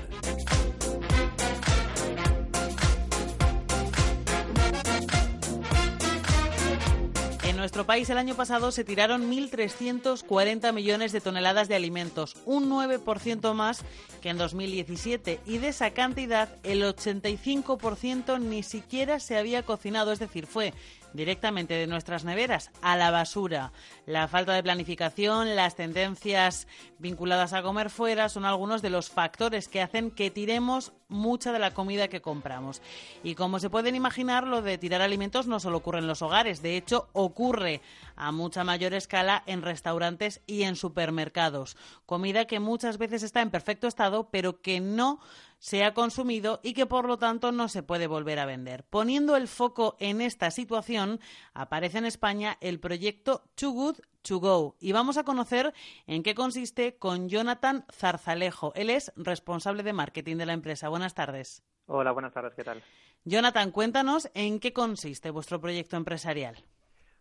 Nuestro 7.59 7.84
país 7.84 8.09
el 8.11 8.18
año 8.18 8.34
pasado 8.34 8.70
se 8.70 8.84
tiraron 8.84 9.30
1.340 9.30 10.72
millones 10.72 11.12
de 11.12 11.20
toneladas 11.20 11.68
de 11.68 11.74
alimentos, 11.74 12.36
un 12.46 12.70
9% 12.70 13.54
más 13.54 13.82
que 14.20 14.30
en 14.30 14.38
2017. 14.38 15.40
Y 15.46 15.59
de 15.59 15.68
esa 15.68 15.90
cantidad, 15.90 16.48
el 16.62 16.82
85% 16.82 18.40
ni 18.40 18.62
siquiera 18.62 19.20
se 19.20 19.36
había 19.36 19.62
cocinado, 19.62 20.12
es 20.12 20.18
decir, 20.18 20.46
fue 20.46 20.72
directamente 21.12 21.74
de 21.74 21.86
nuestras 21.86 22.24
neveras 22.24 22.70
a 22.82 22.96
la 22.96 23.11
basura. 23.11 23.72
La 24.06 24.28
falta 24.28 24.52
de 24.52 24.62
planificación, 24.62 25.56
las 25.56 25.76
tendencias 25.76 26.66
vinculadas 26.98 27.52
a 27.52 27.62
comer 27.62 27.90
fuera 27.90 28.28
son 28.28 28.44
algunos 28.44 28.82
de 28.82 28.90
los 28.90 29.11
factores 29.11 29.68
que 29.68 29.82
hacen 29.82 30.11
que 30.11 30.30
tiremos 30.30 30.92
mucha 31.09 31.52
de 31.52 31.59
la 31.59 31.72
comida 31.72 32.09
que 32.09 32.20
compramos. 32.20 32.82
Y 33.22 33.34
como 33.34 33.59
se 33.59 33.70
pueden 33.70 33.94
imaginar, 33.94 34.46
lo 34.46 34.62
de 34.62 34.78
tirar 34.78 35.00
alimentos 35.00 35.46
no 35.46 35.61
solo 35.61 35.78
ocurre 35.78 35.98
en 35.98 36.06
los 36.06 36.22
hogares, 36.22 36.62
de 36.62 36.76
hecho 36.76 37.09
ocurre 37.12 37.80
a 38.16 38.32
mucha 38.32 38.64
mayor 38.64 38.94
escala 38.94 39.42
en 39.46 39.62
restaurantes 39.62 40.42
y 40.46 40.62
en 40.62 40.76
supermercados. 40.76 41.76
Comida 42.04 42.46
que 42.46 42.61
muchas 42.61 42.98
veces 42.98 43.22
está 43.22 43.40
en 43.40 43.50
perfecto 43.50 43.86
estado, 43.86 44.28
pero 44.30 44.61
que 44.61 44.80
no 44.80 45.20
se 45.59 45.84
ha 45.84 45.94
consumido 45.94 46.61
y 46.62 46.72
que 46.72 46.86
por 46.86 47.06
lo 47.06 47.18
tanto 47.18 47.52
no 47.52 47.68
se 47.68 47.82
puede 47.82 48.06
volver 48.06 48.38
a 48.38 48.46
vender. 48.46 48.84
Poniendo 48.84 49.36
el 49.36 49.48
foco 49.48 49.96
en 49.98 50.20
esta 50.20 50.50
situación, 50.50 51.20
aparece 51.54 51.98
en 51.98 52.04
España 52.04 52.56
el 52.61 52.80
proyecto 52.80 53.42
Too 53.54 53.70
Good 53.70 53.98
to 54.22 54.38
Go 54.38 54.76
y 54.80 54.92
vamos 54.92 55.16
a 55.16 55.24
conocer 55.24 55.74
en 56.06 56.22
qué 56.22 56.34
consiste 56.34 56.96
con 56.96 57.28
Jonathan 57.28 57.84
Zarzalejo. 57.92 58.72
Él 58.74 58.90
es 58.90 59.12
responsable 59.16 59.82
de 59.82 59.92
marketing 59.92 60.36
de 60.36 60.46
la 60.46 60.52
empresa. 60.52 60.88
Buenas 60.88 61.14
tardes. 61.14 61.62
Hola, 61.86 62.12
buenas 62.12 62.32
tardes, 62.32 62.54
¿qué 62.54 62.64
tal? 62.64 62.82
Jonathan, 63.24 63.70
cuéntanos 63.72 64.30
en 64.34 64.61
qué 64.61 64.72
consiste 64.72 65.30
vuestro 65.30 65.61
proyecto 65.61 65.96
empresarial. 65.96 66.64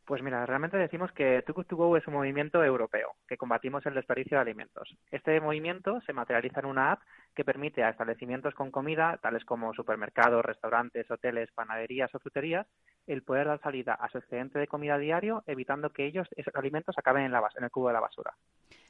Pues 0.08 0.24
mira, 0.24 0.46
realmente 0.46 0.78
decimos 0.78 1.12
que 1.12 1.42
Too 1.42 1.54
Good 1.54 1.66
To 1.66 1.76
Go 1.76 1.98
es 1.98 2.08
un 2.08 2.14
movimiento 2.14 2.64
europeo, 2.64 3.16
que 3.28 3.36
combatimos 3.36 3.86
el 3.86 3.94
desperdicio 3.94 4.38
de 4.38 4.42
alimentos. 4.42 4.96
Este 5.12 5.42
movimiento 5.42 6.00
se 6.06 6.14
materializa 6.14 6.62
en 6.62 6.68
una 6.68 6.94
app 6.94 7.02
que 7.36 7.44
permite 7.44 7.84
a 7.84 7.90
establecimientos 7.90 8.56
con 8.56 8.72
comida, 8.72 9.20
tales 9.22 9.44
como 9.44 9.74
supermercados, 9.74 10.46
restaurantes, 10.46 11.12
hoteles, 11.12 11.52
panaderías 11.52 12.10
o 12.16 12.20
fruterías, 12.20 12.66
el 13.06 13.24
poder 13.24 13.48
dar 13.48 13.60
salida 13.60 13.96
a 13.96 14.08
su 14.08 14.20
excedente 14.20 14.58
de 14.60 14.68
comida 14.68 14.98
diario, 14.98 15.44
evitando 15.46 15.90
que 15.90 16.06
ellos, 16.06 16.30
esos 16.38 16.56
alimentos, 16.56 16.98
acaben 16.98 17.26
en, 17.26 17.34
la, 17.34 17.44
el 17.60 17.70
cubo 17.70 17.90
de 17.90 17.94
la 17.94 18.00
basura. 18.00 18.34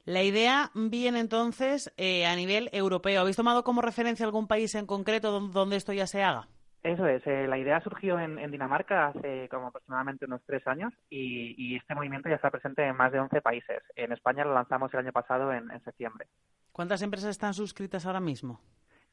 La 0.06 0.22
idea 0.22 0.70
viene 0.76 1.20
entonces 1.20 1.92
eh, 1.98 2.28
a 2.28 2.36
nivel 2.36 2.70
europeo. 2.74 3.22
¿Habéis 3.22 3.38
tomado 3.38 3.64
como 3.64 3.82
referencia 3.82 4.24
algún 4.24 4.48
país 4.48 4.76
en 4.76 4.86
concreto 4.86 5.40
donde 5.40 5.78
esto 5.78 5.94
ya 5.94 6.06
se 6.06 6.22
haga? 6.22 6.48
Eso 6.84 7.08
es, 7.08 7.26
eh, 7.26 7.48
la 7.48 7.58
idea 7.58 7.82
surgió 7.82 8.20
en, 8.20 8.52
Dinamarca 8.52 9.08
hace 9.08 9.50
como 9.50 9.68
aproximadamente 9.68 10.26
unos 10.26 10.42
tres 10.46 10.66
años 10.68 10.94
y, 11.10 11.56
y, 11.58 11.76
este 11.76 11.96
movimiento 11.96 12.30
ya 12.30 12.36
está 12.36 12.50
presente 12.50 12.86
en 12.86 12.96
más 12.96 13.12
de 13.12 13.20
11 13.20 13.42
países. 13.42 13.84
En 13.96 14.12
España 14.12 14.46
lo 14.46 14.54
lanzamos 14.54 14.94
el 14.94 15.02
año 15.02 15.12
pasado 15.12 15.52
en, 15.52 15.70
en 15.72 15.84
septiembre. 15.84 16.28
¿Cuántas 16.72 17.02
empresas 17.02 17.32
están 17.32 17.54
suscritas 17.54 18.06
ahora 18.06 18.20
mismo? 18.20 18.62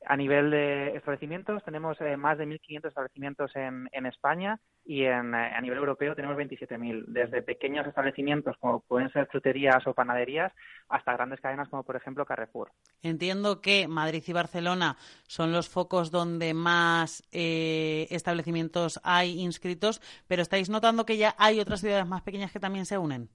A 0.07 0.17
nivel 0.17 0.51
de 0.51 0.97
establecimientos 0.97 1.63
tenemos 1.65 2.01
eh, 2.01 2.17
más 2.17 2.39
de 2.39 2.47
1.500 2.47 2.89
establecimientos 2.89 3.51
en, 3.55 3.89
en 3.93 4.07
España 4.07 4.61
y 4.85 5.05
en, 5.05 5.35
eh, 5.35 5.53
a 5.55 5.61
nivel 5.61 5.79
europeo 5.79 6.15
tenemos 6.15 6.37
27.000, 6.37 7.05
desde 7.07 7.43
pequeños 7.43 7.87
establecimientos 7.87 8.57
como 8.59 8.81
pueden 8.81 9.11
ser 9.13 9.27
fruterías 9.27 9.87
o 9.87 9.95
panaderías 9.95 10.53
hasta 10.89 11.13
grandes 11.15 11.41
cadenas 11.41 11.69
como 11.69 11.83
por 11.83 11.97
ejemplo 11.97 12.27
Carrefour. 12.27 12.71
Entiendo 13.03 13.61
que 13.61 13.89
Madrid 13.89 14.23
y 14.27 14.33
Barcelona 14.33 14.97
son 15.27 15.53
los 15.53 15.69
focos 15.69 16.11
donde 16.11 16.55
más 16.55 17.23
eh, 17.33 18.07
establecimientos 18.11 19.01
hay 19.05 19.41
inscritos, 19.41 20.01
pero 20.29 20.43
estáis 20.43 20.69
notando 20.69 21.07
que 21.07 21.17
ya 21.17 21.35
hay 21.39 21.61
otras 21.61 21.81
ciudades 21.81 22.07
más 22.07 22.23
pequeñas 22.23 22.53
que 22.53 22.61
también 22.61 22.87
se 22.87 22.99
unen. 22.99 23.31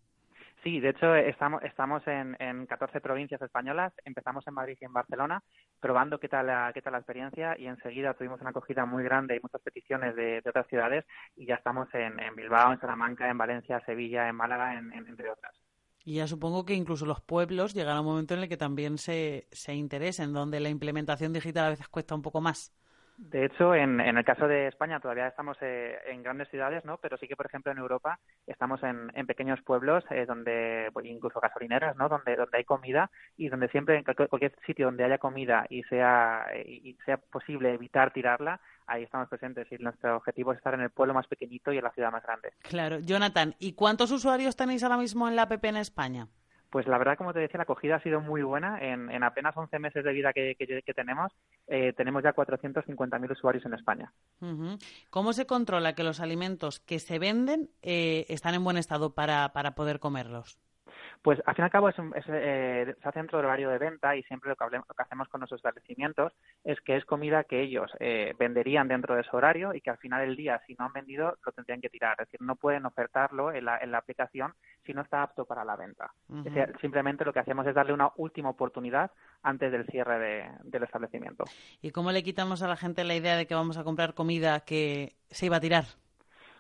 Sí, 0.64 0.82
de 0.82 0.90
hecho 0.90 1.16
estamos, 1.16 1.64
estamos 1.64 2.06
en, 2.06 2.36
en 2.40 2.66
14 2.66 3.00
provincias 3.00 3.42
españolas, 3.42 3.94
empezamos 4.04 4.46
en 4.46 4.54
Madrid 4.54 4.78
y 4.82 4.86
en 4.86 4.92
Barcelona, 4.92 5.42
probando 5.80 6.20
qué 6.20 6.28
tal, 6.28 6.48
la, 6.48 6.72
qué 6.74 6.82
tal 6.82 6.94
la 6.94 7.00
experiencia 7.00 7.58
y 7.58 7.68
enseguida 7.68 8.14
tuvimos 8.14 8.42
una 8.42 8.50
acogida 8.50 8.86
muy 8.86 9.04
grande 9.04 9.38
y 9.38 9.40
muchas 9.42 9.62
peticiones 9.62 10.18
de, 10.18 10.42
de 10.42 10.50
otras 10.50 10.68
ciudades 10.68 11.06
y 11.38 11.46
ya 11.46 11.56
estamos 11.56 11.88
en, 11.94 12.20
en, 12.20 12.36
Bilbao, 12.36 12.74
en 12.74 12.80
Salamanca, 12.80 13.30
en 13.30 13.38
Valencia, 13.38 13.82
Sevilla, 13.86 14.28
en 14.28 14.36
Málaga, 14.36 14.78
en, 14.78 14.92
entre 14.92 15.30
otras. 15.30 15.56
Y 16.04 16.16
ya 16.16 16.28
supongo 16.28 16.66
que 16.66 16.74
incluso 16.74 17.06
los 17.06 17.22
pueblos 17.22 17.74
llegará 17.74 18.02
un 18.02 18.08
momento 18.08 18.34
en 18.34 18.42
el 18.42 18.50
que 18.50 18.58
también 18.58 18.98
se, 18.98 19.48
se 19.52 19.74
interesen, 19.76 20.34
donde 20.34 20.60
la 20.60 20.70
implementación 20.70 21.32
digital 21.32 21.68
a 21.68 21.70
veces 21.70 21.88
cuesta 21.88 22.16
un 22.16 22.22
poco 22.22 22.42
más. 22.42 22.74
De 23.22 23.44
hecho, 23.44 23.76
en, 23.76 24.00
el 24.00 24.24
caso 24.24 24.48
de 24.48 24.68
España 24.68 25.02
todavía 25.02 25.28
estamos 25.28 25.58
eh, 25.60 25.98
en 26.08 26.24
grandes 26.24 26.48
ciudades, 26.48 26.86
¿no? 26.86 26.98
Pero 26.98 27.18
sí 27.18 27.28
que, 27.28 27.36
por 27.36 27.48
ejemplo, 27.48 27.70
en 27.70 27.78
Europa 27.78 28.18
estamos 28.48 28.82
en, 28.82 29.12
pequeños 29.28 29.62
pueblos 29.62 30.06
eh, 30.10 30.26
donde, 30.26 30.90
pues, 30.94 31.06
incluso 31.06 31.42
gasolineras, 31.42 31.98
¿no? 31.98 32.08
Donde, 32.08 32.38
donde 32.38 32.58
hay 32.58 32.64
comida 32.64 33.12
y 33.36 33.50
donde 33.50 33.68
siempre, 33.68 33.98
en 33.98 34.04
cualquier 34.04 34.56
sitio 34.66 34.86
donde 34.86 35.04
haya 35.04 35.18
comida 35.18 35.66
y 35.70 35.84
sea, 35.84 36.48
y 36.66 36.98
sea 37.06 37.18
posible 37.18 37.74
evitar 37.74 38.14
tirarla, 38.14 38.62
ahí 38.88 39.04
estamos 39.04 39.28
presentes 39.28 39.68
y 39.70 39.78
nuestro 39.78 40.16
objetivo 40.16 40.54
es 40.54 40.58
estar 40.58 40.74
en 40.74 40.82
el 40.82 40.90
pueblo 40.90 41.14
más 41.14 41.28
pequeñito 41.28 41.74
y 41.74 41.78
en 41.78 41.84
la 41.84 41.92
ciudad 41.92 42.14
más 42.14 42.24
grande. 42.24 42.54
Claro. 42.62 43.00
Jonathan, 43.00 43.54
¿y 43.60 43.74
cuántos 43.74 44.12
usuarios 44.12 44.56
tenéis 44.56 44.82
ahora 44.84 44.98
mismo 44.98 45.28
en 45.28 45.36
la 45.36 45.44
app 45.44 45.66
en 45.66 45.76
España? 45.76 46.28
Pues 46.70 46.88
la 46.88 46.98
verdad, 46.98 47.18
como 47.18 47.34
te 47.34 47.40
decía, 47.40 47.58
la 47.58 47.64
acogida 47.64 47.96
ha 47.96 48.04
sido 48.04 48.22
muy 48.22 48.44
buena. 48.44 48.80
En, 48.80 49.10
en 49.10 49.24
apenas 49.24 49.58
11 49.58 49.80
meses 49.80 50.04
de 50.04 50.14
vida 50.14 50.34
que, 50.34 50.56
que, 50.56 50.94
tenemos, 50.94 51.32
eh, 51.68 51.94
tenemos 51.94 52.24
ya 52.24 52.34
450.000 52.34 53.32
usuarios 53.32 53.66
en 53.66 53.74
España. 53.74 54.14
¿Cómo 55.10 55.34
se 55.34 55.48
controla 55.48 55.96
que 55.96 56.04
los 56.04 56.20
alimentos 56.20 56.80
que 56.80 57.00
se 57.00 57.18
venden 57.18 57.70
eh, 57.82 58.26
están 58.30 58.54
en 58.54 58.64
buen 58.64 58.78
estado 58.78 59.16
para, 59.16 59.50
para 59.54 59.74
poder 59.74 60.00
comerlos? 60.00 60.60
Pues 61.22 61.40
al 61.46 61.56
fin 61.56 61.64
y 61.64 61.66
al 61.66 61.72
cabo 61.72 61.90
es, 61.90 61.96
eh, 62.28 62.96
se 63.02 63.10
hace 63.10 63.20
dentro 63.20 63.38
del 63.38 63.48
horario 63.48 63.70
de 63.70 63.78
venta 63.78 64.16
y 64.16 64.24
siempre 64.24 64.50
lo 64.50 64.56
que, 64.56 64.80
hacemos 64.98 65.28
con 65.28 65.40
nuestros 65.42 65.60
establecimientos 65.60 66.32
es 66.64 66.80
que 66.82 66.96
es 66.96 67.04
comida 67.04 67.44
que 67.44 67.62
ellos 67.62 67.92
eh, 68.00 68.34
venderían 68.40 68.88
dentro 68.88 69.16
de 69.16 69.24
su 69.24 69.36
horario 69.36 69.74
y 69.74 69.82
que 69.82 69.90
al 69.90 69.98
final 69.98 70.26
del 70.26 70.38
día, 70.38 70.62
si 70.66 70.76
no 70.76 70.86
han 70.86 70.94
vendido, 70.94 71.38
lo 71.46 71.52
tendrían 71.52 71.82
que 71.82 71.90
tirar. 71.90 72.14
Es 72.20 72.28
decir, 72.28 72.42
no 72.42 72.56
pueden 72.56 72.86
ofertarlo 72.86 73.52
en 73.52 73.66
la, 73.66 73.78
en 73.80 73.92
la 73.92 73.98
aplicación 73.98 74.54
si 74.86 74.94
no 74.94 75.02
está 75.02 75.22
apto 75.22 75.46
para 75.46 75.66
la 75.66 75.76
venta. 75.76 76.12
simplemente 76.80 77.26
lo 77.26 77.34
que 77.34 77.40
hacemos 77.40 77.68
es 77.68 77.76
darle 77.76 77.94
una 77.94 78.12
última 78.16 78.50
oportunidad 78.50 79.12
antes 79.44 79.72
del 79.72 79.86
cierre 79.88 80.20
de, 80.20 80.50
del 80.64 80.84
establecimiento. 80.84 81.44
¿Y 81.82 81.92
cómo 81.92 82.12
le 82.12 82.24
quitamos 82.24 82.64
a 82.64 82.68
la 82.68 82.78
gente 82.78 83.04
la 83.04 83.16
idea 83.16 83.36
de 83.36 83.46
que 83.46 83.56
vamos 83.56 83.78
a 83.78 83.84
comprar 83.84 84.14
comida 84.14 84.62
que 84.62 85.16
se 85.30 85.48
iba 85.48 85.58
a 85.58 85.62
tirar? 85.62 85.84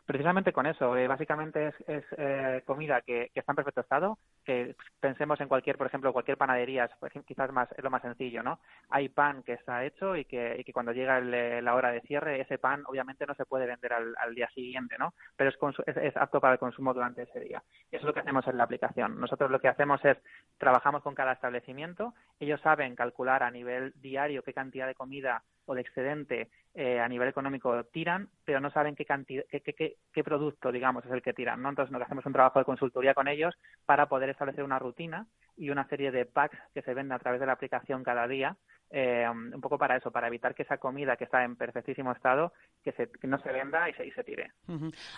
Precisamente 0.10 0.52
con 0.52 0.66
eso. 0.66 0.98
Eh, 0.98 1.08
básicamente 1.08 1.68
es, 1.68 1.76
es 1.88 2.04
eh, 2.18 2.64
comida 2.66 3.02
que, 3.02 3.30
está 3.36 3.52
en 3.52 3.56
perfecto 3.58 3.82
estado, 3.82 4.18
que 4.44 4.76
pensemos 5.00 5.40
en 5.40 5.48
cualquier, 5.48 5.78
por 5.78 5.86
ejemplo, 5.86 6.12
cualquier 6.12 6.36
panadería, 6.36 6.90
pues, 7.00 7.14
quizás 7.28 7.52
más 7.52 7.70
es 7.78 7.84
lo 7.84 7.92
más 7.92 8.02
sencillo, 8.02 8.42
¿no? 8.42 8.60
Hay 8.90 9.10
pan 9.10 9.44
que 9.44 9.54
está 9.54 9.86
hecho 9.86 10.16
y 10.16 10.26
que, 10.26 10.56
y 10.58 10.64
que 10.64 10.74
cuando 10.74 10.94
llega 10.94 11.22
la 11.22 11.76
hora 11.76 11.92
de 11.92 12.02
cierre, 12.02 12.42
ese 12.42 12.58
pan 12.58 12.82
obviamente 12.88 13.28
no 13.28 13.36
se 13.36 13.46
puede 13.46 13.68
vender 13.68 13.94
al, 13.94 14.34
día 14.34 14.50
siguiente, 14.50 14.96
¿no? 14.98 15.14
Pero 15.36 15.52
es, 15.52 15.98
es, 15.98 16.18
apto 16.18 16.42
para 16.42 16.54
el 16.54 16.60
consumo 16.60 16.92
durante 16.92 17.22
ese 17.22 17.42
día. 17.42 17.62
Eso 17.92 18.02
es 18.02 18.04
lo 18.06 18.14
que 18.16 18.22
hacemos 18.22 18.48
en 18.48 18.58
la 18.58 18.64
aplicación. 18.64 19.20
Nosotros 19.20 19.52
lo 19.52 19.60
que 19.60 19.68
hacemos 19.68 20.04
es, 20.06 20.18
trabajamos 20.58 21.04
con 21.04 21.14
cada 21.14 21.34
establecimiento, 21.34 22.16
ellos 22.40 22.60
saben 22.62 22.96
calcular 22.96 23.44
a 23.44 23.52
nivel 23.52 23.94
diario 24.02 24.42
qué 24.42 24.54
cantidad 24.54 24.88
de 24.88 24.96
comida 24.96 25.44
o 25.66 25.76
de 25.76 25.82
excedente 25.82 26.50
eh, 26.76 27.00
a 27.00 27.08
nivel 27.08 27.28
económico 27.28 27.84
tiran, 27.86 28.30
pero 28.46 28.60
no 28.60 28.72
saben 28.72 28.96
qué, 28.96 29.04
cantidad, 29.04 29.44
qué, 29.50 30.24
producto, 30.24 30.72
digamos, 30.72 31.04
es 31.06 31.12
el 31.12 31.22
que 31.22 31.34
tiran. 31.34 31.62
¿no? 31.62 31.70
Entonces, 31.70 31.92
nos 31.92 32.02
hacemos 32.02 32.26
un 32.26 32.34
trabajo 32.34 32.60
de 32.60 32.66
consultoría 32.66 33.14
con 33.14 33.28
ellos 33.28 33.56
para 33.86 34.08
poder 34.08 34.30
establecer 34.30 34.64
una 34.64 34.80
rutina 34.80 35.28
y 35.58 35.72
una 35.72 35.88
serie 35.88 36.12
de 36.12 36.26
packs 36.26 36.58
que 36.74 36.82
se 36.82 36.94
venden 36.94 37.14
a 37.14 37.20
través 37.20 37.40
de 37.40 37.48
la 37.48 37.54
aplicación 37.54 38.04
cada 38.04 38.28
día, 38.28 38.56
eh, 38.92 39.26
un 39.30 39.62
poco 39.62 39.78
para 39.78 39.98
eso, 39.98 40.10
para 40.12 40.28
evitar 40.28 40.56
que 40.56 40.64
esa 40.64 40.78
comida 40.78 41.18
que 41.18 41.26
está 41.26 41.44
en 41.44 41.56
perfectísimo 41.56 42.12
estado, 42.12 42.54
que, 42.84 42.92
se, 42.94 43.10
no 43.24 43.40
se 43.40 43.52
venda 43.52 43.90
y 43.90 43.94
se, 43.94 44.08
y 44.08 44.12
tire. 44.24 44.52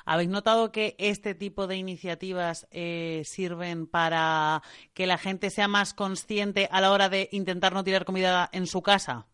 ¿Habéis 0.05 0.29
notado 0.29 0.71
que 0.71 0.95
este 0.97 1.35
tipo 1.35 1.67
de 1.67 1.77
iniciativas 1.77 2.67
eh, 2.71 3.21
sirven 3.23 3.87
para 3.87 4.61
que 4.93 5.05
la 5.05 5.17
gente 5.17 5.49
sea 5.49 5.67
más 5.67 5.93
consciente 5.93 6.67
a 6.71 6.81
la 6.81 6.91
hora 6.91 7.07
de 7.07 7.29
intentar 7.31 7.73
no 7.73 7.83
tirar 7.83 8.03
comida 8.03 8.49
en 8.51 8.67
su 8.67 8.81
casa? 8.81 9.27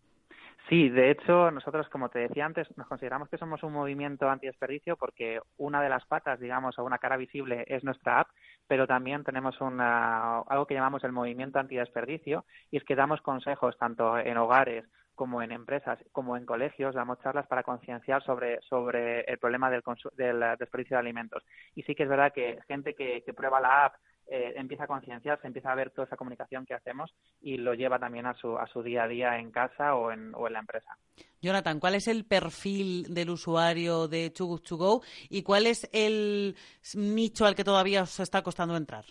Sí, 0.69 0.89
de 0.89 1.11
hecho, 1.11 1.49
nosotros, 1.49 1.87
como 1.89 2.09
te 2.09 2.19
decía 2.19 2.45
antes, 2.45 2.67
nos 2.75 2.87
consideramos 2.87 3.29
que 3.29 3.37
somos 3.37 3.63
un 3.63 3.71
movimiento 3.71 4.29
antidesperdicio 4.29 4.97
porque 4.97 5.39
una 5.55 5.81
de 5.81 5.87
las 5.87 6.05
patas, 6.05 6.41
digamos, 6.41 6.77
o 6.77 6.83
una 6.83 6.97
cara 6.97 7.15
visible 7.15 7.63
es 7.67 7.85
nuestra 7.85 8.19
app, 8.19 8.29
pero 8.67 8.85
también 8.85 9.23
tenemos 9.23 9.61
una, 9.61 10.39
algo 10.39 10.67
que 10.67 10.73
llamamos 10.73 11.05
el 11.05 11.13
movimiento 11.13 11.59
antidesperdicio 11.59 12.43
y 12.69 12.77
es 12.77 12.83
que 12.83 12.95
damos 12.95 13.21
consejos 13.21 13.77
tanto 13.77 14.17
en 14.17 14.37
hogares 14.37 14.83
como 15.15 15.41
en 15.41 15.51
empresas, 15.53 15.99
como 16.11 16.35
en 16.35 16.45
colegios, 16.45 16.93
damos 16.93 17.19
charlas 17.21 17.47
para 17.47 17.63
concienciar 17.63 18.21
sobre, 18.23 18.59
sobre 18.61 19.21
el 19.21 19.39
problema 19.39 19.71
del, 19.71 19.81
del 20.17 20.57
desperdicio 20.59 20.95
de 20.97 20.99
alimentos. 20.99 21.43
Y 21.75 21.83
sí 21.83 21.95
que 21.95 22.03
es 22.03 22.09
verdad 22.09 22.33
que 22.33 22.59
gente 22.67 22.93
que, 22.93 23.23
que 23.23 23.33
prueba 23.33 23.61
la 23.61 23.85
app 23.85 23.95
eh, 24.29 24.53
empieza 24.55 24.83
a 24.83 24.87
concienciarse, 24.87 25.47
empieza 25.47 25.71
a 25.71 25.75
ver 25.75 25.91
toda 25.91 26.05
esa 26.05 26.17
comunicación 26.17 26.65
que 26.65 26.73
hacemos 26.73 27.13
y 27.41 27.57
lo 27.57 27.73
lleva 27.73 27.99
también 27.99 28.25
a 28.25 28.33
su, 28.33 28.57
a 28.57 28.67
su 28.67 28.83
día 28.83 29.03
a 29.03 29.07
día 29.07 29.39
en 29.39 29.51
casa 29.51 29.95
o 29.95 30.11
en, 30.11 30.33
o 30.35 30.47
en 30.47 30.53
la 30.53 30.59
empresa. 30.59 30.97
Jonathan, 31.41 31.79
¿cuál 31.79 31.95
es 31.95 32.07
el 32.07 32.25
perfil 32.25 33.13
del 33.13 33.29
usuario 33.29 34.07
de 34.07 34.29
Too 34.29 34.59
To 34.59 34.77
Go 34.77 35.01
y 35.29 35.43
cuál 35.43 35.67
es 35.67 35.89
el 35.93 36.55
nicho 36.95 37.45
al 37.45 37.55
que 37.55 37.63
todavía 37.63 38.03
os 38.03 38.19
está 38.19 38.41
costando 38.41 38.75
entrar? 38.75 39.05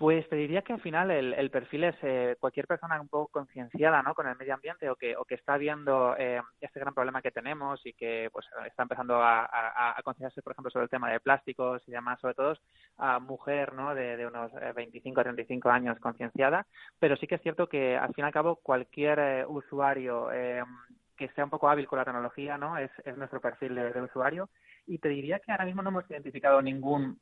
Pues 0.00 0.26
te 0.30 0.36
diría 0.36 0.62
que 0.62 0.72
al 0.72 0.80
final 0.80 1.10
el, 1.10 1.50
perfil 1.50 1.84
es 1.84 1.94
eh, 2.00 2.34
cualquier 2.40 2.66
persona 2.66 2.98
un 2.98 3.08
poco 3.08 3.28
concienciada 3.30 4.02
¿no? 4.02 4.14
con 4.14 4.26
el 4.26 4.34
medio 4.34 4.54
ambiente 4.54 4.88
o 4.88 4.96
que, 4.96 5.14
o 5.14 5.26
que 5.26 5.34
está 5.34 5.58
viendo 5.58 6.16
eh, 6.16 6.40
este 6.58 6.80
gran 6.80 6.94
problema 6.94 7.20
que 7.20 7.30
tenemos 7.30 7.84
y 7.84 7.92
que 7.92 8.30
pues 8.32 8.46
está 8.66 8.84
empezando 8.84 9.22
a, 9.22 10.00
concienciarse, 10.02 10.40
por 10.40 10.52
ejemplo, 10.52 10.70
sobre 10.70 10.84
el 10.84 10.90
tema 10.90 11.12
de 11.12 11.20
plásticos 11.20 11.82
y 11.86 11.90
demás, 11.90 12.18
sobre 12.18 12.32
todo 12.32 12.56
a 12.96 13.18
mujer 13.18 13.74
¿no? 13.74 13.94
de, 13.94 14.16
de 14.16 14.26
unos 14.26 14.50
25 14.74 15.20
a 15.20 15.24
35 15.24 15.68
años 15.68 16.00
concienciada, 16.00 16.66
pero 16.98 17.14
sí 17.16 17.26
que 17.26 17.34
es 17.34 17.42
cierto 17.42 17.68
que 17.68 17.98
al 17.98 18.14
fin 18.14 18.24
y 18.24 18.26
al 18.26 18.32
cabo 18.32 18.56
cualquier 18.56 19.18
eh, 19.18 19.44
usuario 19.46 20.28
que 21.14 21.28
sea 21.34 21.44
un 21.44 21.50
poco 21.50 21.68
hábil 21.68 21.86
con 21.86 21.98
la 21.98 22.06
tecnología 22.06 22.56
¿no? 22.56 22.78
es, 22.78 22.90
es 23.04 23.18
nuestro 23.18 23.42
perfil 23.42 23.74
de 23.74 24.00
usuario 24.00 24.48
y 24.86 24.96
te 24.96 25.10
diría 25.10 25.40
que 25.40 25.52
ahora 25.52 25.66
mismo 25.66 25.82
no 25.82 25.90
hemos 25.90 26.10
identificado 26.10 26.62
ningún 26.62 27.20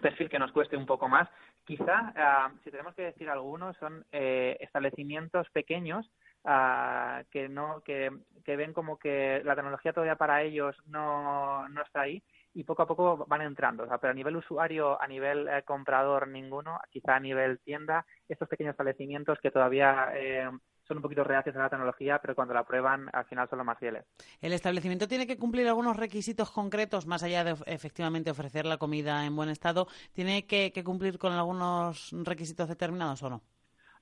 perfil 0.00 0.28
que 0.28 0.38
nos 0.38 0.52
cueste 0.52 0.76
un 0.76 0.86
poco 0.86 1.08
más. 1.08 1.28
Quizá, 1.64 2.12
ah, 2.16 2.52
si 2.64 2.70
tenemos 2.70 2.94
que 2.94 3.02
decir 3.02 3.28
algunos, 3.28 3.76
son 3.76 4.04
eh, 4.12 4.56
establecimientos 4.60 5.48
pequeños 5.50 6.10
ah, 6.44 7.22
que 7.30 7.48
no 7.48 7.82
que, 7.84 8.10
que, 8.44 8.56
ven 8.56 8.72
como 8.72 8.98
que 8.98 9.42
la 9.44 9.54
tecnología 9.54 9.92
todavía 9.92 10.16
para 10.16 10.42
ellos 10.42 10.76
no, 10.86 11.68
no 11.68 11.82
está 11.82 12.02
ahí 12.02 12.22
y 12.54 12.64
poco 12.64 12.82
a 12.82 12.86
poco 12.86 13.24
van 13.28 13.42
entrando. 13.42 13.86
pero 14.00 14.10
a 14.10 14.14
nivel 14.14 14.36
usuario, 14.36 15.00
a 15.00 15.06
nivel 15.06 15.48
eh, 15.48 15.62
comprador, 15.64 16.28
ninguno. 16.28 16.78
Quizá 16.90 17.16
a 17.16 17.20
nivel 17.20 17.60
tienda, 17.60 18.04
estos 18.28 18.48
pequeños 18.48 18.72
establecimientos 18.72 19.38
que 19.40 19.50
todavía 19.50 20.10
eh, 20.14 20.50
son 20.92 20.98
un 20.98 21.02
poquito 21.02 21.24
reacios 21.24 21.56
a 21.56 21.60
la 21.60 21.70
tecnología, 21.70 22.18
pero 22.20 22.34
cuando 22.34 22.52
la 22.52 22.64
prueban 22.64 23.08
al 23.12 23.24
final 23.24 23.48
son 23.48 23.58
los 23.58 23.66
más 23.66 23.78
fieles. 23.78 24.04
¿El 24.42 24.52
establecimiento 24.52 25.08
tiene 25.08 25.26
que 25.26 25.38
cumplir 25.38 25.66
algunos 25.66 25.96
requisitos 25.96 26.50
concretos, 26.50 27.06
más 27.06 27.22
allá 27.22 27.44
de 27.44 27.54
efectivamente 27.66 28.30
ofrecer 28.30 28.66
la 28.66 28.76
comida 28.76 29.24
en 29.24 29.34
buen 29.34 29.48
estado? 29.48 29.86
¿Tiene 30.12 30.46
que, 30.46 30.70
cumplir 30.84 31.18
con 31.18 31.32
algunos 31.32 32.14
requisitos 32.24 32.68
determinados 32.68 33.22
o 33.22 33.30
no? 33.30 33.42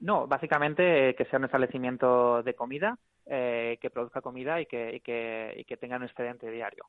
No, 0.01 0.26
básicamente 0.26 1.11
eh, 1.11 1.14
que 1.14 1.26
sea 1.26 1.38
un 1.38 1.45
establecimiento 1.45 2.43
de 2.43 2.55
comida, 2.55 2.99
eh, 3.26 3.78
que 3.80 3.91
produzca 3.91 4.20
comida 4.20 4.61
y 4.61 4.66
que, 4.66 4.97
y 4.97 5.01
que, 5.01 5.55
y 5.59 5.64
que 5.64 5.76
tenga 5.76 5.97
un 5.97 6.05
excedente 6.05 6.51
diario. 6.51 6.86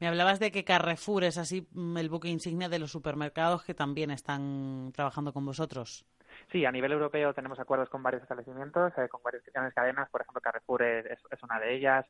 Me 0.00 0.08
hablabas 0.08 0.40
de 0.40 0.50
que 0.50 0.64
Carrefour 0.64 1.24
es 1.24 1.38
así 1.38 1.66
mm, 1.72 1.96
el 1.96 2.10
buque 2.10 2.28
insignia 2.28 2.68
de 2.68 2.80
los 2.80 2.90
supermercados 2.90 3.64
que 3.64 3.72
también 3.72 4.10
están 4.10 4.90
trabajando 4.92 5.32
con 5.32 5.46
vosotros. 5.46 6.04
Sí, 6.50 6.64
a 6.64 6.72
nivel 6.72 6.90
europeo 6.90 7.32
tenemos 7.32 7.60
acuerdos 7.60 7.88
con 7.88 8.02
varios 8.02 8.22
establecimientos, 8.22 8.92
eh, 8.98 9.08
con 9.08 9.22
varias 9.22 9.44
cadenas, 9.72 10.10
por 10.10 10.20
ejemplo 10.20 10.40
Carrefour 10.40 10.82
es, 10.82 11.20
una 11.44 11.60
de 11.60 11.76
ellas, 11.76 12.06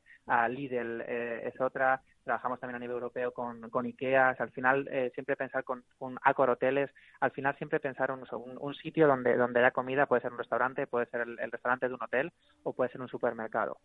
Lidl 0.48 1.02
eh, 1.02 1.48
es 1.48 1.60
otra, 1.60 2.00
trabajamos 2.24 2.58
también 2.58 2.76
a 2.76 2.78
nivel 2.78 2.94
europeo 2.94 3.32
con, 3.32 3.86
IKEA, 3.86 4.30
al 4.38 4.50
final 4.50 4.88
eh, 4.90 5.10
siempre 5.14 5.36
pensar 5.36 5.62
con, 5.62 5.84
con 5.98 6.18
Accor 6.22 6.48
Hoteles, 6.48 6.90
al 7.20 7.32
final 7.32 7.54
siempre 7.58 7.80
pensar 7.80 8.10
un, 8.12 8.24
un, 8.58 8.74
sitio 8.74 9.06
donde, 9.06 9.36
donde 9.36 9.60
haya 9.60 9.72
comida, 9.72 10.06
puede 10.06 10.22
ser 10.22 10.32
un 10.32 10.38
restaurante, 10.38 10.86
puede 10.86 11.04
ser 11.06 11.20
el, 11.20 11.50
restaurante 11.50 11.88
de 11.88 11.94
un 11.94 12.02
hotel 12.02 12.32
o 12.62 12.72
puede 12.72 12.90
ser 12.90 13.02
un 13.02 13.08
supermercado. 13.08 13.78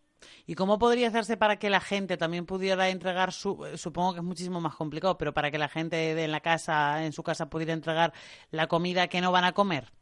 ¿Y 0.46 0.54
cómo 0.54 0.78
podría 0.78 1.08
hacerse 1.08 1.36
para 1.36 1.58
que 1.58 1.68
la 1.68 1.80
gente 1.80 2.16
también 2.16 2.46
pudiera 2.46 2.88
entregar, 2.88 3.32
su, 3.32 3.62
supongo 3.74 4.14
que 4.14 4.20
es 4.20 4.24
muchísimo 4.24 4.60
más 4.62 4.74
complicado, 4.74 5.18
pero 5.18 5.34
para 5.34 5.50
que 5.50 5.58
la 5.58 5.68
gente 5.68 5.96
de 5.96 6.24
en 6.24 6.32
la 6.32 6.40
casa, 6.40 7.04
en 7.04 7.12
su 7.12 7.22
casa, 7.22 7.50
pudiera 7.50 7.74
entregar 7.74 8.14
la 8.50 8.68
comida 8.68 9.08
que 9.08 9.20
no 9.20 9.32
van 9.32 9.44
a 9.44 9.52
comer? 9.52 9.92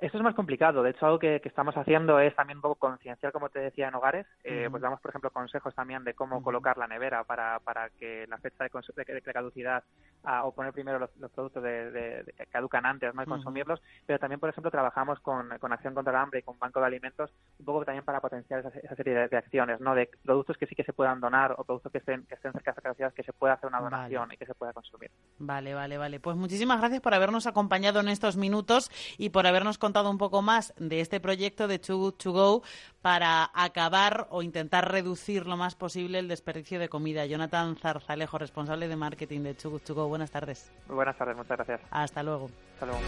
Esto 0.00 0.16
es 0.16 0.24
más 0.24 0.34
complicado. 0.34 0.82
De 0.82 0.90
hecho, 0.90 1.04
algo 1.04 1.18
que, 1.18 1.42
estamos 1.44 1.76
haciendo 1.76 2.18
es 2.20 2.34
también 2.34 2.58
un 2.58 2.62
poco 2.62 2.76
concienciar, 2.76 3.32
como 3.32 3.50
te 3.50 3.58
decía, 3.58 3.88
en 3.88 3.94
hogares. 3.94 4.26
Eh, 4.44 4.68
Pues 4.70 4.82
damos, 4.82 4.98
por 5.00 5.10
ejemplo, 5.10 5.30
consejos 5.30 5.74
también 5.74 6.04
de 6.04 6.14
cómo 6.14 6.42
colocar 6.42 6.78
la 6.78 6.86
nevera 6.86 7.22
para, 7.24 7.58
para 7.60 7.90
que 7.90 8.26
la 8.26 8.38
fecha 8.38 8.64
de, 8.64 9.04
de, 9.04 9.14
de 9.14 9.32
caducidad 9.32 9.84
ah, 10.24 10.44
o 10.44 10.54
poner 10.54 10.72
primero 10.72 10.98
los, 10.98 11.10
productos 11.30 11.62
de, 11.62 12.24
que 12.36 12.46
caducan 12.46 12.86
antes 12.86 13.14
¿no? 13.14 13.22
y 13.22 13.26
consumirlos. 13.26 13.82
Pero 14.06 14.18
también, 14.18 14.40
por 14.40 14.48
ejemplo, 14.48 14.70
trabajamos 14.70 15.20
con, 15.20 15.50
con 15.58 15.72
Acción 15.72 15.94
contra 15.94 16.12
el 16.12 16.18
Hambre 16.18 16.40
y 16.40 16.42
con 16.42 16.58
Banco 16.58 16.80
de 16.80 16.86
Alimentos 16.86 17.30
un 17.58 17.66
poco 17.66 17.84
también 17.84 18.04
para 18.04 18.20
potenciar 18.20 18.60
esa, 18.60 18.96
serie 18.96 19.28
de, 19.28 19.36
acciones, 19.36 19.80
¿no? 19.80 19.94
De 19.94 20.08
productos 20.24 20.56
que 20.56 20.66
sí 20.66 20.74
que 20.74 20.84
se 20.84 20.94
puedan 20.94 21.20
donar 21.20 21.54
o 21.58 21.64
productos 21.64 21.92
que 21.92 21.98
estén, 21.98 22.24
que 22.24 22.36
estén 22.36 22.52
cerca 22.52 22.70
de 22.70 22.72
esa 22.72 22.82
caducidad 22.82 23.12
que 23.12 23.22
se 23.22 23.34
pueda 23.34 23.54
hacer 23.54 23.68
una 23.68 23.80
donación 23.80 24.32
y 24.32 24.36
que 24.38 24.46
se 24.46 24.54
pueda 24.54 24.72
consumir. 24.72 25.10
Vale, 25.38 25.74
vale, 25.74 25.98
vale. 25.98 26.20
Pues 26.20 26.36
muchísimas 26.36 26.78
gracias 26.80 27.02
por 27.02 27.12
habernos 27.12 27.46
acompañado 27.46 28.00
en 28.00 28.08
estos 28.08 28.36
minutos 28.36 28.90
y 29.18 29.28
por 29.30 29.46
habernos 29.46 29.76
contado 29.76 29.89
contado 29.90 30.10
un 30.10 30.18
poco 30.18 30.40
más 30.40 30.72
de 30.78 31.00
este 31.00 31.18
proyecto 31.18 31.66
de 31.66 31.80
Too 31.80 31.96
Good 31.96 32.14
To 32.14 32.30
Go 32.30 32.62
para 33.02 33.50
acabar 33.52 34.28
o 34.30 34.40
intentar 34.40 34.88
reducir 34.88 35.46
lo 35.46 35.56
más 35.56 35.74
posible 35.74 36.20
el 36.20 36.28
desperdicio 36.28 36.78
de 36.78 36.88
comida. 36.88 37.26
Jonathan 37.26 37.74
Zarzalejo, 37.74 38.38
responsable 38.38 38.86
de 38.86 38.94
marketing 38.94 39.40
de 39.40 39.54
Too 39.54 39.70
Good 39.70 39.80
To 39.80 39.94
Go. 39.96 40.06
Buenas 40.06 40.30
tardes. 40.30 40.70
Muy 40.86 40.94
buenas 40.94 41.18
tardes, 41.18 41.36
muchas 41.36 41.56
gracias. 41.56 41.80
Hasta 41.90 42.22
luego. 42.22 42.48
Hasta 42.74 42.86
luego. 42.86 43.00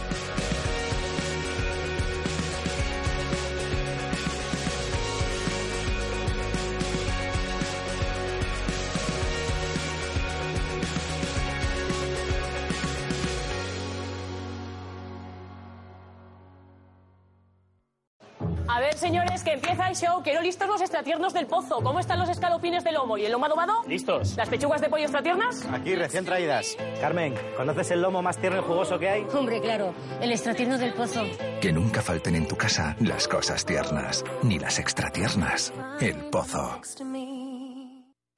Ver, 18.83 18.95
señores, 18.99 19.43
que 19.43 19.53
empieza 19.53 19.89
el 19.89 19.97
show. 19.97 20.23
Quiero 20.23 20.43
listos 20.43 20.69
los 20.69 20.81
extratiernos 20.81 21.33
del 21.33 21.47
pozo. 21.47 21.77
¿Cómo 21.83 22.01
están 22.01 22.19
los 22.19 22.29
escalopines 22.29 22.85
de 22.85 22.93
lomo 22.93 23.17
y 23.17 23.25
el 23.25 23.33
lomo 23.33 23.47
adobado? 23.47 23.83
Listos. 23.87 24.37
¿Las 24.37 24.49
pechugas 24.49 24.81
de 24.81 24.89
pollo 24.89 25.05
extratiernas? 25.05 25.65
Aquí, 25.73 25.95
recién 25.95 26.25
traídas. 26.25 26.77
Carmen, 27.01 27.35
¿conoces 27.57 27.91
el 27.93 28.03
lomo 28.03 28.23
más 28.23 28.39
tierno 28.39 28.59
y 28.59 28.63
jugoso 28.63 28.99
que 28.99 29.09
hay? 29.09 29.27
Hombre, 29.33 29.61
claro. 29.61 29.95
El 30.21 30.33
extratierno 30.33 30.79
del 30.79 30.93
pozo. 30.95 31.23
Que 31.61 31.73
nunca 31.73 32.03
falten 32.03 32.35
en 32.35 32.49
tu 32.49 32.57
casa 32.57 32.97
las 33.01 33.29
cosas 33.29 33.65
tiernas, 33.65 34.25
ni 34.43 34.59
las 34.59 34.79
extratiernas. 34.79 35.73
El 36.01 36.17
pozo. 36.31 36.81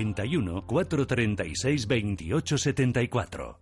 91 0.00 0.66
436 0.66 1.86
28 1.86 2.58
74. 2.58 3.60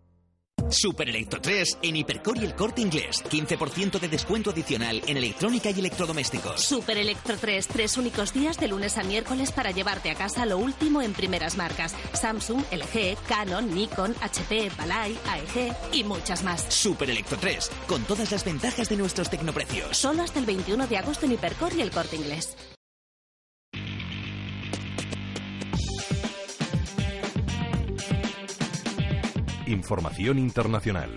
Super 0.71 1.09
Electro 1.09 1.41
3 1.41 1.79
en 1.83 1.97
Hipercor 1.97 2.37
y 2.37 2.45
el 2.45 2.55
Corte 2.55 2.83
Inglés. 2.83 3.25
15% 3.25 3.99
de 3.99 4.09
descuento 4.09 4.51
adicional 4.51 5.01
en 5.07 5.17
electrónica 5.17 5.71
y 5.71 5.79
electrodomésticos. 5.79 6.63
Super 6.63 6.99
Electro 6.99 7.37
3, 7.41 7.67
tres 7.69 7.97
únicos 7.97 8.35
días 8.35 8.59
de 8.59 8.69
lunes 8.69 8.99
a 8.99 9.03
miércoles 9.03 9.51
para 9.53 9.71
llevarte 9.71 10.11
a 10.11 10.15
casa 10.15 10.45
lo 10.45 10.59
último 10.59 11.01
en 11.01 11.15
primeras 11.15 11.57
marcas. 11.57 11.95
Samsung, 12.13 12.63
LG, 12.71 13.17
Canon, 13.27 13.75
Nikon, 13.75 14.15
HP, 14.21 14.71
Balay, 14.77 15.17
AEG 15.27 15.75
y 15.93 16.05
muchas 16.05 16.43
más. 16.45 16.67
Super 16.69 17.09
Electro 17.09 17.39
3, 17.41 17.71
con 17.87 18.03
todas 18.03 18.31
las 18.31 18.45
ventajas 18.45 18.91
de 18.91 18.97
nuestros 18.97 19.31
tecnoprecios. 19.31 19.97
Solo 19.97 20.23
hasta 20.23 20.39
el 20.39 20.45
21 20.45 20.87
de 20.87 20.99
agosto 20.99 21.25
en 21.25 21.33
Hipercor 21.33 21.73
y 21.75 21.81
el 21.81 21.91
Corte 21.91 22.17
Inglés. 22.17 22.57
Información 29.69 30.39
internacional. 30.39 31.11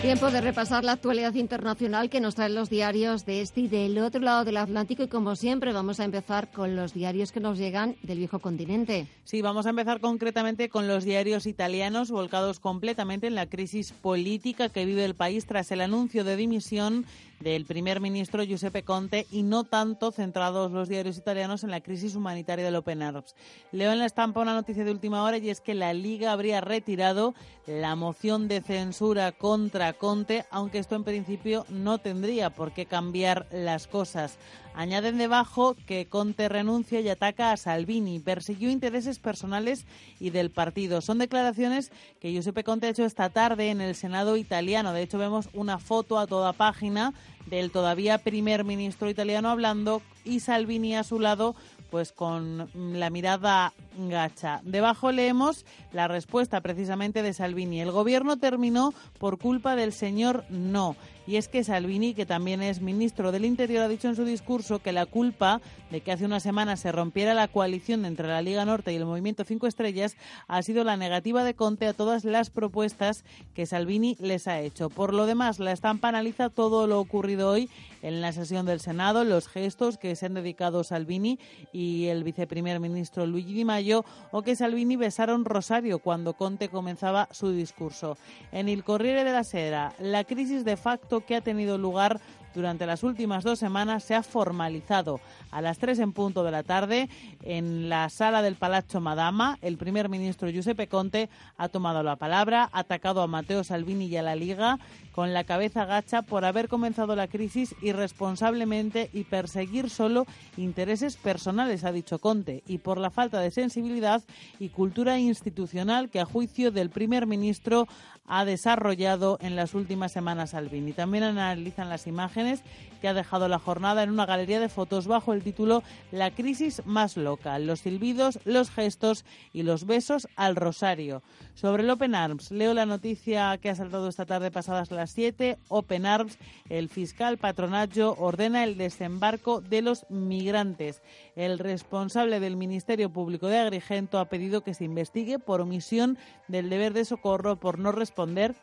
Tiempo 0.00 0.30
de 0.30 0.40
repasar 0.40 0.82
la 0.82 0.92
actualidad 0.92 1.34
internacional 1.34 2.08
que 2.08 2.20
nos 2.20 2.36
traen 2.36 2.54
los 2.54 2.70
diarios 2.70 3.26
de 3.26 3.42
este 3.42 3.62
y 3.62 3.68
del 3.68 3.98
otro 3.98 4.22
lado 4.22 4.46
del 4.46 4.56
Atlántico 4.56 5.02
y 5.02 5.08
como 5.08 5.36
siempre 5.36 5.74
vamos 5.74 6.00
a 6.00 6.04
empezar 6.04 6.50
con 6.50 6.74
los 6.74 6.94
diarios 6.94 7.32
que 7.32 7.40
nos 7.40 7.58
llegan 7.58 7.96
del 8.02 8.16
viejo 8.16 8.38
continente. 8.38 9.08
Sí, 9.24 9.42
vamos 9.42 9.66
a 9.66 9.70
empezar 9.70 10.00
concretamente 10.00 10.70
con 10.70 10.88
los 10.88 11.04
diarios 11.04 11.44
italianos 11.44 12.10
volcados 12.10 12.58
completamente 12.58 13.26
en 13.26 13.34
la 13.34 13.46
crisis 13.46 13.92
política 13.92 14.70
que 14.70 14.86
vive 14.86 15.04
el 15.04 15.16
país 15.16 15.44
tras 15.44 15.70
el 15.70 15.82
anuncio 15.82 16.24
de 16.24 16.36
dimisión 16.36 17.04
del 17.40 17.66
primer 17.66 18.00
ministro 18.00 18.42
Giuseppe 18.42 18.82
Conte 18.82 19.26
y 19.30 19.42
no 19.42 19.64
tanto 19.64 20.12
centrados 20.12 20.72
los 20.72 20.88
diarios 20.88 21.18
italianos 21.18 21.64
en 21.64 21.70
la 21.70 21.80
crisis 21.80 22.14
humanitaria 22.14 22.64
del 22.64 22.76
Open 22.76 23.02
Arms. 23.02 23.34
Leo 23.72 23.92
en 23.92 23.98
la 23.98 24.06
estampa 24.06 24.40
una 24.40 24.54
noticia 24.54 24.84
de 24.84 24.90
última 24.90 25.22
hora 25.22 25.38
y 25.38 25.50
es 25.50 25.60
que 25.60 25.74
la 25.74 25.92
Liga 25.92 26.32
habría 26.32 26.60
retirado 26.60 27.34
la 27.66 27.96
moción 27.96 28.48
de 28.48 28.60
censura 28.60 29.32
contra 29.32 29.92
Conte, 29.92 30.44
aunque 30.50 30.78
esto 30.78 30.94
en 30.94 31.04
principio 31.04 31.66
no 31.68 31.98
tendría 31.98 32.50
por 32.50 32.72
qué 32.72 32.86
cambiar 32.86 33.46
las 33.50 33.86
cosas. 33.86 34.38
Añaden 34.76 35.16
debajo 35.16 35.74
que 35.86 36.06
Conte 36.06 36.50
renuncia 36.50 37.00
y 37.00 37.08
ataca 37.08 37.50
a 37.50 37.56
Salvini. 37.56 38.20
Persiguió 38.20 38.68
intereses 38.68 39.18
personales 39.18 39.86
y 40.20 40.28
del 40.28 40.50
partido. 40.50 41.00
Son 41.00 41.16
declaraciones 41.16 41.90
que 42.20 42.30
Giuseppe 42.30 42.62
Conte 42.62 42.86
ha 42.86 42.90
hecho 42.90 43.06
esta 43.06 43.30
tarde 43.30 43.70
en 43.70 43.80
el 43.80 43.94
Senado 43.94 44.36
italiano. 44.36 44.92
De 44.92 45.00
hecho, 45.00 45.16
vemos 45.16 45.48
una 45.54 45.78
foto 45.78 46.18
a 46.18 46.26
toda 46.26 46.52
página 46.52 47.14
del 47.46 47.70
todavía 47.70 48.18
primer 48.18 48.64
ministro 48.64 49.08
italiano 49.08 49.50
hablando 49.50 50.02
y 50.24 50.40
Salvini 50.40 50.96
a 50.96 51.04
su 51.04 51.20
lado 51.20 51.54
pues 51.90 52.12
con 52.12 52.68
la 52.74 53.10
mirada 53.10 53.72
gacha. 53.96 54.60
Debajo 54.64 55.12
leemos 55.12 55.64
la 55.92 56.08
respuesta 56.08 56.60
precisamente 56.60 57.22
de 57.22 57.32
Salvini. 57.32 57.80
El 57.80 57.90
gobierno 57.90 58.36
terminó 58.36 58.92
por 59.18 59.38
culpa 59.38 59.76
del 59.76 59.92
señor 59.92 60.44
no. 60.50 60.96
Y 61.26 61.36
es 61.36 61.48
que 61.48 61.64
Salvini, 61.64 62.14
que 62.14 62.24
también 62.24 62.62
es 62.62 62.80
ministro 62.80 63.32
del 63.32 63.44
Interior, 63.44 63.82
ha 63.82 63.88
dicho 63.88 64.08
en 64.08 64.14
su 64.14 64.24
discurso 64.24 64.78
que 64.78 64.92
la 64.92 65.06
culpa 65.06 65.60
de 65.90 66.00
que 66.00 66.12
hace 66.12 66.24
una 66.24 66.38
semana 66.38 66.76
se 66.76 66.92
rompiera 66.92 67.34
la 67.34 67.48
coalición 67.48 68.04
entre 68.04 68.28
la 68.28 68.42
Liga 68.42 68.64
Norte 68.64 68.92
y 68.92 68.96
el 68.96 69.04
Movimiento 69.04 69.42
Cinco 69.44 69.66
Estrellas 69.66 70.16
ha 70.46 70.62
sido 70.62 70.84
la 70.84 70.96
negativa 70.96 71.42
de 71.42 71.54
Conte 71.54 71.88
a 71.88 71.94
todas 71.94 72.24
las 72.24 72.50
propuestas 72.50 73.24
que 73.54 73.66
Salvini 73.66 74.16
les 74.20 74.46
ha 74.46 74.60
hecho. 74.60 74.88
Por 74.88 75.12
lo 75.12 75.26
demás, 75.26 75.58
la 75.58 75.72
estampa 75.72 76.08
analiza 76.08 76.48
todo 76.48 76.86
lo 76.86 77.00
ocurrido 77.00 77.50
hoy 77.50 77.68
en 78.02 78.20
la 78.20 78.32
sesión 78.32 78.66
del 78.66 78.78
Senado, 78.78 79.24
los 79.24 79.48
gestos 79.48 79.98
que 79.98 80.14
se 80.14 80.26
han 80.26 80.34
dedicado 80.34 80.84
Salvini 80.84 81.40
y 81.72 82.06
el 82.06 82.22
viceprimer 82.22 82.78
ministro 82.78 83.26
Luigi 83.26 83.52
Di 83.52 83.64
Maio, 83.64 83.85
o 83.94 84.42
que 84.42 84.56
Salvini 84.56 84.96
besaron 84.96 85.44
Rosario 85.44 85.98
cuando 85.98 86.34
Conte 86.34 86.68
comenzaba 86.68 87.28
su 87.30 87.50
discurso. 87.52 88.16
En 88.52 88.68
el 88.68 88.84
Corriere 88.84 89.24
de 89.24 89.32
la 89.32 89.44
Sera, 89.44 89.92
la 89.98 90.24
crisis 90.24 90.64
de 90.64 90.76
facto 90.76 91.24
que 91.24 91.36
ha 91.36 91.40
tenido 91.40 91.78
lugar 91.78 92.20
durante 92.56 92.86
las 92.86 93.04
últimas 93.04 93.44
dos 93.44 93.58
semanas 93.58 94.02
se 94.02 94.14
ha 94.14 94.22
formalizado. 94.22 95.20
A 95.50 95.60
las 95.60 95.78
tres 95.78 95.98
en 95.98 96.12
punto 96.12 96.42
de 96.42 96.50
la 96.50 96.62
tarde, 96.62 97.08
en 97.42 97.88
la 97.88 98.08
sala 98.08 98.40
del 98.42 98.56
Palazzo 98.56 99.00
Madama, 99.00 99.58
el 99.60 99.76
primer 99.76 100.08
ministro 100.08 100.48
Giuseppe 100.48 100.88
Conte 100.88 101.28
ha 101.58 101.68
tomado 101.68 102.02
la 102.02 102.16
palabra, 102.16 102.70
ha 102.72 102.80
atacado 102.80 103.20
a 103.20 103.26
Matteo 103.26 103.62
Salvini 103.62 104.06
y 104.06 104.16
a 104.16 104.22
la 104.22 104.34
Liga 104.34 104.78
con 105.12 105.32
la 105.32 105.44
cabeza 105.44 105.84
gacha 105.84 106.22
por 106.22 106.44
haber 106.44 106.68
comenzado 106.68 107.14
la 107.14 107.28
crisis 107.28 107.74
irresponsablemente 107.82 109.10
y 109.12 109.24
perseguir 109.24 109.90
solo 109.90 110.26
intereses 110.56 111.16
personales, 111.16 111.84
ha 111.84 111.92
dicho 111.92 112.18
Conte, 112.18 112.62
y 112.66 112.78
por 112.78 112.98
la 112.98 113.10
falta 113.10 113.40
de 113.40 113.50
sensibilidad 113.50 114.22
y 114.58 114.70
cultura 114.70 115.18
institucional 115.18 116.10
que 116.10 116.20
a 116.20 116.24
juicio 116.24 116.70
del 116.70 116.90
primer 116.90 117.26
ministro 117.26 117.86
ha 118.26 118.44
desarrollado 118.44 119.38
en 119.40 119.56
las 119.56 119.74
últimas 119.74 120.12
semanas 120.12 120.50
Salvini. 120.50 120.92
También 120.92 121.24
analizan 121.24 121.88
las 121.88 122.06
imágenes 122.06 122.62
que 123.00 123.08
ha 123.08 123.14
dejado 123.14 123.48
la 123.48 123.58
jornada 123.58 124.02
en 124.02 124.10
una 124.10 124.26
galería 124.26 124.60
de 124.60 124.68
fotos 124.68 125.06
bajo 125.06 125.32
el 125.32 125.42
título 125.42 125.82
La 126.10 126.30
crisis 126.30 126.82
más 126.86 127.16
loca, 127.16 127.58
los 127.58 127.80
silbidos, 127.80 128.38
los 128.44 128.70
gestos 128.70 129.24
y 129.52 129.62
los 129.62 129.86
besos 129.86 130.28
al 130.36 130.56
rosario. 130.56 131.22
Sobre 131.54 131.82
el 131.82 131.90
Open 131.90 132.14
Arms, 132.14 132.50
leo 132.50 132.74
la 132.74 132.86
noticia 132.86 133.56
que 133.58 133.70
ha 133.70 133.74
saltado 133.74 134.08
esta 134.08 134.26
tarde 134.26 134.50
pasadas 134.50 134.90
las 134.90 135.10
7. 135.10 135.58
Open 135.68 136.06
Arms, 136.06 136.38
el 136.68 136.88
fiscal 136.88 137.38
Patronaggio 137.38 138.14
ordena 138.18 138.64
el 138.64 138.76
desembarco 138.76 139.60
de 139.60 139.82
los 139.82 140.06
migrantes. 140.10 141.02
El 141.34 141.58
responsable 141.58 142.40
del 142.40 142.56
Ministerio 142.56 143.10
Público 143.10 143.46
de 143.46 143.58
Agrigento 143.58 144.18
ha 144.18 144.26
pedido 144.26 144.62
que 144.62 144.74
se 144.74 144.84
investigue 144.84 145.38
por 145.38 145.60
omisión 145.60 146.18
del 146.48 146.68
deber 146.68 146.92
de 146.92 147.04
socorro 147.04 147.56
por 147.56 147.78
no 147.78 147.92
responder 148.16 148.54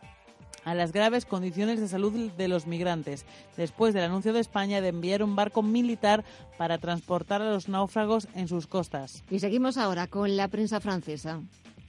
a 0.66 0.74
las 0.74 0.94
graves 0.94 1.26
condiciones 1.26 1.80
de 1.80 1.88
salud 1.88 2.32
de 2.32 2.48
los 2.48 2.66
migrantes, 2.66 3.24
después 3.56 3.94
del 3.94 4.06
anuncio 4.06 4.34
de 4.34 4.40
España 4.40 4.82
de 4.82 4.88
enviar 4.88 5.22
un 5.22 5.36
barco 5.36 5.62
militar 5.62 6.24
para 6.58 6.80
transportar 6.80 7.44
a 7.44 7.52
los 7.52 7.70
náufragos 7.70 8.28
en 8.34 8.48
sus 8.48 8.66
costas. 8.66 9.24
Y 9.30 9.40
seguimos 9.40 9.78
ahora 9.78 10.08
con 10.08 10.36
la 10.38 10.48
prensa 10.48 10.80
francesa. 10.80 11.42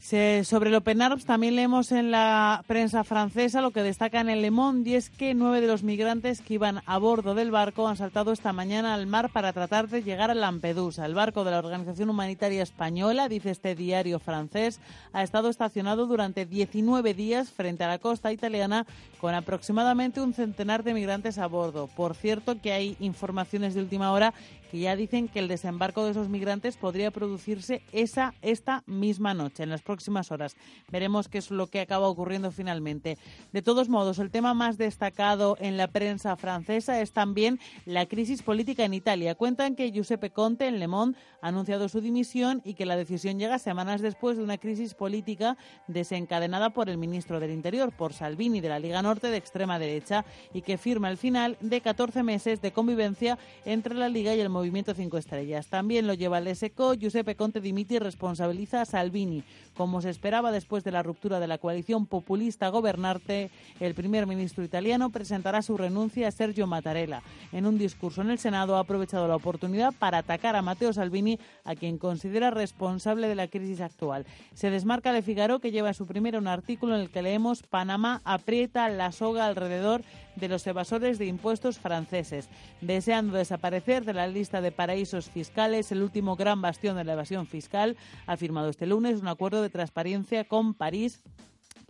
Sobre 0.05 0.69
el 0.69 0.77
Open 0.77 1.01
Arms 1.01 1.25
también 1.25 1.57
leemos 1.57 1.91
en 1.91 2.11
la 2.11 2.63
prensa 2.67 3.05
francesa 3.05 3.63
lo 3.63 3.71
que 3.71 3.83
destaca 3.83 4.21
en 4.21 4.29
el 4.29 4.43
Le 4.43 4.51
Monde 4.51 4.91
y 4.91 4.95
es 4.97 5.09
que 5.09 5.33
nueve 5.33 5.63
de 5.63 5.67
los 5.67 5.83
migrantes 5.83 6.43
que 6.43 6.55
iban 6.55 6.83
a 6.85 6.99
bordo 6.99 7.35
del 7.35 7.51
barco 7.51 7.89
han 7.89 7.97
saltado 7.97 8.31
esta 8.31 8.53
mañana 8.53 8.93
al 8.93 9.07
mar 9.07 9.31
para 9.33 9.55
tratar 9.55 9.89
de 9.89 10.03
llegar 10.03 10.31
a 10.31 10.35
Lampedusa. 10.35 11.07
El 11.07 11.15
barco 11.15 11.43
de 11.43 11.53
la 11.53 11.59
Organización 11.59 12.11
Humanitaria 12.11 12.63
Española, 12.63 13.31
dice 13.31 13.51
este 13.51 13.75
diario 13.75 14.19
francés, 14.19 14.79
ha 15.15 15.23
estado 15.23 15.49
estacionado 15.49 16.07
durante 16.07 16.45
19 16.45 17.15
días 17.15 17.51
frente 17.51 17.83
a 17.85 17.89
la 17.89 17.99
costa 17.99 18.31
italiana 18.31 18.85
con 19.23 19.35
aproximadamente 19.35 20.21
un 20.21 20.35
centenar 20.35 20.83
de 20.83 20.93
migrantes 20.93 21.39
a 21.39 21.47
bordo. 21.47 21.87
Por 21.87 22.15
cierto 22.15 22.61
que 22.61 22.73
hay 22.73 22.95
informaciones 23.01 23.73
de 23.73 23.81
última 23.81 24.13
hora 24.13 24.35
que 24.75 24.81
ya 24.81 24.97
dicen 24.97 25.29
que 25.29 25.39
el 25.39 25.47
desembarco 25.47 26.05
de 26.05 26.11
esos 26.11 26.29
migrantes 26.29 26.77
podría 26.77 27.13
producirse 27.13 27.81
esa 27.93 28.35
esta 28.43 28.83
misma 28.87 29.33
noche, 29.33 29.63
en 29.63 29.71
las 29.71 29.83
próximas 29.83 30.33
horas. 30.33 30.57
Veremos 30.91 31.29
qué 31.29 31.39
es 31.39 31.53
lo 31.53 31.69
que 31.69 31.81
acaba 31.81 32.09
ocurriendo 32.09 32.51
finalmente. 32.51 33.17
De 33.53 33.63
todos 33.63 33.89
modos, 33.89 34.19
el 34.19 34.33
tema 34.33 34.53
más 34.53 34.77
destacado 34.77 35.57
en 35.61 35.77
la 35.77 35.87
prensa 35.87 36.35
francesa 36.35 37.01
es 37.01 37.13
también 37.13 37.61
la 37.87 38.07
crisis 38.07 38.43
política 38.43 38.85
en 38.85 38.95
Italia. 38.95 39.37
Cuentan 39.37 39.77
que 39.77 39.93
Giuseppe 39.93 40.31
Conte 40.31 40.67
en 40.67 40.81
Le 40.81 40.89
Monde 40.89 41.17
ha 41.41 41.49
anunciado 41.51 41.89
su 41.89 42.01
dimisión 42.01 42.61
y 42.65 42.75
que 42.75 42.85
la 42.85 42.97
decisión 42.97 43.39
llega 43.39 43.61
semanas 43.61 44.01
después 44.01 44.37
de 44.37 44.43
una 44.43 44.59
crisis 44.59 44.95
política 44.95 45.57
desencadenada 45.87 46.71
por 46.71 46.89
el 46.89 46.99
ministro 46.99 47.39
del 47.39 47.53
Interior, 47.53 47.93
por 47.93 48.13
Salvini 48.13 48.61
de 48.61 48.71
la 48.71 48.81
Liga 48.81 49.03
Norte 49.03 49.29
de 49.29 49.37
extrema 49.37 49.79
derecha 49.79 50.25
y 50.53 50.63
que 50.63 50.79
firma 50.79 51.11
el 51.11 51.17
final 51.17 51.57
de 51.61 51.81
14 51.81 52.25
meses 52.25 52.61
de 52.61 52.73
convivencia 52.73 53.39
entre 53.65 53.95
la 53.95 54.09
Liga 54.09 54.35
y 54.35 54.41
el 54.41 54.49
Movimiento 54.49 54.64
Cinco 54.95 55.19
Estrellas. 55.19 55.67
También 55.69 56.07
lo 56.07 56.15
lleva 56.15 56.39
el 56.39 56.55
SECO. 56.55 56.95
Giuseppe 56.95 57.37
Conte 57.37 57.61
dimite 57.61 57.95
y 57.95 57.99
responsabiliza 57.99 58.83
a 58.83 58.85
Salvini. 58.85 59.45
Como 59.77 60.01
se 60.01 60.11
esperaba 60.11 60.53
después 60.53 60.85
de 60.85 60.93
la 60.93 61.03
ruptura 61.03 61.41
de 61.41 61.47
la 61.47 61.59
coalición 61.59 62.07
populista 62.07 62.69
gobernante, 62.69 63.51
el 63.81 63.95
primer 63.95 64.27
ministro 64.27 64.65
italiano 64.65 65.11
presentará 65.11 65.63
su 65.63 65.77
renuncia 65.77 66.29
a 66.29 66.31
Sergio 66.31 66.67
Mattarella. 66.67 67.23
En 67.53 67.67
un 67.67 67.79
discurso 67.79 68.23
en 68.23 68.31
el 68.31 68.39
Senado 68.39 68.77
ha 68.77 68.81
aprovechado 68.81 69.27
la 69.27 69.37
oportunidad 69.37 69.93
para 69.99 70.19
atacar 70.19 70.57
a 70.57 70.63
Matteo 70.63 70.93
Salvini, 70.93 71.39
a 71.65 71.75
quien 71.75 71.99
considera 71.99 72.51
responsable 72.51 73.29
de 73.29 73.35
la 73.35 73.49
crisis 73.49 73.81
actual. 73.81 74.27
Se 74.55 74.71
desmarca 74.71 75.13
de 75.13 75.23
Figaro, 75.23 75.59
que 75.59 75.73
lleva 75.73 75.95
su 75.95 76.07
primera 76.07 76.39
un 76.39 76.49
artículo 76.49 76.95
en 76.95 77.03
el 77.03 77.11
que 77.11 77.23
leemos 77.23 77.63
Panamá 77.63 78.21
aprieta 78.25 78.89
la 78.89 79.13
soga 79.13 79.47
alrededor 79.47 80.03
de 80.37 80.49
los 80.49 80.67
evasores 80.67 81.19
de 81.19 81.27
impuestos 81.27 81.79
franceses, 81.79 82.49
deseando 82.81 83.37
desaparecer 83.37 84.05
de 84.05 84.15
la 84.15 84.27
lista 84.27 84.61
de 84.61 84.73
paraísos 84.73 85.31
fiscales, 85.31 85.93
el 85.93 86.03
último 86.03 86.37
gran 86.37 86.61
bastión 86.61 86.97
de 86.97 87.05
la 87.05 87.13
evasión 87.15 87.47
fiscal, 87.47 87.97
ha 88.27 88.37
firmado 88.37 88.69
este 88.69 88.87
lunes 88.87 89.21
un 89.21 89.29
acuerdo 89.29 89.63
de 89.63 89.71
transparencia 89.71 90.45
con 90.45 90.75
París 90.75 91.23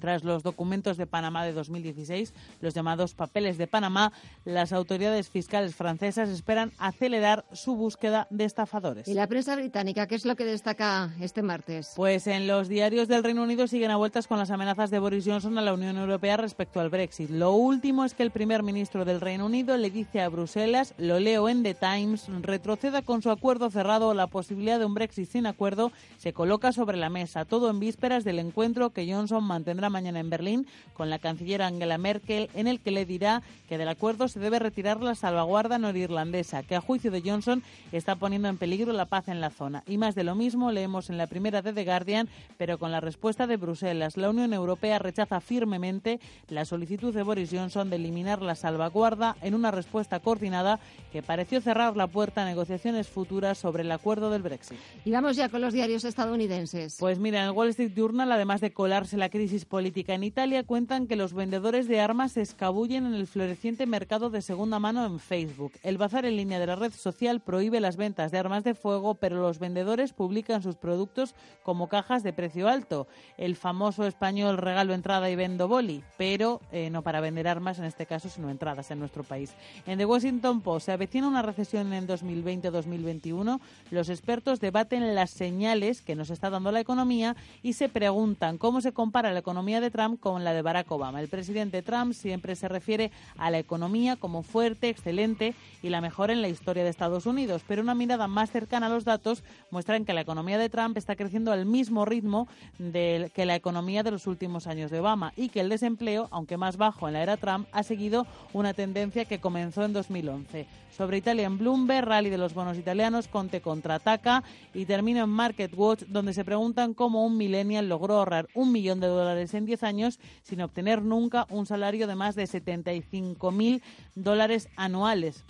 tras 0.04 0.22
los 0.22 0.42
documentos 0.42 0.98
de 0.98 1.06
Panamá 1.06 1.46
de 1.46 1.54
2016, 1.54 2.34
los 2.60 2.74
llamados 2.74 3.14
papeles 3.14 3.56
de 3.56 3.66
Panamá, 3.66 4.12
las 4.44 4.74
autoridades 4.74 5.30
fiscales 5.30 5.74
francesas 5.74 6.28
esperan 6.28 6.72
acelerar 6.76 7.46
su 7.54 7.74
búsqueda 7.74 8.26
de 8.28 8.44
estafadores. 8.44 9.08
¿Y 9.08 9.14
la 9.14 9.26
prensa 9.28 9.56
británica 9.56 10.06
qué 10.06 10.16
es 10.16 10.26
lo 10.26 10.36
que 10.36 10.44
destaca 10.44 11.14
este 11.22 11.40
martes? 11.40 11.94
Pues 11.96 12.26
en 12.26 12.46
los 12.46 12.68
diarios 12.68 13.08
del 13.08 13.24
Reino 13.24 13.44
Unido 13.44 13.66
siguen 13.66 13.92
a 13.92 13.96
vueltas 13.96 14.26
con 14.26 14.38
las 14.38 14.50
amenazas 14.50 14.90
de 14.90 14.98
Boris 14.98 15.24
Johnson 15.26 15.56
a 15.56 15.62
la 15.62 15.72
Unión 15.72 15.96
Europea 15.96 16.36
respecto 16.36 16.80
al 16.80 16.90
Brexit. 16.90 17.30
Lo 17.30 17.52
último 17.52 18.04
es 18.04 18.12
que 18.12 18.24
el 18.24 18.30
primer 18.30 18.62
ministro 18.62 19.06
del 19.06 19.22
Reino 19.22 19.46
Unido 19.46 19.78
le 19.78 19.88
dice 19.88 20.20
a 20.20 20.28
Bruselas, 20.28 20.92
lo 20.98 21.18
leo 21.18 21.48
en 21.48 21.62
The 21.62 21.72
Times, 21.72 22.26
retroceda 22.42 23.00
con 23.00 23.22
su 23.22 23.30
acuerdo 23.30 23.70
cerrado 23.70 24.12
la 24.12 24.26
posibilidad 24.26 24.78
de 24.78 24.84
un 24.84 24.92
Brexit 24.92 25.30
sin 25.30 25.46
acuerdo 25.46 25.92
se 26.18 26.34
coloca 26.34 26.72
sobre 26.72 26.98
la 26.98 27.08
mesa, 27.08 27.46
todo 27.46 27.70
en 27.70 27.80
vísperas 27.80 28.22
del 28.22 28.38
encuentro 28.38 28.90
que 28.90 29.10
Johnson 29.10 29.42
mantendrá 29.44 29.93
mañana 29.94 30.18
en 30.18 30.28
Berlín 30.28 30.66
con 30.92 31.08
la 31.08 31.20
canciller 31.20 31.62
Angela 31.62 31.98
Merkel, 31.98 32.50
en 32.54 32.66
el 32.66 32.80
que 32.80 32.90
le 32.90 33.06
dirá 33.06 33.42
que 33.68 33.78
del 33.78 33.88
acuerdo 33.88 34.28
se 34.28 34.40
debe 34.40 34.58
retirar 34.58 35.00
la 35.00 35.14
salvaguarda 35.14 35.78
norirlandesa, 35.78 36.64
que 36.64 36.74
a 36.74 36.80
juicio 36.80 37.12
de 37.12 37.22
Johnson 37.24 37.62
está 37.92 38.16
poniendo 38.16 38.48
en 38.48 38.58
peligro 38.58 38.92
la 38.92 39.06
paz 39.06 39.28
en 39.28 39.40
la 39.40 39.50
zona. 39.50 39.84
Y 39.86 39.98
más 39.98 40.16
de 40.16 40.24
lo 40.24 40.34
mismo 40.34 40.72
leemos 40.72 41.10
en 41.10 41.16
la 41.16 41.28
primera 41.28 41.62
de 41.62 41.72
The 41.72 41.84
Guardian, 41.84 42.28
pero 42.58 42.78
con 42.78 42.90
la 42.90 43.00
respuesta 43.00 43.46
de 43.46 43.56
Bruselas. 43.56 44.16
La 44.16 44.30
Unión 44.30 44.52
Europea 44.52 44.98
rechaza 44.98 45.40
firmemente 45.40 46.18
la 46.48 46.64
solicitud 46.64 47.14
de 47.14 47.22
Boris 47.22 47.50
Johnson 47.52 47.90
de 47.90 47.96
eliminar 47.96 48.42
la 48.42 48.56
salvaguarda 48.56 49.36
en 49.42 49.54
una 49.54 49.70
respuesta 49.70 50.20
coordinada 50.20 50.80
que 51.12 51.22
pareció 51.22 51.60
cerrar 51.60 51.96
la 51.96 52.08
puerta 52.08 52.42
a 52.42 52.46
negociaciones 52.46 53.08
futuras 53.08 53.58
sobre 53.58 53.82
el 53.82 53.92
acuerdo 53.92 54.30
del 54.30 54.42
Brexit. 54.42 54.78
Y 55.04 55.10
vamos 55.12 55.36
ya 55.36 55.48
con 55.48 55.60
los 55.60 55.72
diarios 55.72 56.04
estadounidenses. 56.04 56.96
Pues 56.98 57.18
mira, 57.18 57.40
en 57.40 57.46
el 57.46 57.50
Wall 57.52 57.68
Street 57.68 57.92
Journal, 57.94 58.32
además 58.32 58.60
de 58.60 58.72
colarse 58.72 59.16
la 59.16 59.28
crisis 59.28 59.64
política 59.64 59.83
en 59.84 60.24
Italia, 60.24 60.64
cuentan 60.64 61.06
que 61.06 61.14
los 61.14 61.34
vendedores 61.34 61.88
de 61.88 62.00
armas 62.00 62.32
se 62.32 62.40
escabullen 62.40 63.04
en 63.04 63.14
el 63.14 63.26
floreciente 63.26 63.84
mercado 63.84 64.30
de 64.30 64.40
segunda 64.40 64.78
mano 64.78 65.04
en 65.04 65.18
Facebook. 65.18 65.72
El 65.82 65.98
bazar 65.98 66.24
en 66.24 66.36
línea 66.36 66.58
de 66.58 66.66
la 66.66 66.76
red 66.76 66.92
social 66.92 67.40
prohíbe 67.40 67.80
las 67.80 67.98
ventas 67.98 68.32
de 68.32 68.38
armas 68.38 68.64
de 68.64 68.74
fuego, 68.74 69.14
pero 69.14 69.40
los 69.42 69.58
vendedores 69.58 70.14
publican 70.14 70.62
sus 70.62 70.76
productos 70.76 71.34
como 71.62 71.88
cajas 71.88 72.22
de 72.22 72.32
precio 72.32 72.68
alto. 72.68 73.06
El 73.36 73.56
famoso 73.56 74.06
español 74.06 74.56
regalo 74.56 74.94
entrada 74.94 75.28
y 75.28 75.36
vendo 75.36 75.68
boli, 75.68 76.02
pero 76.16 76.62
eh, 76.72 76.88
no 76.88 77.02
para 77.02 77.20
vender 77.20 77.46
armas 77.46 77.78
en 77.78 77.84
este 77.84 78.06
caso, 78.06 78.30
sino 78.30 78.48
entradas 78.48 78.90
en 78.90 78.98
nuestro 78.98 79.22
país. 79.22 79.54
En 79.86 79.98
The 79.98 80.06
Washington 80.06 80.62
Post 80.62 80.86
se 80.86 80.92
avecina 80.92 81.28
una 81.28 81.42
recesión 81.42 81.92
en 81.92 82.08
2020-2021. 82.08 83.60
Los 83.90 84.08
expertos 84.08 84.60
debaten 84.60 85.14
las 85.14 85.30
señales 85.30 86.00
que 86.00 86.16
nos 86.16 86.30
está 86.30 86.48
dando 86.48 86.72
la 86.72 86.80
economía 86.80 87.36
y 87.62 87.74
se 87.74 87.90
preguntan 87.90 88.56
cómo 88.56 88.80
se 88.80 88.92
compara 88.92 89.32
la 89.32 89.40
economía 89.40 89.63
de 89.64 89.90
Trump 89.90 90.20
con 90.20 90.44
la 90.44 90.52
de 90.52 90.60
Barack 90.60 90.90
Obama. 90.92 91.20
El 91.20 91.28
presidente 91.28 91.80
Trump 91.80 92.12
siempre 92.12 92.54
se 92.54 92.68
refiere 92.68 93.10
a 93.38 93.50
la 93.50 93.58
economía 93.58 94.16
como 94.16 94.42
fuerte, 94.42 94.90
excelente 94.90 95.54
y 95.82 95.88
la 95.88 96.02
mejor 96.02 96.30
en 96.30 96.42
la 96.42 96.48
historia 96.48 96.84
de 96.84 96.90
Estados 96.90 97.24
Unidos, 97.24 97.62
pero 97.66 97.80
una 97.80 97.94
mirada 97.94 98.28
más 98.28 98.50
cercana 98.50 98.86
a 98.86 98.90
los 98.90 99.04
datos 99.04 99.42
muestran 99.70 100.04
que 100.04 100.12
la 100.12 100.20
economía 100.20 100.58
de 100.58 100.68
Trump 100.68 100.98
está 100.98 101.16
creciendo 101.16 101.50
al 101.50 101.64
mismo 101.64 102.04
ritmo 102.04 102.46
que 102.78 103.46
la 103.46 103.56
economía 103.56 104.02
de 104.02 104.10
los 104.10 104.26
últimos 104.26 104.66
años 104.66 104.90
de 104.90 105.00
Obama 105.00 105.32
y 105.34 105.48
que 105.48 105.60
el 105.60 105.70
desempleo, 105.70 106.28
aunque 106.30 106.58
más 106.58 106.76
bajo 106.76 107.08
en 107.08 107.14
la 107.14 107.22
era 107.22 107.38
Trump, 107.38 107.66
ha 107.72 107.82
seguido 107.82 108.26
una 108.52 108.74
tendencia 108.74 109.24
que 109.24 109.40
comenzó 109.40 109.82
en 109.82 109.94
2011. 109.94 110.66
Sobre 110.96 111.16
Italia 111.16 111.46
en 111.46 111.58
Bloomberg, 111.58 112.06
rally 112.06 112.30
de 112.30 112.38
los 112.38 112.54
bonos 112.54 112.78
italianos, 112.78 113.26
Conte 113.26 113.60
contraataca 113.60 114.44
y 114.72 114.84
termina 114.84 115.22
en 115.22 115.28
Market 115.28 115.72
Watch, 115.74 116.04
donde 116.06 116.32
se 116.32 116.44
preguntan 116.44 116.94
cómo 116.94 117.26
un 117.26 117.36
millennial 117.36 117.88
logró 117.88 118.18
ahorrar 118.18 118.46
un 118.54 118.70
millón 118.70 119.00
de 119.00 119.08
dólares 119.08 119.53
en 119.54 119.66
10 119.66 119.82
años 119.82 120.20
sin 120.42 120.60
obtener 120.60 121.02
nunca 121.02 121.46
un 121.50 121.66
salario 121.66 122.06
de 122.06 122.14
más 122.14 122.34
de 122.34 122.46
75 122.46 123.50
mil 123.50 123.82
dólares 124.14 124.68
anuales. 124.76 125.44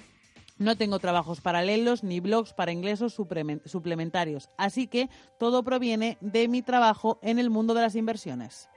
No 0.56 0.76
tengo 0.76 1.00
trabajos 1.00 1.40
paralelos 1.40 2.04
ni 2.04 2.20
blogs 2.20 2.52
para 2.52 2.70
ingresos 2.70 3.12
suplementarios, 3.12 4.50
así 4.56 4.86
que 4.86 5.10
todo 5.38 5.64
proviene 5.64 6.16
de 6.20 6.46
mi 6.46 6.62
trabajo 6.62 7.18
en 7.22 7.40
el 7.40 7.50
mundo 7.50 7.74
de 7.74 7.82
las 7.82 7.96
inversiones. 7.96 8.68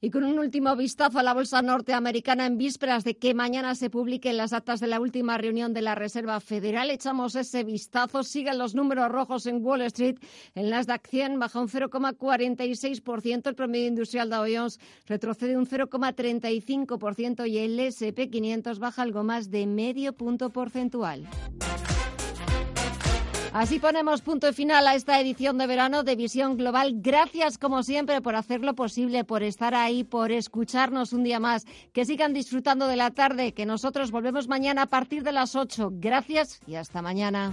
Y 0.00 0.10
con 0.10 0.22
un 0.22 0.38
último 0.38 0.76
vistazo 0.76 1.18
a 1.18 1.24
la 1.24 1.34
bolsa 1.34 1.60
norteamericana 1.60 2.46
en 2.46 2.56
vísperas 2.56 3.02
de 3.02 3.16
que 3.16 3.34
mañana 3.34 3.74
se 3.74 3.90
publiquen 3.90 4.36
las 4.36 4.52
actas 4.52 4.78
de 4.78 4.86
la 4.86 5.00
última 5.00 5.38
reunión 5.38 5.74
de 5.74 5.82
la 5.82 5.96
Reserva 5.96 6.38
Federal, 6.38 6.90
echamos 6.90 7.34
ese 7.34 7.64
vistazo. 7.64 8.22
Siguen 8.22 8.58
los 8.58 8.76
números 8.76 9.10
rojos 9.10 9.46
en 9.46 9.64
Wall 9.64 9.82
Street. 9.82 10.18
El 10.54 10.70
Nasdaq 10.70 11.08
100 11.08 11.40
baja 11.40 11.58
un 11.58 11.68
0,46%, 11.68 13.48
el 13.48 13.54
promedio 13.56 13.88
industrial 13.88 14.30
Dow 14.30 14.46
Jones 14.48 14.78
retrocede 15.06 15.56
un 15.56 15.66
0,35% 15.66 17.48
y 17.48 17.58
el 17.58 17.80
S&P 17.80 18.30
500 18.30 18.78
baja 18.78 19.02
algo 19.02 19.24
más 19.24 19.50
de 19.50 19.66
medio 19.66 20.12
punto 20.12 20.50
porcentual. 20.50 21.28
Así 23.52 23.78
ponemos 23.78 24.20
punto 24.20 24.52
final 24.52 24.86
a 24.86 24.94
esta 24.94 25.20
edición 25.20 25.58
de 25.58 25.66
verano 25.66 26.02
de 26.02 26.16
Visión 26.16 26.56
Global. 26.56 26.92
Gracias, 26.96 27.58
como 27.58 27.82
siempre, 27.82 28.20
por 28.20 28.36
hacerlo 28.36 28.74
posible, 28.74 29.24
por 29.24 29.42
estar 29.42 29.74
ahí, 29.74 30.04
por 30.04 30.30
escucharnos 30.30 31.12
un 31.12 31.24
día 31.24 31.40
más. 31.40 31.64
Que 31.92 32.04
sigan 32.04 32.34
disfrutando 32.34 32.86
de 32.86 32.96
la 32.96 33.10
tarde, 33.10 33.54
que 33.54 33.66
nosotros 33.66 34.10
volvemos 34.10 34.48
mañana 34.48 34.82
a 34.82 34.86
partir 34.86 35.22
de 35.22 35.32
las 35.32 35.56
8. 35.56 35.90
Gracias 35.94 36.60
y 36.66 36.74
hasta 36.74 37.02
mañana. 37.02 37.52